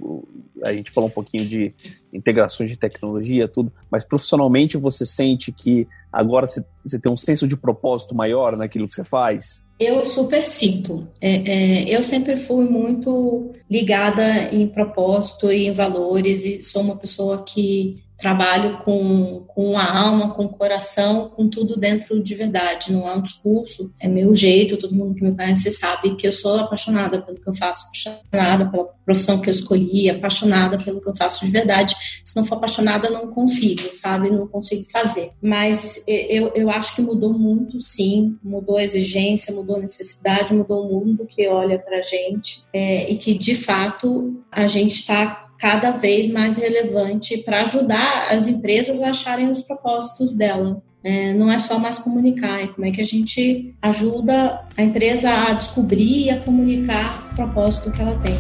a 0.64 0.72
gente 0.72 0.92
falou 0.92 1.10
um 1.10 1.14
pouquinho 1.14 1.46
de 1.46 1.74
integrações 2.14 2.70
de 2.70 2.78
tecnologia, 2.78 3.48
tudo, 3.48 3.72
mas 3.90 4.04
profissionalmente 4.04 4.78
você 4.78 5.06
sente 5.06 5.52
que 5.52 5.88
agora 6.12 6.46
você, 6.46 6.64
você 6.84 7.00
tem 7.00 7.12
um 7.12 7.18
senso 7.18 7.48
de 7.48 7.58
propósito 7.58 8.14
maior 8.14 8.56
naquilo 8.56 8.88
que 8.88 8.94
você 8.94 9.04
faz? 9.04 9.66
Eu 9.82 10.06
super 10.06 10.46
sinto. 10.46 11.08
É, 11.20 11.32
é, 11.32 11.90
eu 11.90 12.04
sempre 12.04 12.38
fui 12.38 12.66
muito 12.66 13.52
ligada 13.68 14.54
em 14.54 14.68
propósito 14.68 15.52
e 15.52 15.66
em 15.66 15.72
valores 15.72 16.46
e 16.46 16.62
sou 16.62 16.84
uma 16.84 16.96
pessoa 16.96 17.44
que 17.44 18.04
trabalho 18.22 18.78
com, 18.78 19.44
com 19.48 19.78
a 19.78 20.00
alma, 20.00 20.34
com 20.34 20.46
o 20.46 20.50
coração, 20.50 21.30
com 21.30 21.50
tudo 21.50 21.76
dentro 21.76 22.22
de 22.22 22.36
verdade. 22.36 22.94
Não 22.94 23.10
é 23.10 23.16
um 23.16 23.22
discurso, 23.22 23.92
é 24.00 24.08
meu 24.08 24.34
jeito. 24.34 24.78
Todo 24.78 24.96
mundo 24.96 25.16
que 25.16 25.24
me 25.24 25.36
conhece 25.36 25.72
sabe 25.72 26.16
que 26.16 26.28
eu 26.28 26.32
sou 26.32 26.58
apaixonada 26.58 27.22
pelo 27.22 27.40
que 27.40 27.50
eu 27.50 27.54
faço, 27.54 27.88
apaixonada 27.88 28.70
pela 28.70 28.86
profissão 29.04 29.42
que 29.42 29.50
eu 29.50 29.52
escolhi, 29.52 30.10
apaixonada 30.10 30.78
pelo 30.78 31.02
que 31.02 31.10
eu 31.10 31.16
faço 31.16 31.44
de 31.44 31.52
verdade. 31.52 31.96
Se 32.24 32.36
não 32.36 32.46
for 32.46 32.56
apaixonada, 32.56 33.10
não 33.10 33.28
consigo, 33.28 33.82
sabe? 33.94 34.30
Não 34.30 34.48
consigo 34.48 34.86
fazer. 34.92 35.32
Mas 35.42 36.04
eu, 36.08 36.52
eu 36.54 36.70
acho 36.70 36.96
que 36.96 37.02
mudou 37.02 37.34
muito, 37.34 37.80
sim. 37.80 38.38
Mudou 38.44 38.78
a 38.78 38.84
exigência, 38.84 39.54
mudou 39.54 39.78
a 39.78 39.80
necessidade, 39.80 40.54
mudou 40.54 40.86
o 40.86 41.06
mundo 41.06 41.26
que 41.26 41.48
olha 41.48 41.80
pra 41.80 42.02
gente 42.04 42.64
é, 42.72 43.12
e 43.12 43.18
que, 43.18 43.34
de 43.34 43.56
fato, 43.56 44.44
a 44.52 44.68
gente 44.68 44.96
está 44.96 45.51
cada 45.62 45.92
vez 45.92 46.28
mais 46.28 46.58
relevante 46.58 47.38
para 47.38 47.62
ajudar 47.62 48.32
as 48.32 48.48
empresas 48.48 49.00
a 49.00 49.12
acharem 49.12 49.52
os 49.52 49.62
propósitos 49.62 50.34
dela. 50.34 50.82
É, 51.04 51.34
não 51.36 51.52
é 51.52 51.60
só 51.60 51.78
mais 51.78 52.00
comunicar, 52.00 52.62
é 52.62 52.68
como 52.68 52.88
é 52.88 52.92
que 52.92 53.00
a 53.00 53.06
gente 53.06 53.76
ajuda 53.80 54.66
a 54.76 54.82
empresa 54.82 55.30
a 55.30 55.54
descobrir 55.54 56.26
e 56.26 56.30
a 56.32 56.42
comunicar 56.42 57.30
o 57.32 57.36
propósito 57.36 57.92
que 57.92 58.02
ela 58.02 58.20
tem. 58.20 58.36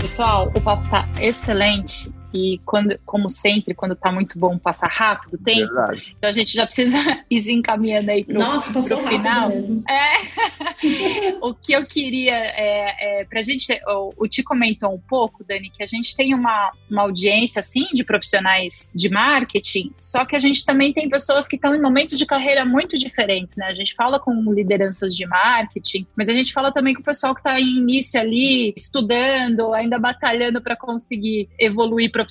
Pessoal, 0.00 0.50
o 0.54 0.60
papo 0.60 0.84
está 0.84 1.08
excelente 1.20 2.10
que, 2.34 2.60
quando, 2.64 2.98
como 3.04 3.28
sempre, 3.28 3.74
quando 3.74 3.94
tá 3.94 4.10
muito 4.10 4.36
bom, 4.36 4.58
passa 4.58 4.88
rápido 4.88 5.34
o 5.34 5.38
tempo. 5.38 5.72
Verdade. 5.72 6.16
Então 6.18 6.28
a 6.28 6.32
gente 6.32 6.52
já 6.52 6.64
precisa 6.64 6.98
ir 7.30 7.40
se 7.40 7.52
encaminhando 7.52 8.10
aí 8.10 8.24
pro, 8.24 8.36
Nossa, 8.36 8.72
pro 8.72 8.98
final. 8.98 9.50
Mesmo. 9.50 9.84
É. 9.88 11.38
o 11.40 11.54
que 11.54 11.72
eu 11.72 11.86
queria 11.86 12.34
é, 12.34 13.20
é 13.20 13.24
pra 13.24 13.40
gente. 13.40 13.66
O, 13.86 14.24
o 14.24 14.28
Ti 14.28 14.42
comentou 14.42 14.92
um 14.92 14.98
pouco, 14.98 15.44
Dani, 15.44 15.70
que 15.70 15.84
a 15.84 15.86
gente 15.86 16.16
tem 16.16 16.34
uma, 16.34 16.72
uma 16.90 17.02
audiência 17.02 17.60
assim 17.60 17.84
de 17.92 18.02
profissionais 18.02 18.90
de 18.92 19.08
marketing, 19.08 19.92
só 20.00 20.24
que 20.24 20.34
a 20.34 20.38
gente 20.40 20.64
também 20.64 20.92
tem 20.92 21.08
pessoas 21.08 21.46
que 21.46 21.54
estão 21.54 21.72
em 21.72 21.80
momentos 21.80 22.18
de 22.18 22.26
carreira 22.26 22.64
muito 22.64 22.98
diferentes, 22.98 23.56
né? 23.56 23.66
A 23.66 23.74
gente 23.74 23.94
fala 23.94 24.18
com 24.18 24.52
lideranças 24.52 25.14
de 25.14 25.24
marketing, 25.24 26.04
mas 26.16 26.28
a 26.28 26.32
gente 26.32 26.52
fala 26.52 26.72
também 26.72 26.94
com 26.94 27.00
o 27.00 27.04
pessoal 27.04 27.32
que 27.32 27.40
está 27.40 27.60
em 27.60 27.78
início 27.78 28.18
ali, 28.20 28.74
estudando, 28.76 29.72
ainda 29.72 29.98
batalhando 30.00 30.60
para 30.60 30.74
conseguir 30.74 31.48
evoluir 31.58 32.10
profissionalmente. 32.10 32.23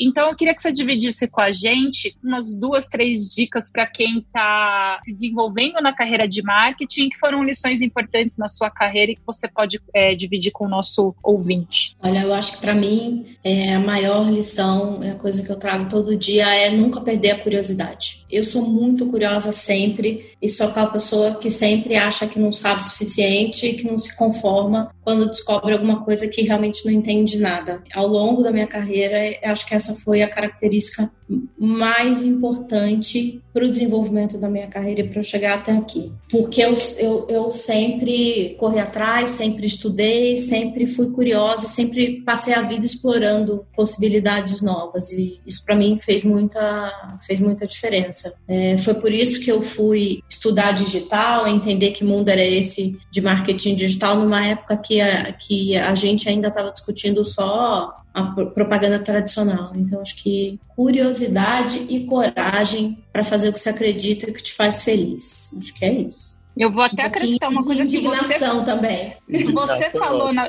Então, 0.00 0.28
eu 0.28 0.34
queria 0.34 0.54
que 0.54 0.62
você 0.62 0.72
dividisse 0.72 1.28
com 1.28 1.40
a 1.40 1.50
gente 1.50 2.16
umas 2.22 2.56
duas, 2.56 2.86
três 2.86 3.30
dicas 3.34 3.70
para 3.70 3.86
quem 3.86 4.18
está 4.18 5.00
se 5.04 5.12
desenvolvendo 5.12 5.80
na 5.80 5.92
carreira 5.92 6.26
de 6.26 6.42
marketing, 6.42 7.08
que 7.08 7.18
foram 7.18 7.42
lições 7.42 7.80
importantes 7.80 8.36
na 8.36 8.48
sua 8.48 8.70
carreira 8.70 9.12
e 9.12 9.16
que 9.16 9.22
você 9.26 9.48
pode 9.48 9.80
é, 9.94 10.14
dividir 10.14 10.50
com 10.50 10.66
o 10.66 10.68
nosso 10.68 11.14
ouvinte. 11.22 11.92
Olha, 12.02 12.20
eu 12.20 12.34
acho 12.34 12.52
que 12.52 12.58
para 12.58 12.74
mim 12.74 13.36
é 13.42 13.74
a 13.74 13.80
maior 13.80 14.30
lição, 14.30 15.02
é 15.02 15.10
a 15.10 15.14
coisa 15.14 15.42
que 15.42 15.50
eu 15.50 15.56
trago 15.56 15.88
todo 15.88 16.16
dia, 16.16 16.46
é 16.54 16.70
nunca 16.70 17.00
perder 17.00 17.32
a 17.32 17.38
curiosidade. 17.38 18.24
Eu 18.30 18.44
sou 18.44 18.62
muito 18.62 19.06
curiosa 19.06 19.52
sempre 19.52 20.32
e 20.40 20.48
sou 20.48 20.68
aquela 20.68 20.88
pessoa 20.88 21.36
que 21.36 21.50
sempre 21.50 21.96
acha 21.96 22.26
que 22.26 22.38
não 22.38 22.52
sabe 22.52 22.80
o 22.80 22.84
suficiente 22.84 23.66
e 23.66 23.74
que 23.74 23.84
não 23.84 23.98
se 23.98 24.16
conforma 24.16 24.94
quando 25.02 25.26
descobre 25.26 25.72
alguma 25.72 26.04
coisa 26.04 26.26
que 26.26 26.42
realmente 26.42 26.84
não 26.84 26.92
entende 26.92 27.38
nada. 27.38 27.82
Ao 27.94 28.06
longo 28.06 28.42
da 28.42 28.50
minha 28.50 28.66
carreira, 28.66 28.95
carreira, 28.96 29.38
acho 29.44 29.66
que 29.66 29.74
essa 29.74 29.94
foi 29.94 30.22
a 30.22 30.28
característica 30.28 31.10
mais 31.58 32.24
importante 32.24 33.42
para 33.52 33.64
o 33.64 33.68
desenvolvimento 33.68 34.38
da 34.38 34.48
minha 34.48 34.68
carreira 34.68 35.00
e 35.00 35.08
para 35.08 35.18
eu 35.18 35.24
chegar 35.24 35.54
até 35.54 35.72
aqui. 35.72 36.12
Porque 36.30 36.62
eu, 36.62 36.72
eu, 36.98 37.26
eu 37.28 37.50
sempre 37.50 38.54
corri 38.58 38.78
atrás, 38.78 39.30
sempre 39.30 39.66
estudei, 39.66 40.36
sempre 40.36 40.86
fui 40.86 41.10
curiosa, 41.10 41.66
sempre 41.66 42.20
passei 42.20 42.54
a 42.54 42.62
vida 42.62 42.84
explorando 42.84 43.66
possibilidades 43.74 44.62
novas 44.62 45.10
e 45.10 45.40
isso 45.44 45.64
para 45.64 45.74
mim 45.74 45.96
fez 45.96 46.22
muita, 46.22 47.18
fez 47.26 47.40
muita 47.40 47.66
diferença. 47.66 48.32
É, 48.46 48.78
foi 48.78 48.94
por 48.94 49.12
isso 49.12 49.40
que 49.40 49.50
eu 49.50 49.60
fui 49.60 50.20
estudar 50.30 50.72
digital, 50.72 51.48
entender 51.48 51.90
que 51.90 52.04
mundo 52.04 52.28
era 52.28 52.44
esse 52.44 52.96
de 53.10 53.20
marketing 53.20 53.74
digital 53.74 54.16
numa 54.16 54.46
época 54.46 54.76
que 54.76 55.00
a, 55.00 55.32
que 55.32 55.76
a 55.76 55.94
gente 55.94 56.28
ainda 56.28 56.48
estava 56.48 56.70
discutindo 56.70 57.24
só 57.24 58.05
a 58.16 58.22
propaganda 58.46 58.98
tradicional. 58.98 59.72
Então, 59.76 60.00
acho 60.00 60.16
que 60.16 60.58
curiosidade 60.68 61.84
e 61.86 62.06
coragem 62.06 63.04
para 63.12 63.22
fazer 63.22 63.50
o 63.50 63.52
que 63.52 63.60
você 63.60 63.68
acredita 63.68 64.26
e 64.26 64.30
o 64.30 64.34
que 64.34 64.42
te 64.42 64.54
faz 64.54 64.82
feliz. 64.82 65.54
Acho 65.58 65.74
que 65.74 65.84
é 65.84 65.92
isso. 65.92 66.35
Eu 66.56 66.72
vou 66.72 66.82
até 66.82 67.02
um 67.02 67.06
acrescentar 67.06 67.50
uma 67.50 67.62
coisa 67.62 67.84
que 67.84 68.00
você 68.00 68.38
também. 68.38 69.14
Você 69.52 69.90
falou, 69.90 70.32
na, 70.32 70.48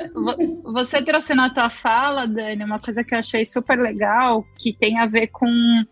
você 0.64 1.02
trouxe 1.02 1.34
na 1.34 1.50
tua 1.50 1.68
fala, 1.68 2.26
Dani, 2.26 2.64
uma 2.64 2.78
coisa 2.78 3.04
que 3.04 3.14
eu 3.14 3.18
achei 3.18 3.44
super 3.44 3.78
legal, 3.78 4.46
que 4.56 4.72
tem 4.72 4.98
a 4.98 5.06
ver 5.06 5.26
com 5.26 5.48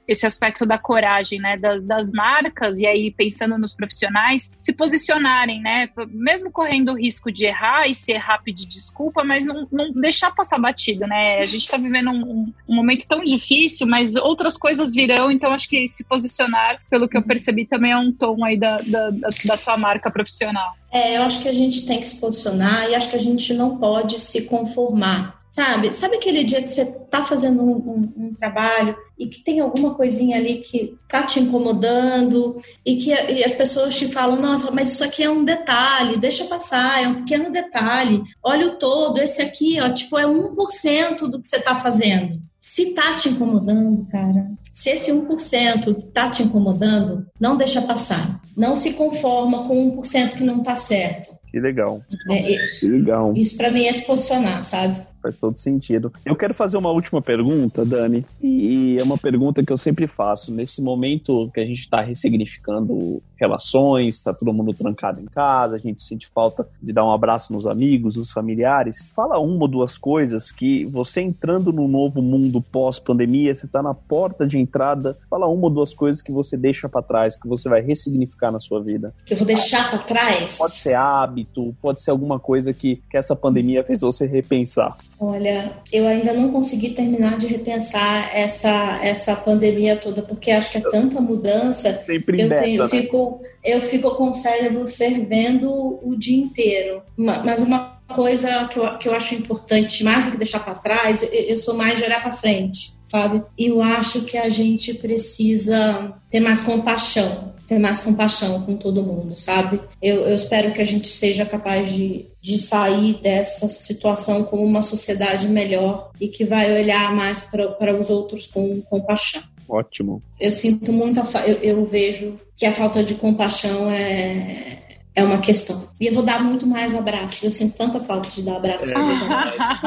esse 0.08 0.24
aspecto 0.24 0.64
da 0.64 0.78
coragem, 0.78 1.38
né, 1.38 1.56
das, 1.58 1.82
das 1.82 2.10
marcas 2.12 2.80
e 2.80 2.86
aí 2.86 3.10
pensando 3.10 3.58
nos 3.58 3.74
profissionais 3.74 4.50
se 4.56 4.72
posicionarem, 4.72 5.60
né, 5.60 5.90
mesmo 6.08 6.50
correndo 6.50 6.92
o 6.92 6.96
risco 6.96 7.30
de 7.30 7.44
errar 7.44 7.86
e 7.86 7.94
se 7.94 8.12
errar 8.12 8.42
pedir 8.42 8.66
desculpa, 8.66 9.22
mas 9.22 9.44
não, 9.44 9.68
não 9.70 9.92
deixar 9.92 10.30
passar 10.30 10.58
batido, 10.58 11.06
né? 11.06 11.40
A 11.40 11.44
gente 11.44 11.62
está 11.62 11.76
vivendo 11.76 12.10
um, 12.10 12.52
um, 12.68 12.74
momento 12.74 13.06
tão 13.06 13.22
difícil, 13.22 13.86
mas 13.86 14.16
outras 14.16 14.56
coisas 14.56 14.94
virão, 14.94 15.30
então 15.30 15.52
acho 15.52 15.68
que 15.68 15.86
se 15.86 16.04
posicionar, 16.04 16.80
pelo 16.88 17.08
que 17.08 17.16
eu 17.16 17.22
percebi, 17.22 17.66
também 17.66 17.92
é 17.92 17.98
um 17.98 18.12
tom 18.12 18.44
aí 18.44 18.56
da, 18.56 18.78
da, 18.78 19.10
da 19.44 19.56
tua 19.56 19.76
marca 19.76 20.05
profissional? 20.10 20.72
É, 20.92 21.16
eu 21.16 21.22
acho 21.22 21.40
que 21.40 21.48
a 21.48 21.52
gente 21.52 21.86
tem 21.86 22.00
que 22.00 22.06
se 22.06 22.20
posicionar 22.20 22.88
e 22.88 22.94
acho 22.94 23.10
que 23.10 23.16
a 23.16 23.20
gente 23.20 23.52
não 23.54 23.78
pode 23.78 24.18
se 24.18 24.42
conformar. 24.42 25.36
Sabe? 25.56 25.90
Sabe 25.94 26.16
aquele 26.16 26.44
dia 26.44 26.60
que 26.60 26.68
você 26.68 26.84
tá 26.84 27.22
fazendo 27.22 27.62
um, 27.62 27.76
um, 27.76 28.12
um, 28.26 28.34
trabalho 28.34 28.94
e 29.18 29.26
que 29.26 29.42
tem 29.42 29.58
alguma 29.58 29.94
coisinha 29.94 30.36
ali 30.36 30.56
que 30.56 30.98
tá 31.08 31.22
te 31.22 31.40
incomodando 31.40 32.60
e 32.84 32.96
que 32.96 33.10
e 33.10 33.42
as 33.42 33.52
pessoas 33.52 33.96
te 33.96 34.06
falam, 34.06 34.38
nossa, 34.38 34.70
mas 34.70 34.92
isso 34.92 35.02
aqui 35.02 35.22
é 35.22 35.30
um 35.30 35.44
detalhe, 35.44 36.18
deixa 36.18 36.44
passar, 36.44 37.02
é 37.02 37.08
um 37.08 37.22
pequeno 37.22 37.50
detalhe. 37.50 38.22
Olha 38.42 38.66
o 38.66 38.74
todo, 38.74 39.18
esse 39.18 39.40
aqui, 39.40 39.80
ó, 39.80 39.88
tipo, 39.88 40.18
é 40.18 40.26
1% 40.26 41.20
do 41.20 41.40
que 41.40 41.48
você 41.48 41.58
tá 41.58 41.76
fazendo. 41.76 42.38
Se 42.60 42.92
tá 42.92 43.14
te 43.14 43.30
incomodando, 43.30 44.06
cara, 44.10 44.50
se 44.76 44.90
esse 44.90 45.10
1% 45.10 46.12
tá 46.12 46.28
te 46.28 46.42
incomodando, 46.42 47.26
não 47.40 47.56
deixa 47.56 47.80
passar. 47.80 48.42
Não 48.54 48.76
se 48.76 48.92
conforma 48.92 49.66
com 49.66 49.96
1% 50.02 50.34
que 50.34 50.44
não 50.44 50.62
tá 50.62 50.76
certo. 50.76 51.34
Que 51.50 51.58
legal. 51.58 52.02
É, 52.30 52.58
que 52.78 52.86
legal. 52.86 53.32
Isso 53.34 53.56
para 53.56 53.70
mim 53.70 53.86
é 53.86 53.92
se 53.94 54.04
posicionar, 54.04 54.62
sabe? 54.62 54.98
Faz 55.26 55.36
todo 55.36 55.56
sentido. 55.56 56.12
Eu 56.24 56.36
quero 56.36 56.54
fazer 56.54 56.76
uma 56.76 56.90
última 56.90 57.20
pergunta, 57.20 57.84
Dani, 57.84 58.24
e 58.40 58.96
é 59.00 59.02
uma 59.02 59.18
pergunta 59.18 59.64
que 59.64 59.72
eu 59.72 59.78
sempre 59.78 60.06
faço. 60.06 60.52
Nesse 60.52 60.80
momento 60.80 61.50
que 61.52 61.60
a 61.60 61.66
gente 61.66 61.80
está 61.80 62.00
ressignificando 62.00 63.22
relações, 63.36 64.16
está 64.16 64.32
todo 64.32 64.52
mundo 64.52 64.72
trancado 64.72 65.20
em 65.20 65.26
casa, 65.26 65.74
a 65.74 65.78
gente 65.78 66.00
sente 66.00 66.28
falta 66.28 66.66
de 66.82 66.92
dar 66.92 67.04
um 67.04 67.10
abraço 67.10 67.52
nos 67.52 67.66
amigos, 67.66 68.16
nos 68.16 68.30
familiares. 68.30 69.08
Fala 69.14 69.38
uma 69.38 69.62
ou 69.62 69.68
duas 69.68 69.98
coisas 69.98 70.50
que 70.50 70.84
você 70.86 71.20
entrando 71.20 71.72
no 71.72 71.88
novo 71.88 72.22
mundo 72.22 72.62
pós-pandemia, 72.72 73.54
você 73.54 73.66
está 73.66 73.82
na 73.82 73.94
porta 73.94 74.46
de 74.46 74.58
entrada, 74.58 75.18
fala 75.28 75.46
uma 75.46 75.64
ou 75.64 75.70
duas 75.70 75.92
coisas 75.92 76.22
que 76.22 76.32
você 76.32 76.56
deixa 76.56 76.88
para 76.88 77.02
trás, 77.02 77.36
que 77.36 77.48
você 77.48 77.68
vai 77.68 77.82
ressignificar 77.82 78.50
na 78.50 78.58
sua 78.58 78.82
vida. 78.82 79.14
Que 79.24 79.34
eu 79.34 79.38
vou 79.38 79.46
deixar 79.46 79.90
para 79.90 79.98
trás? 79.98 80.56
Pode 80.56 80.74
ser 80.74 80.94
hábito, 80.94 81.74
pode 81.82 82.00
ser 82.00 82.10
alguma 82.10 82.38
coisa 82.38 82.72
que, 82.72 82.96
que 83.10 83.16
essa 83.16 83.34
pandemia 83.34 83.84
fez 83.84 84.00
você 84.00 84.26
repensar. 84.26 84.94
Olha, 85.18 85.72
eu 85.90 86.06
ainda 86.06 86.32
não 86.34 86.52
consegui 86.52 86.90
terminar 86.90 87.38
de 87.38 87.46
repensar 87.46 88.36
essa, 88.36 89.00
essa 89.02 89.34
pandemia 89.34 89.96
toda, 89.96 90.20
porque 90.20 90.50
acho 90.50 90.70
que 90.70 90.78
é 90.78 90.82
tanta 90.82 91.20
mudança 91.20 92.02
Sempre 92.04 92.42
eu, 92.42 92.48
tenho, 92.56 92.82
né? 92.82 92.88
fico, 92.88 93.40
eu 93.64 93.80
fico 93.80 94.14
com 94.14 94.30
o 94.30 94.34
cérebro 94.34 94.86
fervendo 94.86 95.70
o 96.06 96.14
dia 96.16 96.38
inteiro. 96.38 97.02
Mas 97.16 97.62
uma 97.62 97.95
coisa 98.08 98.66
que 98.68 98.78
eu, 98.78 98.98
que 98.98 99.08
eu 99.08 99.14
acho 99.14 99.34
importante, 99.34 100.04
mais 100.04 100.24
do 100.24 100.30
que 100.30 100.36
deixar 100.36 100.60
para 100.60 100.74
trás, 100.74 101.22
eu, 101.22 101.28
eu 101.28 101.56
sou 101.56 101.74
mais 101.74 101.98
de 101.98 102.04
olhar 102.04 102.22
para 102.22 102.32
frente, 102.32 102.92
sabe? 103.00 103.42
E 103.58 103.66
eu 103.66 103.82
acho 103.82 104.22
que 104.22 104.36
a 104.36 104.48
gente 104.48 104.94
precisa 104.94 106.14
ter 106.30 106.40
mais 106.40 106.60
compaixão 106.60 107.54
ter 107.66 107.78
mais 107.78 107.98
compaixão 107.98 108.62
com 108.62 108.76
todo 108.76 109.02
mundo, 109.02 109.36
sabe? 109.36 109.80
Eu, 110.00 110.20
eu 110.22 110.34
espero 110.34 110.72
que 110.72 110.80
a 110.80 110.84
gente 110.84 111.08
seja 111.08 111.44
capaz 111.44 111.92
de, 111.92 112.26
de 112.40 112.58
sair 112.58 113.14
dessa 113.14 113.68
situação 113.68 114.44
como 114.44 114.64
uma 114.64 114.82
sociedade 114.82 115.48
melhor 115.48 116.10
e 116.20 116.28
que 116.28 116.44
vai 116.44 116.72
olhar 116.80 117.14
mais 117.14 117.40
para 117.40 117.98
os 117.98 118.08
outros 118.08 118.46
com 118.46 118.80
compaixão. 118.82 119.42
Ótimo. 119.68 120.22
Eu 120.38 120.52
sinto 120.52 120.92
muita. 120.92 121.22
Eu, 121.40 121.56
eu 121.56 121.84
vejo 121.84 122.38
que 122.54 122.64
a 122.64 122.72
falta 122.72 123.02
de 123.02 123.14
compaixão 123.14 123.90
é, 123.90 124.78
é 125.16 125.24
uma 125.24 125.38
questão. 125.38 125.88
E 125.98 126.06
eu 126.06 126.12
vou 126.12 126.22
dar 126.22 126.42
muito 126.42 126.66
mais 126.66 126.94
abraços. 126.94 127.42
Eu 127.42 127.50
sinto 127.50 127.74
tanta 127.74 127.98
falta 127.98 128.28
de 128.28 128.42
dar 128.42 128.56
abraços. 128.56 128.92
É, 128.92 128.94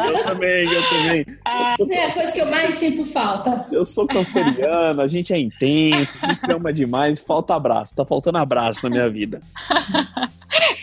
eu 0.10 0.24
também, 0.24 0.66
eu 0.66 0.90
também. 0.90 1.26
Eu 1.78 1.92
é 1.92 2.06
a 2.06 2.12
coisa 2.12 2.32
que 2.32 2.42
eu 2.42 2.50
mais 2.50 2.74
sinto 2.74 3.06
falta. 3.06 3.68
Eu 3.72 3.86
sou 3.86 4.08
canceriano, 4.08 5.02
a 5.02 5.08
gente 5.08 5.32
é 5.32 5.38
intenso, 5.38 6.14
a 6.20 6.34
gente 6.34 6.52
ama 6.52 6.74
demais, 6.74 7.20
falta 7.20 7.54
abraço. 7.54 7.96
Tá 7.96 8.04
faltando 8.04 8.40
abraço 8.40 8.90
na 8.90 8.96
minha 8.96 9.10
vida. 9.10 9.40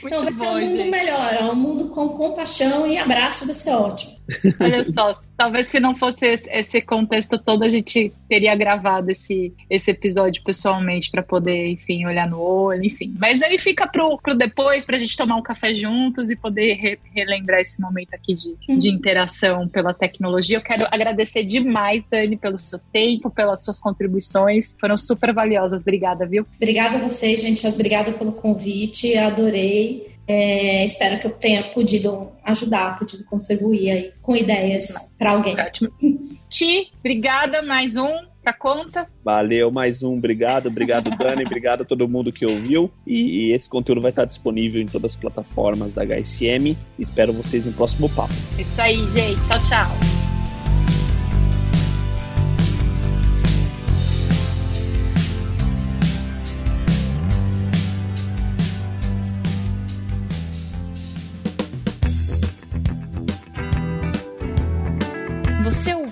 então 0.05 0.22
vai 0.22 0.32
bom, 0.32 0.44
ser 0.44 0.49
um 0.49 0.61
mundo 0.61 0.76
gente. 0.76 0.90
melhor, 0.90 1.38
um 1.51 1.57
mundo 1.57 1.86
com 1.86 2.09
compaixão 2.11 2.86
e 2.86 2.97
abraço 2.97 3.47
vai 3.47 3.55
ser 3.55 3.70
ótimo. 3.70 4.15
Olha 4.61 4.83
só, 4.85 5.12
talvez 5.37 5.66
se 5.66 5.79
não 5.79 5.95
fosse 5.95 6.27
esse 6.27 6.81
contexto 6.81 7.39
todo, 7.39 7.62
a 7.62 7.68
gente 7.68 8.12
teria 8.29 8.55
gravado 8.55 9.11
esse, 9.11 9.53
esse 9.70 9.91
episódio 9.91 10.43
pessoalmente 10.43 11.11
para 11.11 11.22
poder, 11.22 11.68
enfim, 11.68 12.07
olhar 12.07 12.29
no 12.29 12.41
olho, 12.41 12.85
enfim. 12.85 13.14
Mas 13.18 13.43
aí 13.43 13.59
fica 13.59 13.87
pro, 13.87 14.18
pro 14.18 14.35
depois, 14.35 14.85
pra 14.85 14.99
gente 14.99 15.16
tomar 15.16 15.37
um 15.37 15.43
café 15.43 15.74
juntos 15.74 16.31
e 16.31 16.37
poder 16.37 16.74
re, 16.74 16.99
relembrar 17.14 17.61
esse 17.61 17.81
momento 17.81 18.14
aqui 18.14 18.35
de, 18.35 18.55
uhum. 18.68 18.79
de 18.79 18.91
interação 18.91 19.68
pela 19.68 19.95
tecnologia. 19.95 20.59
Eu 20.59 20.62
quero 20.62 20.87
agradecer 20.91 21.45
demais, 21.45 22.05
Dani, 22.11 22.37
pelo 22.37 22.59
seu 22.59 22.79
tempo, 22.93 23.31
pelas 23.31 23.64
suas 23.64 23.79
contribuições. 23.79 24.77
Foram 24.81 24.97
super 24.97 25.33
valiosas. 25.33 25.83
Obrigada, 25.83 26.27
viu? 26.27 26.47
Obrigada 26.57 26.97
a 26.97 27.09
vocês, 27.09 27.41
gente. 27.41 27.66
Obrigada 27.66 28.12
pelo 28.12 28.33
convite. 28.33 29.16
Adorei. 29.16 30.15
É, 30.29 30.85
espero 30.85 31.18
que 31.20 31.27
eu 31.27 31.31
tenha 31.31 31.62
podido 31.70 32.33
ajudar, 32.45 32.99
podido 32.99 33.24
contribuir 33.24 33.91
aí 33.91 34.12
com 34.20 34.35
ideias 34.35 34.95
para 35.18 35.33
alguém. 35.33 35.59
Ótimo. 35.59 35.91
Ti, 36.49 36.91
obrigada, 37.01 37.62
mais 37.62 37.97
um 37.97 38.11
pra 38.43 38.53
conta. 38.53 39.05
Valeu, 39.24 39.72
mais 39.72 40.05
um, 40.05 40.16
obrigado, 40.16 40.68
obrigado 40.68 41.11
Dani, 41.16 41.43
obrigado 41.47 41.83
a 41.83 41.85
todo 41.85 42.09
mundo 42.09 42.33
que 42.33 42.47
ouviu 42.47 42.91
e, 43.05 43.49
e 43.49 43.53
esse 43.53 43.68
conteúdo 43.68 44.01
vai 44.01 44.11
estar 44.11 44.24
disponível 44.24 44.81
em 44.81 44.87
todas 44.87 45.12
as 45.12 45.16
plataformas 45.16 45.93
da 45.93 46.05
HSM. 46.05 46.77
Espero 46.97 47.33
vocês 47.33 47.66
no 47.66 47.72
próximo 47.72 48.09
papo. 48.09 48.35
Isso 48.57 48.81
aí, 48.81 49.09
gente. 49.09 49.41
Tchau, 49.49 49.62
tchau. 49.64 50.26